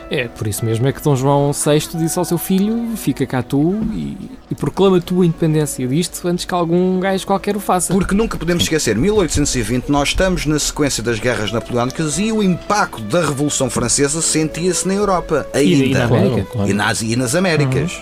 É, 0.09 0.27
por 0.27 0.47
isso 0.47 0.65
mesmo 0.65 0.87
é 0.87 0.91
que 0.91 1.01
Dom 1.01 1.15
João 1.15 1.51
VI 1.53 1.97
disse 1.97 2.17
ao 2.19 2.25
seu 2.25 2.37
filho: 2.37 2.89
fica 2.97 3.25
cá 3.25 3.41
tu 3.43 3.79
e, 3.93 4.17
e 4.51 4.55
proclama 4.55 4.97
a 4.97 5.01
tua 5.01 5.25
independência 5.25 5.87
disto 5.87 6.27
antes 6.27 6.45
que 6.45 6.53
algum 6.53 6.99
gajo 6.99 7.25
qualquer 7.25 7.55
o 7.55 7.59
faça. 7.59 7.93
Porque 7.93 8.15
nunca 8.15 8.37
podemos 8.37 8.63
esquecer, 8.63 8.97
1820 8.97 9.89
nós 9.89 10.09
estamos 10.09 10.45
na 10.45 10.59
sequência 10.59 11.01
das 11.03 11.19
guerras 11.19 11.51
napoleónicas 11.51 12.17
e 12.19 12.31
o 12.31 12.41
impacto 12.43 13.01
da 13.03 13.21
Revolução 13.21 13.69
Francesa 13.69 14.21
sentia-se 14.21 14.87
na 14.87 14.93
Europa 14.95 15.47
E, 15.53 15.57
ainda. 15.59 15.85
e 15.85 15.93
na 15.93 16.05
América. 16.05 16.45
E 16.67 16.73
nas, 16.73 17.01
e 17.01 17.15
nas 17.19 17.35
Américas. 17.35 18.01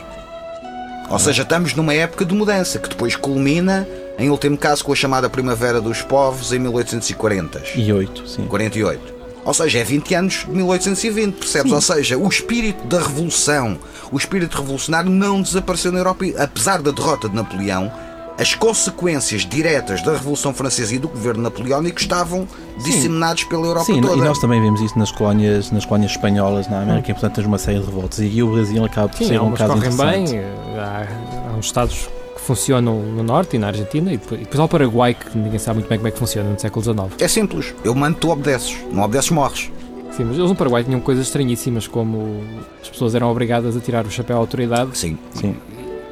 Ou 1.09 1.18
seja, 1.18 1.41
estamos 1.41 1.74
numa 1.74 1.93
época 1.93 2.24
de 2.24 2.36
mudança 2.36 2.78
que 2.78 2.89
depois 2.89 3.15
culmina, 3.15 3.88
em 4.20 4.30
último 4.30 4.57
caso, 4.57 4.84
com 4.84 4.93
a 4.93 4.95
chamada 4.95 5.30
Primavera 5.30 5.82
dos 5.82 6.01
Povos 6.01 6.53
em 6.53 6.59
1840. 6.59 7.63
E 7.76 7.91
8, 7.91 8.28
sim. 8.28 8.45
48. 8.45 9.18
Ou 9.43 9.53
seja, 9.53 9.80
é 9.80 9.84
20 9.84 10.13
anos 10.13 10.34
de 10.45 10.51
1820, 10.51 11.36
percebes? 11.36 11.72
Ou 11.72 11.82
seja, 11.82 12.18
o 12.18 12.28
espírito 12.28 12.86
da 12.86 12.99
revolução, 12.99 13.80
o 14.11 14.18
espírito 14.18 14.57
revolucionário 14.59 15.09
não 15.09 15.41
desapareceu 15.41 15.91
na 15.91 15.99
Europa, 15.99 16.26
apesar 16.38 16.82
da 16.82 16.91
derrota 16.91 17.30
de 17.30 17.36
Napoleão. 17.36 17.91
As 18.40 18.54
consequências 18.54 19.42
diretas 19.48 20.04
da 20.04 20.12
Revolução 20.14 20.54
Francesa 20.54 20.94
e 20.94 21.00
do 21.00 21.08
governo 21.08 21.42
napoleónico 21.42 22.00
estavam 22.00 22.48
disseminadas 22.84 23.44
pela 23.44 23.66
Europa 23.66 23.86
Sim, 23.86 24.00
toda. 24.00 24.14
e 24.16 24.22
nós 24.22 24.38
também 24.40 24.62
vemos 24.62 24.80
isso 24.80 24.98
nas 25.00 25.12
colónias, 25.12 25.72
nas 25.72 25.86
colónias 25.86 26.12
espanholas 26.12 26.68
na 26.68 26.82
América, 26.82 27.10
e 27.10 27.14
portanto 27.16 27.34
tens 27.36 27.48
uma 27.48 27.58
série 27.58 27.80
de 27.80 27.86
revoltas. 27.88 28.20
E 28.20 28.44
o 28.44 28.52
Brasil 28.52 28.86
acaba 28.86 29.10
por 29.10 29.18
Sim, 29.18 29.28
ser 29.28 29.42
um 29.42 29.52
caso 29.54 29.76
interessante. 29.78 30.32
bem. 30.32 30.38
eh, 30.38 30.54
Há, 30.78 31.08
há 31.52 31.58
uns 31.58 31.66
estados 31.66 32.08
que 32.36 32.42
funcionam 32.42 33.00
no 33.02 33.24
Norte 33.24 33.56
e 33.56 33.60
na 33.60 33.68
Argentina, 33.68 34.14
e 34.14 34.18
depois, 34.18 34.40
e 34.40 34.44
depois 34.44 34.60
há 34.60 34.64
o 34.66 34.70
Paraguai, 34.70 35.16
que 35.16 35.36
ninguém 35.36 35.58
sabe 35.58 35.80
muito 35.80 35.90
bem 35.90 35.98
como 35.98 36.08
é 36.08 36.12
que 36.12 36.20
funciona 36.20 36.48
no 36.52 36.60
século 36.60 36.84
XIX. 36.84 37.00
É 37.20 37.28
simples. 37.28 37.74
Eu 37.84 37.96
mando, 37.96 38.18
tu 38.20 38.30
obedeces. 38.30 38.78
Não 38.92 39.02
obedeces, 39.04 39.32
morres. 39.32 39.72
Sim, 40.16 40.26
mas 40.26 40.38
eles 40.38 40.50
no 40.50 40.56
Paraguai 40.56 40.84
tinham 40.84 41.00
coisas 41.00 41.26
estranhíssimas, 41.26 41.88
como 41.88 42.44
as 42.84 42.88
pessoas 42.90 43.16
eram 43.16 43.32
obrigadas 43.32 43.76
a 43.76 43.80
tirar 43.80 44.06
o 44.06 44.12
chapéu 44.12 44.36
à 44.38 44.40
autoridade 44.40 44.96
Sim. 44.96 45.18
Sim. 45.34 45.56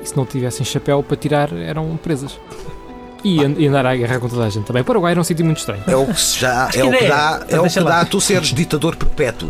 E 0.05 0.09
se 0.09 0.15
não 0.15 0.25
tivessem 0.25 0.65
chapéu 0.65 1.01
para 1.03 1.17
tirar 1.17 1.51
eram 1.53 1.97
presas. 1.97 2.39
E, 3.23 3.43
an- 3.43 3.55
e 3.57 3.65
andar 3.67 3.85
à 3.87 3.95
guerra 3.95 4.19
com 4.19 4.29
toda 4.29 4.45
a 4.45 4.49
gente 4.49 4.65
também. 4.65 4.83
O 4.83 4.85
Paraguai 4.85 5.11
era 5.11 5.19
um 5.19 5.23
sítio 5.23 5.43
muito 5.43 5.57
estranho. 5.57 5.81
É 5.87 5.95
o 5.95 6.05
que 6.05 6.21
se 6.21 6.39
já. 6.39 6.69
É 6.75 6.83
o 6.83 6.91
que 6.91 7.07
dá, 7.07 7.43
é 7.49 7.59
o 7.59 7.63
que 7.67 7.79
dá 7.81 8.01
a 8.01 8.05
tu 8.05 8.21
seres 8.21 8.49
ditador 8.53 8.95
perpétuo. 8.95 9.49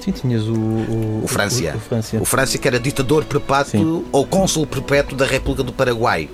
Sim, 0.00 0.12
tinhas 0.12 0.44
o. 0.48 0.54
O, 0.54 1.20
O 1.24 1.28
Francia. 1.28 1.72
O, 1.74 1.76
o 1.76 1.80
Francia. 1.80 2.22
O 2.22 2.24
França 2.24 2.56
que 2.56 2.66
era 2.66 2.80
ditador 2.80 3.24
perpétuo 3.24 4.04
ou 4.10 4.26
cônsul 4.26 4.66
perpétuo 4.66 5.14
da 5.16 5.26
República 5.26 5.62
do 5.62 5.72
Paraguai. 5.74 6.28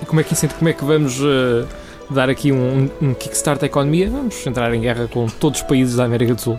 E 0.00 0.06
como 0.06 0.20
é 0.20 0.24
que, 0.24 0.34
como 0.48 0.68
é 0.70 0.72
que 0.72 0.82
vamos 0.84 1.18
eh, 1.20 1.66
dar 2.10 2.30
aqui 2.30 2.50
um, 2.52 2.88
um 3.02 3.12
kickstart 3.12 3.62
à 3.62 3.66
economia? 3.66 4.08
Vamos 4.08 4.46
entrar 4.46 4.72
em 4.74 4.80
guerra 4.80 5.08
com 5.12 5.26
todos 5.26 5.60
os 5.60 5.66
países 5.66 5.96
da 5.96 6.04
América 6.04 6.34
do 6.34 6.40
Sul. 6.40 6.58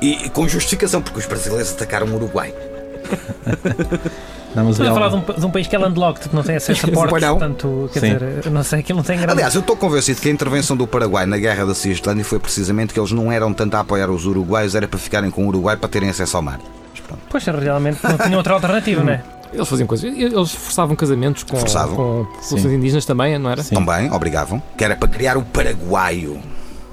E, 0.00 0.24
e 0.26 0.30
com 0.30 0.48
justificação, 0.48 1.02
porque 1.02 1.18
os 1.18 1.26
brasileiros 1.26 1.72
atacaram 1.72 2.06
o 2.06 2.14
Uruguai. 2.14 2.54
Estamos 4.48 4.80
a 4.80 4.84
real- 4.84 4.94
falar 4.94 5.08
de 5.10 5.16
um, 5.16 5.40
de 5.40 5.46
um 5.46 5.50
país 5.50 5.66
que 5.66 5.76
é 5.76 5.78
landlocked, 5.78 6.28
que 6.28 6.34
não 6.34 6.42
tem 6.42 6.56
acesso 6.56 6.86
a 6.86 6.90
portos, 6.92 7.20
portanto, 7.28 7.90
quer 7.92 8.00
Sim. 8.00 8.12
dizer, 8.14 8.50
não 8.50 8.62
sei, 8.62 8.80
aquilo 8.80 8.96
não 8.96 9.04
tem 9.04 9.16
grande. 9.16 9.32
Aliás, 9.32 9.54
eu 9.54 9.60
estou 9.60 9.76
convencido 9.76 10.20
que 10.20 10.28
a 10.28 10.32
intervenção 10.32 10.76
do 10.76 10.86
Paraguai 10.86 11.26
na 11.26 11.36
guerra 11.38 11.66
da 11.66 11.74
Cisjordânia 11.74 12.24
foi 12.24 12.38
precisamente 12.38 12.92
que 12.94 12.98
eles 13.00 13.12
não 13.12 13.30
eram 13.30 13.52
tanto 13.52 13.74
a 13.76 13.80
apoiar 13.80 14.10
os 14.10 14.26
uruguaios, 14.26 14.74
era 14.74 14.88
para 14.88 14.98
ficarem 14.98 15.30
com 15.30 15.44
o 15.44 15.48
Uruguai 15.48 15.76
para 15.76 15.88
terem 15.88 16.08
acesso 16.08 16.36
ao 16.36 16.42
mar. 16.42 16.58
Mas 16.90 17.00
pronto. 17.00 17.20
Pois, 17.28 17.44
realmente 17.44 17.98
não 18.02 18.16
tinha 18.18 18.36
outra 18.36 18.54
alternativa, 18.54 19.02
não 19.04 19.12
é? 19.12 19.22
Eles 19.52 19.66
faziam 19.68 19.86
coisas. 19.86 20.04
Eles 20.14 20.50
forçavam 20.52 20.94
casamentos 20.94 21.42
com, 21.42 21.56
Forçavam. 21.56 21.96
com 21.96 22.24
populações 22.26 22.62
Sim. 22.62 22.74
indígenas 22.74 23.04
também, 23.06 23.38
não 23.38 23.50
era? 23.50 23.62
Sim. 23.62 23.74
Também 23.74 24.10
obrigavam, 24.12 24.62
que 24.76 24.84
era 24.84 24.94
para 24.94 25.08
criar 25.08 25.38
o 25.38 25.42
Paraguaio. 25.42 26.38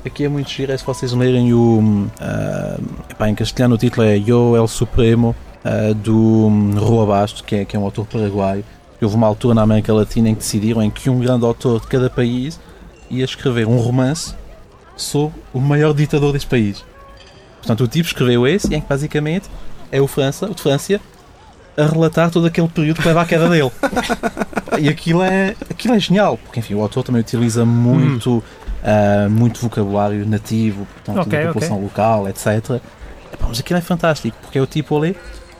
Aqui 0.05 0.23
é 0.23 0.29
muito 0.29 0.49
giro, 0.51 0.71
é 0.71 0.77
se 0.77 0.85
vocês 0.85 1.11
lerem 1.13 1.51
o. 1.53 2.07
ah, 2.21 2.77
epá, 3.09 3.27
em 3.27 3.35
castelhano 3.35 3.75
o 3.75 3.77
título 3.77 4.05
é 4.07 4.15
Yo 4.15 4.55
El 4.55 4.67
Supremo, 4.67 5.35
ah, 5.65 5.93
do 5.95 6.15
hum, 6.15 6.75
Rua 6.77 7.07
Basto, 7.07 7.43
que 7.43 7.55
é, 7.55 7.65
que 7.65 7.75
é 7.75 7.79
um 7.79 7.83
autor 7.83 8.05
paraguaio. 8.05 8.63
Houve 9.01 9.15
uma 9.15 9.27
altura 9.27 9.55
na 9.55 9.63
América 9.63 9.91
Latina 9.93 10.29
em 10.29 10.35
que 10.35 10.39
decidiram 10.39 10.81
em 10.81 10.89
que 10.91 11.09
um 11.09 11.19
grande 11.19 11.43
autor 11.43 11.81
de 11.81 11.87
cada 11.87 12.09
país 12.09 12.59
ia 13.09 13.25
escrever 13.25 13.67
um 13.67 13.77
romance 13.77 14.33
sobre 14.95 15.35
o 15.53 15.59
maior 15.59 15.93
ditador 15.93 16.33
desse 16.33 16.45
país. 16.45 16.83
Portanto, 17.57 17.83
o 17.83 17.87
tipo 17.87 18.07
escreveu 18.07 18.47
esse 18.47 18.71
e 18.71 18.75
em 18.75 18.81
que 18.81 18.87
basicamente 18.87 19.49
é 19.91 19.99
o 19.99 20.07
França, 20.07 20.45
o 20.45 20.55
de 20.55 20.61
França, 20.61 21.01
a 21.75 21.85
relatar 21.85 22.29
todo 22.29 22.45
aquele 22.45 22.67
período 22.67 23.01
que 23.01 23.07
leva 23.07 23.21
à 23.21 23.25
queda 23.25 23.49
dele. 23.49 23.71
e 24.79 24.87
aquilo 24.87 25.21
é, 25.21 25.55
aquilo 25.69 25.95
é 25.95 25.99
genial, 25.99 26.37
porque 26.37 26.59
enfim, 26.59 26.75
o 26.75 26.81
autor 26.81 27.03
também 27.03 27.21
utiliza 27.21 27.65
muito, 27.65 28.43
ah, 28.83 29.27
muito 29.29 29.59
vocabulário 29.61 30.27
nativo, 30.27 30.87
portanto, 30.95 31.25
Ok, 31.25 31.39
da 31.39 31.47
população 31.47 31.81
local, 31.81 32.29
etc. 32.29 32.79
Mas 33.47 33.59
aquilo 33.59 33.79
é 33.79 33.81
fantástico, 33.81 34.37
porque 34.41 34.57
é 34.57 34.61
o 34.61 34.67
tipo 34.67 34.97
ali, 34.97 35.15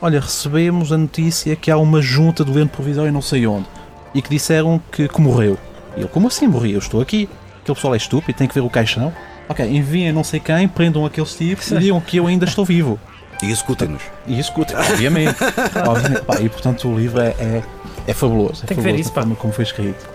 olha, 0.06 0.20
recebemos 0.20 0.92
a 0.92 0.96
notícia 0.96 1.56
que 1.56 1.68
há 1.68 1.76
uma 1.76 2.00
junta 2.00 2.44
do 2.44 2.48
governo 2.52 2.70
provisório 2.70 3.12
não 3.12 3.20
sei 3.20 3.44
onde, 3.44 3.66
e 4.14 4.22
que 4.22 4.30
disseram 4.30 4.80
que, 4.92 5.08
que 5.08 5.20
morreu. 5.20 5.58
E 5.96 6.00
ele, 6.00 6.08
como 6.08 6.28
assim 6.28 6.46
morri? 6.46 6.72
Eu 6.72 6.78
estou 6.78 7.00
aqui. 7.00 7.28
Aquele 7.60 7.74
pessoal 7.74 7.94
é 7.94 7.96
estúpido, 7.96 8.38
tem 8.38 8.46
que 8.46 8.54
ver 8.54 8.60
o 8.60 8.70
caixão. 8.70 9.12
Ok, 9.48 9.66
enviem 9.66 10.12
não 10.12 10.22
sei 10.22 10.38
quem, 10.38 10.68
prendam 10.68 11.04
aqueles 11.04 11.34
tipos 11.34 11.70
e 11.72 11.78
digam 11.78 12.00
que 12.00 12.16
eu 12.18 12.26
ainda 12.28 12.44
estou 12.44 12.64
vivo. 12.64 12.98
E 13.42 13.50
executem-nos. 13.50 14.00
E 14.26 14.40
escutem, 14.40 14.74
obviamente. 14.74 15.36
obviamente. 15.86 16.22
Pá, 16.24 16.40
e 16.40 16.48
portanto 16.48 16.88
o 16.88 16.98
livro 16.98 17.20
é, 17.20 17.34
é, 17.38 17.62
é 18.06 18.14
fabuloso. 18.14 18.64
É 18.64 18.66
Tem 18.66 18.74
que 18.78 18.82
ver 18.82 18.98
isso, 18.98 19.12
pá. 19.12 19.20
forma 19.20 19.36
como 19.36 19.52
foi 19.52 19.62
escrito. 19.64 20.08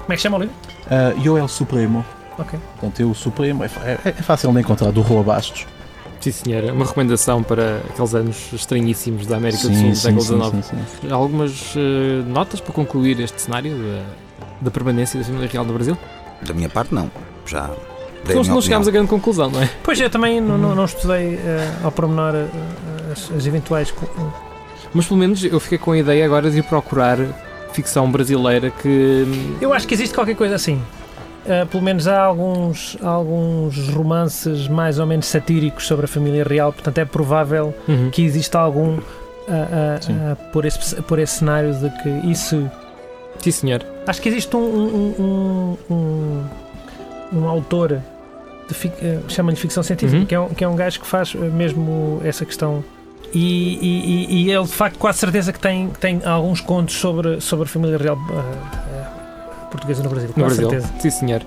Como 0.00 0.12
é 0.12 0.16
que 0.16 0.22
chama 0.22 0.38
o 0.38 0.40
livro? 0.40 0.56
Uh, 0.86 1.24
eu 1.24 1.38
é 1.38 1.42
o 1.42 1.46
Supremo. 1.46 2.04
Ok. 2.36 2.58
Portanto, 2.72 2.98
eu 2.98 3.10
o 3.10 3.14
Supremo 3.14 3.62
é, 3.62 3.66
é- 3.84 3.98
é 4.08 4.12
fácil 4.22 4.52
de 4.52 4.58
encontrar, 4.58 4.90
do 4.90 5.02
Rua 5.02 5.22
Bastos. 5.22 5.68
Sim, 6.20 6.32
senhora. 6.32 6.72
Uma 6.72 6.84
recomendação 6.84 7.42
para 7.42 7.78
aqueles 7.90 8.14
anos 8.14 8.52
estranhíssimos 8.52 9.26
da 9.26 9.36
América 9.36 9.68
do 9.68 9.74
Sul 9.74 9.90
do 9.90 9.96
século 9.96 10.22
XIX. 10.22 10.66
sim, 10.66 10.76
sim. 11.00 11.10
Algumas 11.10 11.74
eh, 11.76 12.22
notas 12.26 12.60
para 12.60 12.72
concluir 12.72 13.20
este 13.20 13.40
cenário 13.40 13.76
da, 13.76 14.02
da 14.62 14.70
permanência 14.70 15.18
da 15.18 15.24
família 15.24 15.48
real 15.48 15.64
no 15.64 15.72
Brasil? 15.72 15.96
Da 16.42 16.52
minha 16.52 16.68
parte, 16.68 16.94
não. 16.94 17.10
Já. 17.46 17.70
minha 18.26 18.42
não 18.44 18.60
chegámos 18.60 18.88
a 18.88 18.90
grande 18.90 19.08
conclusão, 19.08 19.50
não 19.50 19.62
é? 19.62 19.70
Pois 19.82 20.00
eu 20.00 20.10
também 20.10 20.40
não, 20.40 20.58
não, 20.58 20.74
não 20.74 20.84
estudei 20.84 21.34
eh, 21.34 21.72
ao 21.84 21.92
pormenor 21.92 22.34
eh, 22.34 22.48
as, 23.12 23.30
as 23.30 23.46
eventuais. 23.46 23.94
Mas 24.92 25.06
pelo 25.06 25.20
menos 25.20 25.44
eu 25.44 25.60
fiquei 25.60 25.78
com 25.78 25.92
a 25.92 25.98
ideia 25.98 26.24
agora 26.24 26.50
de 26.50 26.58
ir 26.58 26.62
procurar 26.64 27.18
ficção 27.72 28.10
brasileira 28.10 28.70
que. 28.70 29.56
Eu 29.60 29.72
acho 29.72 29.86
que 29.86 29.94
existe 29.94 30.14
qualquer 30.14 30.34
coisa 30.34 30.56
assim. 30.56 30.82
Eh, 31.46 31.64
pelo 31.66 31.82
menos 31.82 32.06
há 32.06 32.20
alguns, 32.20 32.96
alguns 33.02 33.88
romances 33.88 34.68
mais 34.68 34.98
ou 34.98 35.06
menos 35.06 35.26
satíricos 35.26 35.86
sobre 35.86 36.04
a 36.04 36.08
família 36.08 36.44
real, 36.44 36.72
portanto 36.72 36.98
é 36.98 37.04
provável 37.04 37.74
Uhum. 37.88 38.10
que 38.10 38.22
exista 38.22 38.58
algum 38.58 38.98
Sim. 40.00 40.14
ah, 40.20 40.36
por, 40.52 40.64
esse, 40.66 41.00
por 41.02 41.18
esse 41.18 41.38
cenário 41.38 41.72
de 41.74 41.88
que 42.02 42.08
isso. 42.30 42.70
Sim, 43.38 43.50
senhor. 43.50 43.82
Acho 44.06 44.20
que 44.20 44.28
existe 44.28 44.54
um, 44.56 44.60
um, 44.60 45.76
um, 45.90 45.94
um, 45.94 46.44
um 47.40 47.48
autor 47.48 47.92
eh, 49.00 49.18
chama-lhe 49.28 49.56
ficção 49.56 49.82
científica, 49.82 50.18
Uhum. 50.18 50.26
que, 50.26 50.34
é 50.34 50.40
um, 50.40 50.48
que 50.48 50.64
é 50.64 50.68
um 50.68 50.76
gajo 50.76 51.00
que 51.00 51.06
faz 51.06 51.34
eh, 51.34 51.38
mesmo 51.38 52.20
essa 52.24 52.44
questão. 52.44 52.84
E, 53.32 53.78
e- 53.80 54.24
e- 54.34 54.42
e 54.46 54.50
ele 54.50 54.64
de 54.64 54.72
facto 54.72 54.98
quase 54.98 55.18
certeza 55.18 55.52
que 55.52 55.60
tem, 55.60 55.88
tem 56.00 56.20
alguns 56.24 56.60
contos 56.62 56.94
sobre, 56.96 57.40
sobre 57.42 57.64
a 57.64 57.68
família 57.68 57.96
real 57.98 58.18
ah, 58.30 58.87
portuguesa 59.78 60.02
no 60.02 60.10
Brasil. 60.10 60.28
No 60.28 60.34
quase 60.34 60.60
Brasil. 60.60 60.70
certeza. 60.80 61.00
Sim, 61.00 61.10
senhor. 61.10 61.42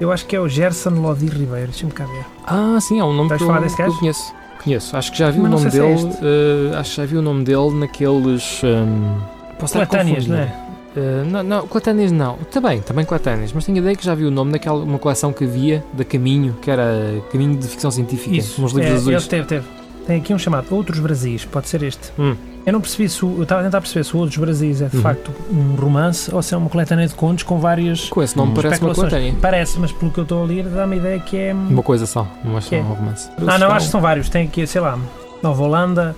Eu 0.00 0.10
acho 0.12 0.24
que 0.26 0.34
é 0.34 0.40
o 0.40 0.48
Gerson 0.48 0.90
Lodi 0.90 1.26
Ribeiro, 1.26 1.66
deixa-me 1.68 1.92
cá 1.92 2.04
ver. 2.06 2.24
Ah, 2.46 2.78
sim, 2.80 3.00
é 3.00 3.04
um 3.04 3.12
nome 3.12 3.28
que 3.28 3.42
eu, 3.42 3.46
falar 3.46 3.60
desse 3.60 3.76
que 3.76 3.82
eu 3.82 3.94
conheço. 3.94 4.32
Conheço. 4.62 4.96
Acho 4.96 5.12
que 5.12 5.18
já 5.18 5.30
vi 5.30 5.40
Mas 5.40 5.48
o 5.48 5.54
nome 5.56 5.66
é 5.66 5.70
dele. 5.70 6.16
eh, 6.22 6.76
acho 6.78 6.90
que 6.90 6.96
já 6.96 7.06
vi 7.06 7.16
o 7.16 7.22
nome 7.22 7.44
dele 7.44 7.70
naqueles. 7.74 8.62
hum, 8.64 9.18
posso 9.58 9.74
Coletâneas, 9.74 10.26
não 10.26 10.36
é? 10.36 10.54
Eh, 10.96 11.22
não, 11.26 11.42
não, 11.42 11.66
coletâneas 11.66 12.12
não. 12.12 12.36
Também, 12.50 12.80
também 12.80 13.04
coletâneas. 13.04 13.52
Mas 13.52 13.64
tenho 13.64 13.78
a 13.78 13.80
ideia 13.80 13.96
que 13.96 14.04
já 14.04 14.14
vi 14.14 14.24
o 14.24 14.30
nome 14.30 14.52
naquela 14.52 14.82
uma 14.82 14.98
coleção 14.98 15.32
que 15.32 15.44
havia 15.44 15.84
da 15.92 16.04
Caminho, 16.04 16.56
que 16.60 16.70
era 16.70 17.22
Caminho 17.30 17.56
de 17.56 17.68
Ficção 17.68 17.90
Científica. 17.90 18.34
Isso, 18.36 18.62
Uns 18.62 18.72
livros 18.72 18.92
é, 18.92 18.96
azuis. 18.96 19.16
ele 19.22 19.26
teve, 19.28 19.46
teve. 19.46 19.66
Tem 20.06 20.18
aqui 20.18 20.34
um 20.34 20.38
chamado 20.38 20.66
Outros 20.74 20.98
Brasis, 20.98 21.44
pode 21.44 21.68
ser 21.68 21.82
este. 21.82 22.10
Hum. 22.18 22.34
Eu 22.66 22.74
não 22.74 22.80
percebi 22.80 23.08
se 23.08 23.24
o, 23.24 23.36
eu 23.38 23.42
estava 23.44 23.62
a 23.62 23.64
tentar 23.64 23.80
perceber 23.80 24.04
se 24.04 24.14
o 24.14 24.18
Outros 24.18 24.36
Brasis 24.36 24.82
é 24.82 24.88
de 24.88 24.96
Uhum. 24.96 25.02
facto 25.02 25.32
um 25.50 25.74
romance 25.76 26.32
ou 26.34 26.42
se 26.42 26.52
é 26.52 26.56
uma 26.56 26.68
coletânea 26.68 27.08
de 27.08 27.14
contos 27.14 27.42
com 27.42 27.58
várias 27.58 28.08
Com 28.10 28.22
esse 28.22 28.36
nome 28.36 28.52
Hum. 28.52 28.54
parece 28.54 28.68
uma 28.68 28.74
especulações. 28.92 29.10
coletânea. 29.12 29.34
Parece, 29.40 29.78
mas 29.78 29.92
pelo 29.92 30.10
que 30.10 30.18
eu 30.18 30.22
estou 30.24 30.42
a 30.42 30.46
ler 30.46 30.64
dá-me 30.64 30.94
a 30.94 30.98
ideia 30.98 31.18
que 31.20 31.36
é. 31.38 31.52
Uma 31.54 31.82
coisa 31.82 32.04
só, 32.06 32.26
não 32.44 32.56
acho 32.56 32.68
Que 32.68 32.76
é? 32.76 32.80
um 32.80 32.82
romance. 32.92 33.30
Ah, 33.46 33.58
não, 33.58 33.70
acho 33.72 33.86
que 33.86 33.92
são 33.92 34.00
vários. 34.00 34.28
Tem 34.28 34.46
aqui, 34.46 34.66
sei 34.66 34.80
lá, 34.80 34.98
Nova 35.42 35.62
Holanda, 35.62 36.14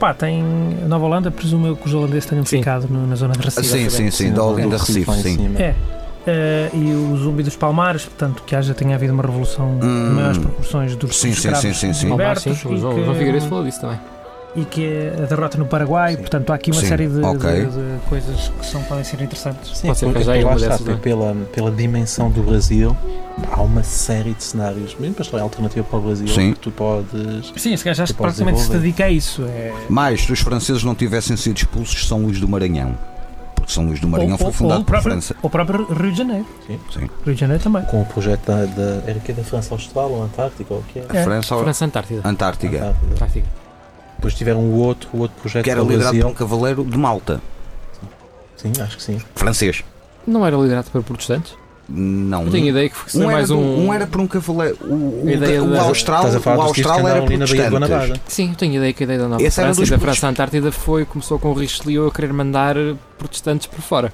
Pá, 0.00 0.12
tem 0.12 0.42
Nova 0.88 1.04
Holanda, 1.06 1.30
presumo 1.30 1.68
eu 1.68 1.76
que 1.76 1.86
os 1.86 1.94
holandeses 1.94 2.26
tenham 2.26 2.44
Sim. 2.44 2.58
ficado 2.58 2.88
no- 2.88 3.06
na 3.06 3.14
zona 3.14 3.32
de 3.34 3.40
Recife. 3.44 3.68
Sim, 3.68 3.88
sim, 3.90 4.10
sim, 4.10 4.32
da 4.32 4.42
Olinda 4.42 4.76
Recife, 4.76 5.12
sim. 5.22 5.54
É. 5.56 5.74
Eh, 6.26 6.70
e 6.74 6.92
o 7.12 7.16
zumbi 7.16 7.44
dos 7.44 7.54
Palmares, 7.54 8.04
portanto, 8.06 8.42
que 8.44 8.56
haja 8.56 8.74
tenha 8.74 8.96
havido 8.96 9.12
uma 9.12 9.22
revolução 9.22 9.78
de 9.78 9.86
Hum. 9.86 10.14
maiores 10.14 10.38
proporções 10.38 10.96
dos 10.96 11.14
Sim, 11.14 11.28
sim, 11.28 11.34
escravos 11.34 11.60
sim, 11.60 11.72
sim, 11.74 11.92
sim. 11.92 12.08
Palmar, 12.08 12.38
sim, 12.38 12.50
o 12.50 12.54
João, 12.76 12.94
que- 12.94 13.00
o 13.02 13.04
João 13.04 13.14
Figueiredo 13.16 13.46
falou 13.46 13.62
disso 13.62 13.80
também. 13.82 14.00
E 14.56 14.64
que 14.64 14.84
é 14.84 15.14
a 15.22 15.26
derrota 15.26 15.58
no 15.58 15.66
Paraguai, 15.66 16.12
Sim. 16.12 16.18
portanto 16.18 16.50
há 16.50 16.54
aqui 16.54 16.70
uma 16.70 16.80
Sim, 16.80 16.86
série 16.86 17.08
de, 17.08 17.20
ok. 17.20 17.50
de- 17.50 17.66
de 17.70 17.98
coisas 18.08 18.48
que 18.60 18.66
são, 18.66 18.82
podem 18.84 19.02
ser 19.04 19.20
interessantes. 19.20 19.76
Sim, 19.76 19.88
Pode 19.88 19.98
ser 19.98 20.06
que 20.06 20.12
porque 20.12 20.44
uma 20.44 20.54
está, 20.56 20.92
é? 20.92 20.96
pela, 20.96 21.34
pela 21.52 21.70
dimensão 21.72 22.30
do 22.30 22.42
Brasil, 22.42 22.96
há 23.50 23.60
uma 23.60 23.82
série 23.82 24.32
de 24.32 24.44
cenários, 24.44 24.94
mesmo 24.98 25.14
para 25.16 25.40
a 25.40 25.42
alternativa 25.42 25.84
para 25.84 25.98
o 25.98 26.02
Brasil, 26.02 26.28
Sim. 26.28 26.52
que 26.52 26.60
tu 26.60 26.70
podes. 26.70 27.52
Sim, 27.56 27.72
esse 27.74 27.84
gajo 27.84 28.02
acho 28.02 28.12
Tu 28.12 28.16
que 28.16 28.22
podes 28.22 28.36
praticamente 28.36 28.66
se 28.66 28.72
dedica 28.78 29.04
a 29.06 29.10
isso. 29.10 29.42
É... 29.42 29.72
Mais, 29.88 30.20
se 30.22 30.32
os 30.32 30.40
franceses 30.40 30.84
não 30.84 30.94
tivessem 30.94 31.36
sido 31.36 31.56
expulsos 31.56 32.02
de 32.02 32.06
São 32.06 32.20
Luís 32.22 32.38
do 32.38 32.48
Maranhão. 32.48 32.96
Porque 33.56 33.72
São 33.72 33.86
Luís 33.86 33.98
do 33.98 34.06
Maranhão 34.06 34.32
Ou- 34.32 34.38
foi 34.38 34.46
ou- 34.48 34.52
fundado 34.52 34.74
ou 34.74 34.82
o 34.82 34.84
por 34.84 34.90
próprio- 34.92 35.12
França. 35.12 35.36
O 35.42 35.48
próprio 35.50 35.84
Rio 35.86 36.12
de 36.12 36.18
Janeiro. 36.18 36.46
Sim. 36.92 37.08
Rio 37.24 37.34
de 37.34 37.40
Janeiro 37.40 37.62
também. 37.62 37.82
Com 37.86 38.02
o 38.02 38.04
projeto 38.04 38.46
da, 38.46 38.66
da, 38.66 39.02
era 39.06 39.18
que 39.18 39.32
é 39.32 39.34
da 39.34 39.42
França 39.42 39.74
Austral 39.74 40.10
ou 40.10 40.22
Antártica 40.22 40.74
ou 40.74 40.80
o 40.80 40.82
que 40.84 40.98
é? 40.98 41.06
É. 41.12 41.24
França 41.24 41.54
ou 41.56 41.62
França 41.62 41.84
Antártida. 41.86 42.20
Antártica. 42.28 42.76
Antártida. 42.76 43.12
Antártica. 43.14 43.63
Depois 44.24 44.34
tiveram 44.38 44.60
o 44.60 44.78
outro, 44.78 45.10
o 45.12 45.18
outro 45.18 45.36
projeto 45.38 45.64
Que 45.64 45.70
era 45.70 45.84
o 45.84 45.86
liderado 45.86 46.16
por 46.18 46.26
um 46.28 46.32
cavaleiro 46.32 46.82
de 46.82 46.96
Malta. 46.96 47.42
Sim, 48.56 48.72
acho 48.80 48.96
que 48.96 49.02
sim. 49.02 49.18
Francês. 49.34 49.84
Não 50.26 50.46
era 50.46 50.56
liderado 50.56 50.88
por 50.90 51.02
protestantes? 51.02 51.52
Não. 51.86 52.44
Eu 52.46 52.50
tenho 52.50 52.68
ideia 52.68 52.88
que 52.88 52.96
foi 52.96 53.20
Um 53.20 53.24
era, 53.24 53.32
mais 53.34 53.48
do- 53.48 53.58
um. 53.58 53.86
um 53.88 53.92
era 53.92 54.06
por 54.06 54.22
um 54.22 54.26
cavaleiro. 54.26 54.78
O, 54.80 55.24
o, 55.26 55.30
ideia 55.30 55.62
o 55.62 55.70
da- 55.70 55.82
Austral, 55.82 56.22
o 56.24 56.30
tipos 56.30 56.42
que 56.42 56.48
Austral 56.48 57.06
era 57.06 57.20
protestante. 57.20 57.70
Guanabara. 57.70 58.14
Sim, 58.26 58.48
eu 58.50 58.56
tenho 58.56 58.76
ideia 58.76 58.92
que 58.94 59.02
a 59.02 59.04
ideia 59.04 59.18
da 59.18 59.28
Nova 59.28 59.42
Esse 59.42 59.60
era 59.60 59.74
França 59.74 59.86
e 59.86 59.90
da 59.90 59.98
França 59.98 60.26
Antártida 60.28 60.72
foi, 60.72 61.04
começou 61.04 61.38
com 61.38 61.50
o 61.50 61.52
Richelieu 61.52 62.06
a 62.06 62.10
querer 62.10 62.32
mandar 62.32 62.74
protestantes 63.18 63.66
por 63.66 63.82
fora. 63.82 64.10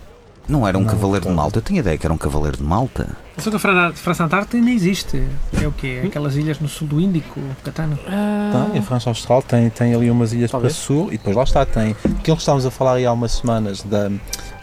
Não 0.49 0.67
era 0.67 0.77
um 0.77 0.81
Não, 0.81 0.89
cavaleiro 0.89 1.21
de 1.21 1.29
então. 1.29 1.37
Malta. 1.37 1.59
Eu 1.59 1.63
tinha 1.63 1.79
a 1.79 1.83
ideia 1.83 1.97
que 1.97 2.05
era 2.05 2.13
um 2.13 2.19
cavaleiro 2.19 2.57
de 2.57 2.65
Malta. 2.65 3.07
Só 3.41 3.51
que 3.51 3.57
a 3.57 3.59
Fra- 3.59 3.93
França 3.95 4.25
Antártica 4.25 4.57
ainda 4.57 4.71
existe. 4.71 5.23
É 5.61 5.67
o 5.67 5.73
quê? 5.73 6.01
Hum? 6.03 6.07
Aquelas 6.09 6.37
ilhas 6.37 6.59
no 6.61 6.69
sul 6.69 6.87
do 6.89 7.01
Índico, 7.01 7.41
Catano. 7.65 7.99
Ah, 8.07 8.67
Tem, 8.73 8.81
a 8.81 8.83
França 8.83 9.11
Austral 9.11 9.43
tem, 9.43 9.69
tem 9.71 9.95
ali 9.95 10.11
umas 10.11 10.33
ilhas 10.33 10.51
Talvez. 10.51 10.75
para 10.75 10.83
sul 10.83 11.09
e 11.09 11.19
depois 11.19 11.35
lá 11.37 11.43
está, 11.45 11.65
tem 11.67 11.93
aquilo 12.05 12.37
que 12.37 12.43
estávamos 12.43 12.67
a 12.67 12.71
falar 12.71 12.95
aí 12.95 13.07
há 13.07 13.13
umas 13.13 13.33
semanas 13.33 13.83
da, 13.83 14.11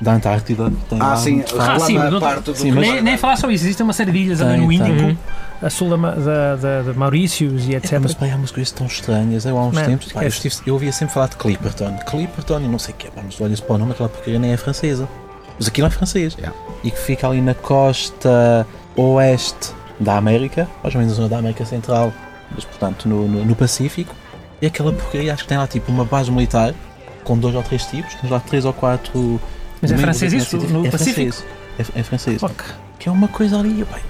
da 0.01 0.13
Antártida. 0.13 0.71
Tem 0.89 0.97
lá 0.99 1.15
muito 1.19 1.55
Ah, 1.59 1.79
sim, 1.79 1.97
não- 1.97 2.19
parte 2.19 2.43
do 2.43 2.55
sim, 2.55 2.71
mas- 2.71 2.87
Nem, 2.87 3.01
nem 3.01 3.17
falar 3.17 3.35
só 3.37 3.49
isso, 3.49 3.63
existe 3.65 3.81
uma 3.83 3.93
série 3.93 4.11
de 4.11 4.17
ilhas 4.19 4.41
ali 4.41 4.57
no. 4.57 4.71
Índico, 4.71 5.01
Uhum. 5.01 5.17
a 5.61 5.69
sul 5.69 5.89
da, 5.89 5.97
da, 6.15 6.55
da, 6.55 6.91
de 6.91 6.97
Maurícios 6.97 7.67
e 7.67 7.75
etc. 7.75 7.93
É, 7.93 7.99
mas 7.99 8.13
pá, 8.13 8.25
há 8.31 8.35
umas 8.35 8.51
coisas 8.51 8.71
tão 8.71 8.85
estranhas. 8.87 9.45
Eu 9.45 9.57
há 9.57 9.65
uns 9.65 9.73
Man, 9.73 9.85
tempos 9.85 10.11
pá, 10.11 10.23
eu, 10.23 10.27
estive- 10.27 10.55
eu 10.67 10.73
ouvia 10.75 10.91
sempre 10.91 11.13
falar 11.13 11.27
de 11.29 11.35
Clipperton. 11.37 11.97
Clipperton 12.09 12.59
e 12.61 12.67
não 12.67 12.77
sei 12.79 12.93
o 12.93 12.97
que. 12.97 13.07
Mas 13.15 13.39
olhas 13.41 13.59
para 13.59 13.75
o 13.75 13.77
nome, 13.79 13.91
aquela 13.93 14.09
porcaria 14.09 14.37
nem 14.39 14.51
é 14.53 14.57
francesa. 14.57 15.07
Mas 15.57 15.67
aquilo 15.67 15.87
é 15.87 15.89
francês. 15.89 16.35
Yeah. 16.35 16.57
E 16.83 16.91
que 16.91 16.99
fica 16.99 17.27
ali 17.27 17.41
na 17.41 17.53
costa 17.53 18.65
oeste 18.95 19.71
da 19.99 20.17
América, 20.17 20.67
mais 20.83 20.93
ou 20.93 21.01
menos 21.01 21.15
na 21.15 21.23
zona 21.23 21.29
da 21.29 21.37
América 21.39 21.65
Central, 21.65 22.13
mas 22.53 22.63
portanto 22.65 23.07
no, 23.07 23.27
no, 23.27 23.45
no 23.45 23.55
Pacífico. 23.55 24.15
E 24.61 24.65
aquela 24.65 24.91
porcaria, 24.91 25.33
acho 25.33 25.43
que 25.43 25.49
tem 25.49 25.57
lá 25.57 25.67
tipo 25.67 25.91
uma 25.91 26.05
base 26.05 26.31
militar 26.31 26.73
com 27.23 27.37
dois 27.37 27.53
ou 27.55 27.63
três 27.63 27.85
tipos, 27.85 28.15
tens 28.15 28.29
lá 28.29 28.39
três 28.39 28.65
ou 28.65 28.73
quatro. 28.73 29.39
Mas 29.81 29.91
é 29.91 29.97
francês 29.97 30.31
da 30.31 30.37
isso? 30.37 30.57
comunidade 30.57 30.73
No 30.73 30.97
científica. 30.97 31.31
Pacífico? 31.31 31.57
É 31.77 31.83
francês. 31.83 31.95
É, 31.95 31.99
é 31.99 32.03
francês. 32.03 32.41
Que 32.97 33.09
é 33.09 33.11
uma 33.11 33.27
coisa 33.27 33.59
ali, 33.59 33.85
pai. 33.85 34.01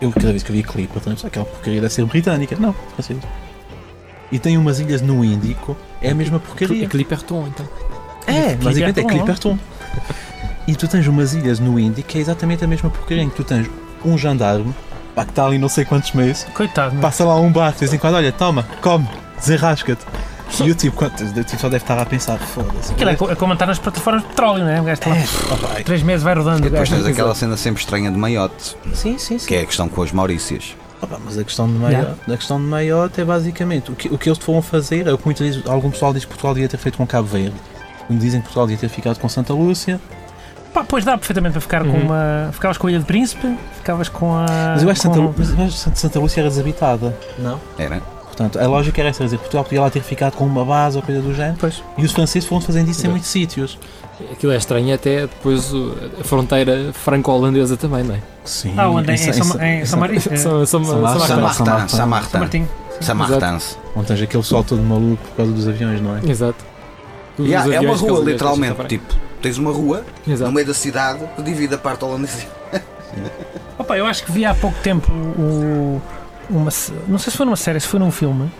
Eu 0.00 0.12
cada 0.12 0.30
vez 0.30 0.42
que 0.42 0.50
eu 0.50 0.56
vi 0.56 0.62
Clipperton, 0.62 1.10
eu 1.10 1.14
pensava, 1.14 1.28
aquela 1.28 1.46
porcaria 1.46 1.80
deve 1.80 1.92
ser 1.92 2.04
britânica. 2.04 2.56
Não, 2.58 2.74
francês. 2.94 3.18
E 4.30 4.38
tem 4.38 4.58
umas 4.58 4.80
ilhas 4.80 5.00
no 5.00 5.24
Índico, 5.24 5.76
é 6.02 6.10
a 6.10 6.14
mesma 6.14 6.38
porcaria. 6.38 6.84
É 6.84 6.88
Clipperton, 6.88 7.46
então. 7.46 7.66
É, 8.26 8.54
basicamente 8.56 9.00
é 9.00 9.04
Clipperton. 9.04 9.58
E 10.66 10.74
tu 10.74 10.88
tens 10.88 11.06
umas 11.06 11.34
ilhas 11.34 11.58
no 11.60 11.78
Índico 11.78 12.08
que 12.08 12.18
é 12.18 12.20
exatamente 12.20 12.64
a 12.64 12.66
mesma 12.68 12.88
porcaria, 12.90 13.22
em 13.22 13.28
que 13.28 13.36
tu 13.36 13.44
tens 13.44 13.68
um 14.04 14.16
jandarme, 14.16 14.74
pá, 15.14 15.24
que 15.24 15.30
está 15.30 15.44
ali 15.46 15.58
não 15.58 15.68
sei 15.68 15.84
quantos 15.84 16.12
meses, 16.12 16.46
Coitado, 16.54 16.96
passa 16.96 17.24
lá 17.24 17.36
um 17.36 17.50
barco 17.52 17.74
de 17.74 17.80
vez 17.80 17.92
em 17.94 17.98
quando, 17.98 18.14
olha, 18.14 18.32
toma, 18.32 18.66
come, 18.80 19.08
desenrasca-te. 19.38 20.04
E 20.62 20.70
o 20.70 20.74
tipo, 20.74 20.94
quanto, 20.96 21.22
o 21.24 21.44
tipo 21.44 21.60
só 21.60 21.68
deve 21.68 21.82
estar 21.82 21.98
a 21.98 22.06
pensar, 22.06 22.38
foda-se. 22.38 22.92
Aquilo 22.92 23.10
é, 23.10 23.14
é 23.32 23.34
como 23.34 23.52
andar 23.52 23.66
nas 23.66 23.78
plataformas 23.78 24.22
de 24.22 24.28
petróleo, 24.28 24.62
não 24.64 24.70
é? 24.70 24.80
O 24.80 24.84
gajo 24.84 25.00
está 25.00 25.10
lá, 25.10 25.78
É, 25.78 25.82
três 25.82 26.02
meses 26.02 26.22
vai 26.22 26.34
rodando. 26.34 26.66
E 26.66 26.70
depois 26.70 26.88
tens 26.88 27.04
aquela 27.04 27.34
cena 27.34 27.56
sempre 27.56 27.80
estranha 27.82 28.10
de 28.10 28.16
maiote, 28.16 28.76
Sim, 28.92 29.18
sim, 29.18 29.38
sim. 29.38 29.46
que 29.46 29.54
é 29.54 29.62
a 29.62 29.66
questão 29.66 29.88
com 29.88 30.02
as 30.02 30.12
Maurícias. 30.12 30.76
Opa, 31.02 31.18
mas 31.24 31.36
a 31.36 31.44
questão 31.44 31.66
de 31.66 31.74
maior, 31.74 32.14
a 32.26 32.36
questão 32.36 32.58
de 32.58 32.66
maiote 32.66 33.20
é 33.20 33.24
basicamente 33.24 33.90
o 33.90 33.94
que, 33.96 34.08
o 34.08 34.16
que 34.16 34.28
eles 34.28 34.38
foram 34.38 34.62
fazer, 34.62 35.06
é 35.06 35.12
o 35.12 35.18
que 35.18 35.24
muitos 35.24 35.44
dizem, 35.44 35.62
algum 35.66 35.90
pessoal 35.90 36.14
diz 36.14 36.24
que 36.24 36.28
Portugal 36.28 36.54
devia 36.54 36.68
ter 36.68 36.78
feito 36.78 36.96
com 36.96 37.06
Cabo 37.06 37.26
Verde. 37.26 37.54
Um 38.08 38.16
dizem 38.16 38.40
que 38.40 38.46
Portugal 38.46 38.66
devia 38.66 38.80
ter 38.80 38.88
ficado 38.94 39.18
com 39.18 39.28
Santa 39.28 39.52
Lúcia. 39.52 40.00
Pá, 40.74 40.84
pois 40.86 41.04
dá 41.04 41.16
perfeitamente 41.16 41.52
para 41.52 41.60
ficar 41.60 41.82
com 41.84 41.90
Uhum. 41.90 42.02
uma. 42.06 42.50
Ficavas 42.52 42.76
com 42.76 42.86
a 42.88 42.90
Ilha 42.90 42.98
de 42.98 43.06
Príncipe, 43.06 43.56
ficavas 43.76 44.08
com 44.08 44.34
a. 44.34 44.44
Mas 44.74 44.82
eu 44.82 44.90
acho 44.90 45.00
que 45.02 45.08
com- 45.08 45.32
Santa, 45.70 45.96
Santa- 45.96 46.18
Lúcia 46.20 46.40
era 46.40 46.50
desabitada. 46.50 47.16
Não? 47.38 47.60
Era? 47.78 48.00
Portanto, 48.26 48.58
a 48.58 48.66
lógica 48.66 49.00
era 49.00 49.10
essa, 49.10 49.18
quer 49.20 49.24
dizer, 49.26 49.38
Portugal 49.38 49.62
podia 49.62 49.80
lá 49.80 49.88
ter 49.90 50.02
ficado 50.02 50.32
com 50.34 50.44
uma 50.44 50.64
base 50.64 50.96
ou 50.96 51.02
coisa 51.04 51.22
do 51.22 51.32
género. 51.32 51.56
Pois. 51.60 51.80
E 51.96 52.04
os 52.04 52.10
franceses 52.10 52.48
foram 52.48 52.60
fazendo 52.60 52.90
isso 52.90 53.06
em 53.06 53.10
muitos 53.10 53.28
sítios. 53.28 53.78
Aquilo 54.32 54.52
é 54.52 54.56
estranho 54.56 54.92
até 54.92 55.20
depois 55.22 55.72
a 56.20 56.24
fronteira 56.24 56.92
franco-holandesa 56.92 57.76
também, 57.76 58.02
não 58.02 58.16
é? 58.16 58.18
Sim. 58.44 58.74
Ah, 58.76 58.88
onde? 58.88 59.08
Em, 59.08 59.14
Em 59.14 59.14
em, 59.14 59.32
São- 59.32 59.62
em 59.62 59.86
São 59.86 60.00
Maria? 60.00 60.20
São, 60.20 60.32
É, 60.32 60.36
são, 60.36 60.66
São 60.66 60.84
são, 60.84 61.00
Martin. 61.00 61.26
são, 61.96 62.06
Martin. 62.06 62.66
São. 63.00 63.78
Onde 63.96 64.06
tens 64.08 64.22
aquele 64.22 64.42
pessoal 64.42 64.64
todo 64.64 64.82
maluco 64.82 65.22
por 65.28 65.36
causa 65.36 65.52
dos 65.52 65.68
aviões, 65.68 66.00
não 66.00 66.16
é? 66.16 66.20
Exato. 66.28 66.64
Yeah, 67.38 67.74
é 67.74 67.80
uma 67.80 67.96
rua, 67.96 68.20
literalmente. 68.24 68.84
Tipo, 68.86 69.14
tens 69.44 69.58
uma 69.58 69.70
rua 69.70 70.02
no 70.26 70.32
Exato. 70.32 70.50
meio 70.52 70.66
da 70.66 70.72
cidade 70.72 71.20
que 71.36 71.42
divide 71.42 71.74
a 71.74 71.78
parte 71.78 72.02
holandesa. 72.02 72.46
Opa, 73.78 73.96
eu 73.98 74.06
acho 74.06 74.24
que 74.24 74.32
vi 74.32 74.42
há 74.44 74.54
pouco 74.54 74.76
tempo 74.82 75.12
o, 75.12 76.00
uma, 76.48 76.70
não 77.06 77.18
sei 77.18 77.30
se 77.30 77.36
foi 77.36 77.44
numa 77.44 77.56
série, 77.56 77.78
se 77.78 77.86
foi 77.86 78.00
num 78.00 78.10
filme, 78.10 78.50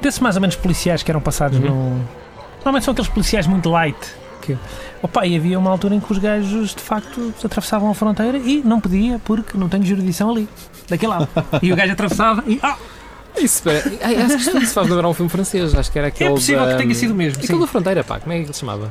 desses 0.00 0.18
mais 0.18 0.36
ou 0.36 0.40
menos 0.40 0.56
policiais 0.56 1.02
que 1.02 1.10
eram 1.10 1.20
passados 1.20 1.58
Uhum. 1.58 1.64
no. 1.66 2.08
Normalmente 2.56 2.84
são 2.84 2.92
aqueles 2.92 3.10
policiais 3.10 3.46
muito 3.46 3.68
light. 3.68 3.96
Que, 4.40 4.56
opa, 5.02 5.26
e 5.26 5.36
havia 5.36 5.58
uma 5.58 5.70
altura 5.70 5.94
em 5.94 6.00
que 6.00 6.10
os 6.10 6.16
gajos 6.16 6.74
de 6.74 6.80
facto 6.80 7.34
atravessavam 7.44 7.90
a 7.90 7.94
fronteira 7.94 8.38
e 8.38 8.62
não 8.64 8.80
podia 8.80 9.18
porque 9.18 9.58
não 9.58 9.68
tenho 9.68 9.84
jurisdição 9.84 10.30
ali, 10.30 10.48
daquele 10.88 11.12
lado. 11.12 11.28
E 11.60 11.70
o 11.70 11.76
gajo 11.76 11.92
atravessava 11.92 12.42
e. 12.46 12.58
Ah, 12.62 12.76
Isso, 13.36 13.68
é, 13.68 13.82
ai, 14.02 14.16
acho 14.16 14.36
que 14.36 14.42
isto 14.42 14.60
se 14.60 14.72
faz 14.74 14.88
lembrar 14.88 15.08
um 15.08 15.14
filme 15.14 15.28
francês, 15.30 15.74
acho 15.74 15.92
que 15.92 15.98
era 15.98 16.08
aquele 16.08 16.30
é 16.30 16.32
possível 16.32 16.64
da, 16.64 16.72
que 16.72 16.78
tenha 16.78 16.94
sido 16.94 17.14
mesmo. 17.14 17.36
Aquele 17.38 17.52
sim. 17.52 17.60
da 17.60 17.66
fronteira, 17.66 18.02
pá, 18.02 18.18
como 18.18 18.32
é 18.32 18.38
que 18.38 18.44
ele 18.44 18.52
se 18.54 18.60
chamava? 18.60 18.90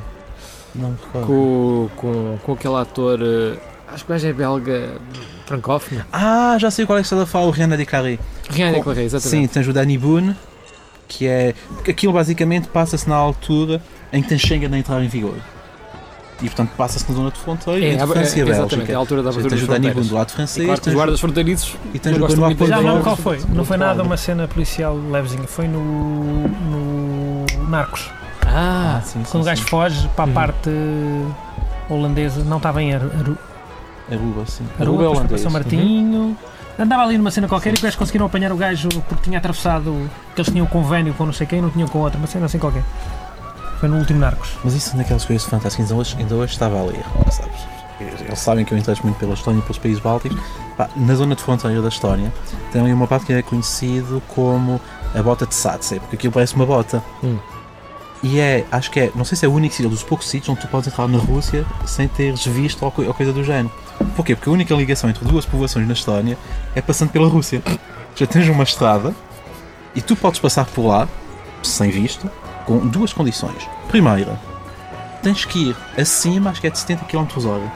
Não 0.74 0.90
me 0.90 0.96
recordo. 1.04 1.26
Com, 1.26 1.88
com, 1.96 2.38
com 2.44 2.52
aquele 2.52 2.74
ator, 2.76 3.18
eh, 3.22 3.58
acho 3.92 4.04
que 4.04 4.10
o 4.10 4.14
gajo 4.14 4.26
é 4.28 4.32
belga, 4.32 4.90
francófono. 5.46 6.04
Ah, 6.12 6.56
já 6.58 6.70
sei 6.70 6.86
qual 6.86 6.98
é 6.98 7.02
que 7.02 7.06
estás 7.06 7.20
a 7.22 7.26
falar, 7.26 7.46
o 7.46 7.50
Rihanna 7.50 7.76
de 7.76 7.84
Carré. 7.86 8.18
Rihanna 8.48 8.76
Com- 8.78 8.82
Claret, 8.84 9.08
Sim, 9.10 9.16
exatamente. 9.16 9.48
tens 9.52 9.68
o 9.68 9.72
Danny 9.72 9.98
Boone, 9.98 10.36
que 11.08 11.26
é. 11.26 11.54
Porque 11.74 11.90
aquilo 11.90 12.12
basicamente 12.12 12.68
passa-se 12.68 13.08
na 13.08 13.16
altura 13.16 13.82
em 14.12 14.22
que 14.22 14.28
tens 14.28 14.40
Schengen 14.42 14.72
a 14.72 14.78
entrar 14.78 15.02
em 15.02 15.08
vigor. 15.08 15.34
E 16.42 16.44
portanto 16.46 16.70
passa-se 16.74 17.06
na 17.10 17.14
zona 17.14 17.30
de 17.30 17.38
fronteira 17.38 17.84
É, 17.84 17.92
entre 17.92 18.02
é, 18.02 18.06
França 18.06 18.38
e 18.38 18.40
a 18.40 18.44
exatamente, 18.46 18.50
é 18.50 18.54
a 18.54 18.76
Bélgica. 18.78 18.96
altura 18.96 19.22
da 19.22 19.28
abertura 19.28 19.54
tens 19.56 19.62
o 19.64 19.66
Danny 19.66 19.90
Boone 19.90 20.08
do 20.08 20.14
lado 20.14 20.28
E 20.30 20.32
francês 20.32 20.64
claro 20.64 20.80
que 20.80 20.80
os 20.80 20.84
tens, 20.86 20.94
guardas 20.94 21.20
fronteiriços 21.20 21.76
e 21.92 21.98
tens 21.98 22.16
o 22.16 22.26
Benoit 22.26 22.54
da 22.56 22.66
Já 22.66 22.76
não 22.76 22.82
Poirot 22.82 23.02
qual 23.02 23.16
foi? 23.16 23.40
Não 23.52 23.62
foi 23.64 23.76
nada 23.76 24.02
uma 24.02 24.16
cena 24.16 24.48
policial 24.48 24.96
levezinha, 24.96 25.42
foi 25.46 25.68
no. 25.68 26.48
no 26.48 27.44
Narcos. 27.68 28.10
Ah, 28.52 29.00
sim, 29.04 29.24
sim, 29.24 29.30
Quando 29.30 29.42
o 29.42 29.46
gajo 29.46 29.62
sim. 29.62 29.68
foge 29.68 30.08
para 30.16 30.24
a 30.24 30.26
Uhum. 30.28 30.32
parte 30.34 30.70
holandesa, 31.88 32.44
não 32.44 32.56
estava 32.58 32.82
em 32.82 32.94
Aru, 32.94 33.10
Aru, 33.18 33.38
Aruba, 34.10 34.44
sim. 34.46 34.64
Aruba, 34.78 35.02
é 35.04 35.06
depois 35.06 35.10
para 35.12 35.18
holandês. 35.18 35.40
São 35.40 35.50
Martinho. 35.52 36.36
Andava 36.78 37.02
ali 37.02 37.16
numa 37.18 37.30
cena 37.30 37.46
qualquer 37.46 37.70
e 37.70 37.74
os 37.74 37.80
gajos 37.80 37.96
conseguiram 37.96 38.26
apanhar 38.26 38.50
o 38.52 38.56
gajo 38.56 38.88
porque 39.08 39.22
tinha 39.22 39.38
atravessado. 39.38 40.10
que 40.34 40.40
eles 40.40 40.50
tinham 40.50 40.64
um 40.64 40.68
convênio 40.68 41.12
com 41.14 41.26
não 41.26 41.32
sei 41.32 41.46
quem 41.46 41.58
e 41.58 41.62
não 41.62 41.70
tinham 41.70 41.86
com 41.88 41.98
outro, 41.98 42.18
uma 42.18 42.26
cena 42.26 42.46
assim 42.46 42.58
qualquer. 42.58 42.82
Foi 43.78 43.88
no 43.88 43.98
último 43.98 44.18
Narcos. 44.18 44.50
Mas 44.64 44.74
isso 44.74 44.90
são 44.90 44.98
daquelas 44.98 45.24
coisas 45.24 45.46
fantásticas. 45.46 45.90
Ainda 45.90 46.00
hoje, 46.00 46.16
ainda 46.18 46.34
hoje 46.34 46.52
estava 46.52 46.78
a 46.78 46.82
ler, 46.84 47.04
sabes? 47.30 47.54
Eles 48.00 48.38
sabem 48.38 48.64
que 48.64 48.72
eu 48.72 48.78
interesso 48.78 49.02
muito 49.04 49.18
pela 49.18 49.34
Estónia 49.34 49.58
e 49.58 49.62
pelos 49.62 49.78
países 49.78 50.00
bálticos. 50.00 50.38
Pá, 50.76 50.88
na 50.96 51.14
zona 51.14 51.34
de 51.36 51.42
fronteira 51.42 51.80
da 51.82 51.88
Estónia 51.88 52.32
tem 52.72 52.80
ali 52.80 52.92
uma 52.94 53.06
parte 53.06 53.26
que 53.26 53.32
é 53.34 53.42
conhecido 53.42 54.22
como 54.28 54.80
a 55.14 55.22
bota 55.22 55.46
de 55.46 55.54
Satsé, 55.54 55.98
porque 56.00 56.16
aquilo 56.16 56.32
parece 56.32 56.54
uma 56.56 56.64
bota. 56.66 57.02
Hum. 57.22 57.36
E 58.22 58.38
é, 58.38 58.66
acho 58.70 58.90
que 58.90 59.00
é, 59.00 59.10
não 59.14 59.24
sei 59.24 59.36
se 59.36 59.46
é 59.46 59.48
o 59.48 59.52
único 59.52 59.74
sítio 59.74 59.88
dos 59.88 60.02
poucos 60.02 60.28
sítios 60.28 60.50
onde 60.50 60.60
tu 60.60 60.68
podes 60.68 60.88
entrar 60.88 61.08
na 61.08 61.18
Rússia 61.18 61.64
sem 61.86 62.06
teres 62.06 62.44
visto 62.44 62.82
ou, 62.84 62.90
co- 62.90 63.02
ou 63.02 63.14
coisa 63.14 63.32
do 63.32 63.42
género. 63.42 63.72
Porquê? 64.14 64.34
Porque 64.36 64.50
a 64.50 64.52
única 64.52 64.74
ligação 64.74 65.08
entre 65.08 65.24
duas 65.24 65.46
povoações 65.46 65.86
na 65.86 65.94
Estónia 65.94 66.36
é 66.74 66.82
passando 66.82 67.10
pela 67.10 67.28
Rússia. 67.28 67.62
Já 68.14 68.26
tens 68.26 68.46
uma 68.48 68.64
estrada 68.64 69.14
e 69.94 70.02
tu 70.02 70.14
podes 70.16 70.38
passar 70.38 70.66
por 70.66 70.86
lá, 70.86 71.08
sem 71.62 71.90
visto, 71.90 72.30
com 72.66 72.78
duas 72.86 73.12
condições. 73.12 73.66
Primeira, 73.88 74.38
tens 75.22 75.44
que 75.46 75.70
ir 75.70 75.76
acima, 75.98 76.50
acho 76.50 76.60
que 76.60 76.66
é 76.66 76.70
de 76.70 76.78
70 76.78 77.04
km 77.06 77.26
hora. 77.46 77.72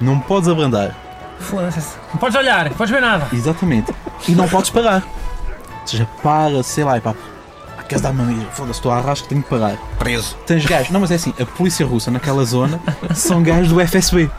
Não 0.00 0.20
podes 0.20 0.48
abrandar. 0.48 0.94
Foda-se. 1.40 1.96
Não 2.12 2.18
podes 2.20 2.36
olhar, 2.36 2.66
não 2.70 2.76
podes 2.76 2.92
ver 2.92 3.00
nada. 3.00 3.26
Exatamente. 3.32 3.92
E 4.28 4.32
não 4.32 4.48
podes 4.48 4.70
parar. 4.70 5.02
Ou 5.82 5.86
seja, 5.86 6.06
para, 6.22 6.62
sei 6.62 6.84
lá, 6.84 6.96
e 6.98 7.00
pá, 7.00 7.10
há 7.10 7.14
queres 7.90 8.02
dar 8.02 8.12
mamilo? 8.12 8.46
Foda-se, 8.52 8.78
estou 8.78 8.90
a 8.92 8.96
arrasco, 8.98 9.28
tenho 9.28 9.42
que 9.42 9.48
parar. 9.50 9.76
Preso. 9.98 10.36
Tens 10.46 10.64
gajos, 10.64 10.90
não, 10.90 11.00
mas 11.00 11.10
é 11.10 11.16
assim, 11.16 11.34
a 11.40 11.44
polícia 11.44 11.84
russa 11.84 12.10
naquela 12.10 12.44
zona 12.44 12.80
são 13.14 13.42
gajos 13.42 13.68
do 13.72 13.80
FSB. 13.86 14.30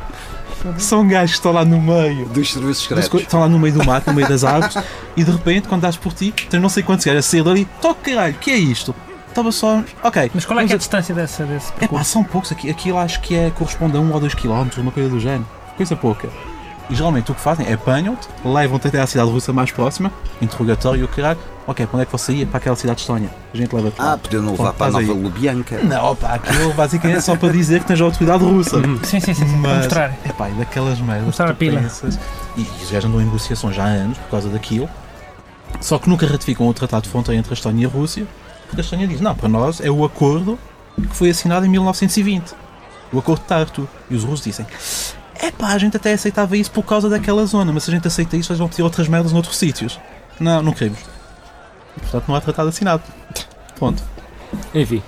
São 0.78 1.08
gajos 1.08 1.32
que 1.32 1.38
estão 1.38 1.52
lá 1.52 1.66
no 1.66 1.82
meio. 1.82 2.26
Dos 2.28 2.54
serviços 2.54 2.88
das 2.88 3.06
secretos. 3.06 3.22
Estão 3.22 3.40
lá 3.40 3.48
no 3.50 3.58
meio 3.60 3.74
do 3.74 3.84
mato, 3.84 4.08
no 4.08 4.14
meio 4.14 4.28
das 4.28 4.44
árvores, 4.44 4.78
e 5.18 5.24
de 5.24 5.32
repente, 5.32 5.68
quando 5.68 5.82
dás 5.82 5.98
por 5.98 6.14
ti, 6.14 6.32
tens 6.50 6.62
não 6.62 6.70
sei 6.70 6.84
quantos 6.84 7.06
gajos 7.06 7.26
a 7.26 7.28
sair 7.30 7.44
dali, 7.44 7.68
toca 7.82 8.12
caralho, 8.12 8.34
o 8.36 8.38
que 8.38 8.52
é 8.52 8.58
isto? 8.58 8.94
Estava 9.28 9.52
só. 9.52 9.82
Ok. 10.04 10.30
Mas 10.34 10.46
qual 10.46 10.60
é, 10.60 10.66
que 10.66 10.74
é 10.74 10.76
a 10.76 10.78
distância 10.78 11.16
dessa, 11.16 11.46
desse 11.46 11.70
É 11.70 11.72
pá, 11.72 11.80
percurso? 11.80 12.12
são 12.12 12.24
poucos 12.24 12.52
aqui. 12.52 12.70
Aquilo 12.70 12.98
acho 12.98 13.22
que 13.22 13.34
é, 13.34 13.50
corresponde 13.50 13.98
a 13.98 14.00
1 14.00 14.12
ou 14.12 14.20
2 14.20 14.34
km, 14.36 14.68
uma 14.78 14.92
coisa 14.92 15.10
do 15.10 15.20
género. 15.20 15.48
Coisa 15.78 15.96
pouca. 15.96 16.30
E 16.92 16.96
geralmente 16.96 17.32
o 17.32 17.34
que 17.36 17.40
fazem 17.42 17.66
é 17.68 17.74
apanham-te, 17.74 18.28
levam-te 18.44 18.88
até 18.90 19.00
à 19.00 19.08
cidade 19.08 19.30
russa 19.32 19.54
mais 19.54 19.72
próxima, 19.72 20.12
interrogatório 20.42 21.00
e 21.02 21.04
o 21.06 21.08
caralho. 21.08 21.40
Ok, 21.66 21.86
para 21.86 21.96
onde 21.96 22.04
é 22.04 22.06
que 22.06 22.12
você 22.12 22.34
ia? 22.34 22.46
Para 22.46 22.58
aquela 22.58 22.76
cidade 22.76 22.98
de 22.98 23.02
Estónia. 23.04 23.30
A 23.54 23.58
gente 23.58 23.74
leva-te 23.74 23.98
lá. 24.00 24.14
Ah, 24.14 24.18
podiam 24.18 24.42
não 24.44 24.52
levar 24.52 24.74
Pronto, 24.74 24.78
para 24.78 24.88
a 24.88 24.92
Nova 24.92 25.04
aí. 25.14 25.22
Lubyanka. 25.22 25.78
Não, 25.84 26.16
pá, 26.16 26.34
aquilo 26.34 26.74
basicamente 26.74 27.18
é 27.18 27.22
só 27.22 27.36
para 27.38 27.54
dizer 27.54 27.80
que 27.82 27.86
tens 27.88 28.02
a 28.02 28.04
autoridade 28.04 28.44
russa. 28.44 28.82
Sim, 29.04 29.20
sim, 29.22 29.34
sim, 29.34 29.34
sim. 29.34 29.46
Para 29.62 29.70
Mas, 29.70 29.78
mostrar. 29.78 30.18
é 30.26 30.34
pá, 30.34 30.50
e 30.50 30.54
daquelas 30.54 31.00
merdas. 31.00 31.26
Mostrar 31.28 31.50
a 31.50 31.54
pila. 31.54 31.80
pensas- 31.80 32.20
E, 32.58 32.62
e 32.62 32.84
os 32.84 32.92
gajos 32.92 33.06
andam 33.10 33.22
em 33.22 33.26
negociações 33.26 33.76
já 33.76 33.84
há 33.84 33.88
anos 33.88 34.18
por 34.18 34.30
causa 34.32 34.50
daquilo. 34.50 34.90
Só 35.80 35.98
que 35.98 36.10
nunca 36.10 36.26
ratificam 36.28 36.68
o 36.68 36.74
tratado 36.74 37.04
de 37.04 37.10
fronteira 37.10 37.40
entre 37.40 37.54
a 37.54 37.56
Estónia 37.56 37.84
e 37.84 37.86
a 37.86 37.90
Rússia. 37.90 38.28
Porque 38.66 38.82
a 38.82 38.84
Estónia 38.84 39.08
diz: 39.08 39.22
não, 39.22 39.34
para 39.36 39.48
nós 39.48 39.80
é 39.80 39.90
o 39.90 40.04
acordo 40.04 40.60
que 40.98 41.16
foi 41.16 41.30
assinado 41.30 41.66
em 41.66 41.70
1920. 41.70 42.54
O 43.14 43.20
acordo 43.20 43.40
de 43.42 43.48
Tartu. 43.48 43.88
E 44.10 44.16
os 44.16 44.24
russos 44.24 44.44
dizem: 44.44 44.66
é 45.42 45.52
pá, 45.52 45.70
a 45.70 45.78
gente 45.78 45.98
até 45.98 46.14
aceitava 46.14 46.56
isso 46.56 46.72
por 46.72 46.84
causa 46.84 47.10
daquela 47.10 47.46
zona, 47.46 47.72
mas 47.72 47.84
se 47.84 47.92
a 47.92 47.94
gente 47.94 48.08
aceita 48.08 48.38
isso, 48.38 48.52
eles 48.52 48.60
vão 48.60 48.68
ter 48.70 48.84
outras 48.84 49.08
merdas 49.08 49.32
noutros 49.32 49.58
sítios. 49.58 50.00
Não, 50.40 50.62
não 50.62 50.72
queremos. 50.72 51.00
Portanto, 52.00 52.26
não 52.28 52.36
há 52.36 52.42
tratado 52.42 52.70
assinado. 52.70 53.04
Ponto. 53.78 54.02
Enfim. 54.74 55.02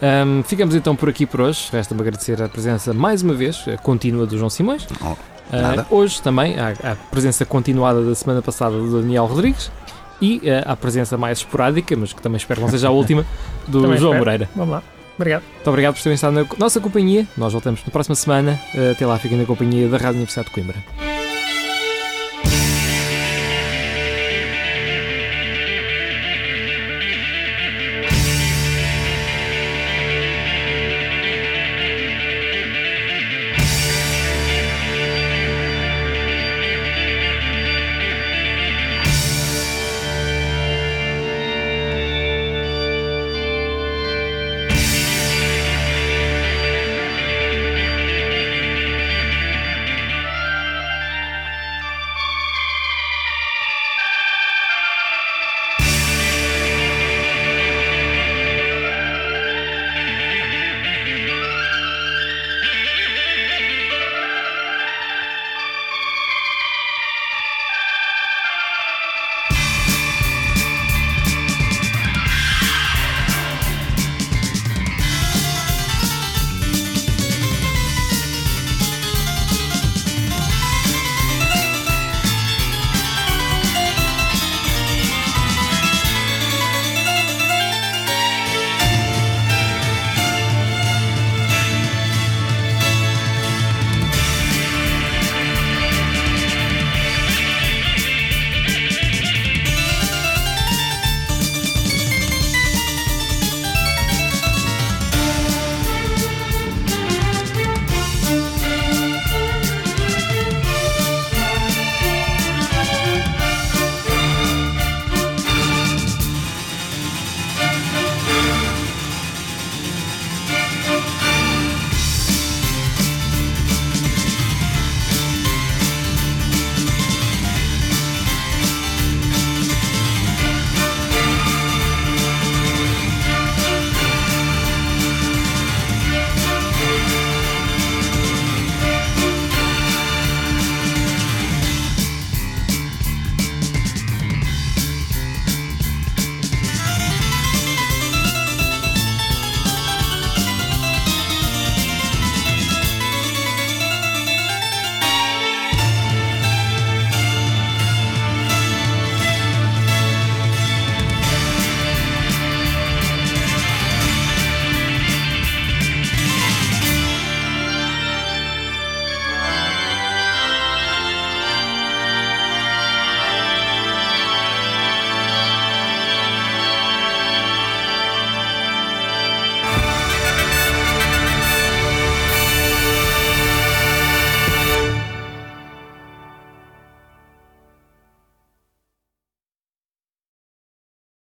Ahm, 0.00 0.42
ficamos 0.42 0.74
então 0.74 0.96
por 0.96 1.08
aqui 1.08 1.26
por 1.26 1.40
hoje. 1.40 1.68
Resta-me 1.70 2.00
agradecer 2.00 2.42
a 2.42 2.48
presença 2.48 2.92
mais 2.92 3.22
uma 3.22 3.34
vez, 3.34 3.64
a 3.68 3.76
contínua 3.76 4.26
do 4.26 4.36
João 4.36 4.50
Simões. 4.50 4.86
Oh, 5.00 5.16
nada. 5.56 5.86
hoje 5.90 6.20
também 6.20 6.58
há 6.58 6.70
a 6.92 6.96
presença 7.10 7.44
continuada 7.44 8.02
da 8.04 8.14
semana 8.14 8.42
passada 8.42 8.76
do 8.76 9.00
Daniel 9.00 9.26
Rodrigues 9.26 9.70
e 10.20 10.40
ah, 10.48 10.72
a 10.72 10.76
presença 10.76 11.16
mais 11.16 11.38
esporádica, 11.38 11.96
mas 11.96 12.12
que 12.12 12.20
também 12.22 12.36
espero 12.36 12.60
que 12.60 12.64
não 12.64 12.70
seja 12.70 12.88
a 12.88 12.90
última, 12.90 13.24
do 13.68 13.82
Também 13.82 13.98
João 13.98 14.12
espero. 14.12 14.18
Moreira. 14.18 14.48
Vamos 14.56 14.74
lá. 14.74 14.82
Obrigado. 15.16 15.42
Muito 15.54 15.68
obrigado 15.70 15.94
por 15.94 16.02
terem 16.02 16.14
estado 16.14 16.32
na 16.34 16.46
nossa 16.58 16.80
companhia. 16.80 17.26
Nós 17.36 17.52
voltamos 17.52 17.82
na 17.84 17.90
próxima 17.90 18.14
semana. 18.14 18.60
Ah, 18.74 18.92
Até 18.92 19.06
lá, 19.06 19.18
fiquem 19.18 19.38
na 19.38 19.44
companhia 19.44 19.88
da 19.88 19.96
Rádio 19.98 20.16
Universidade 20.16 20.48
de 20.48 20.54
Coimbra. 20.54 21.11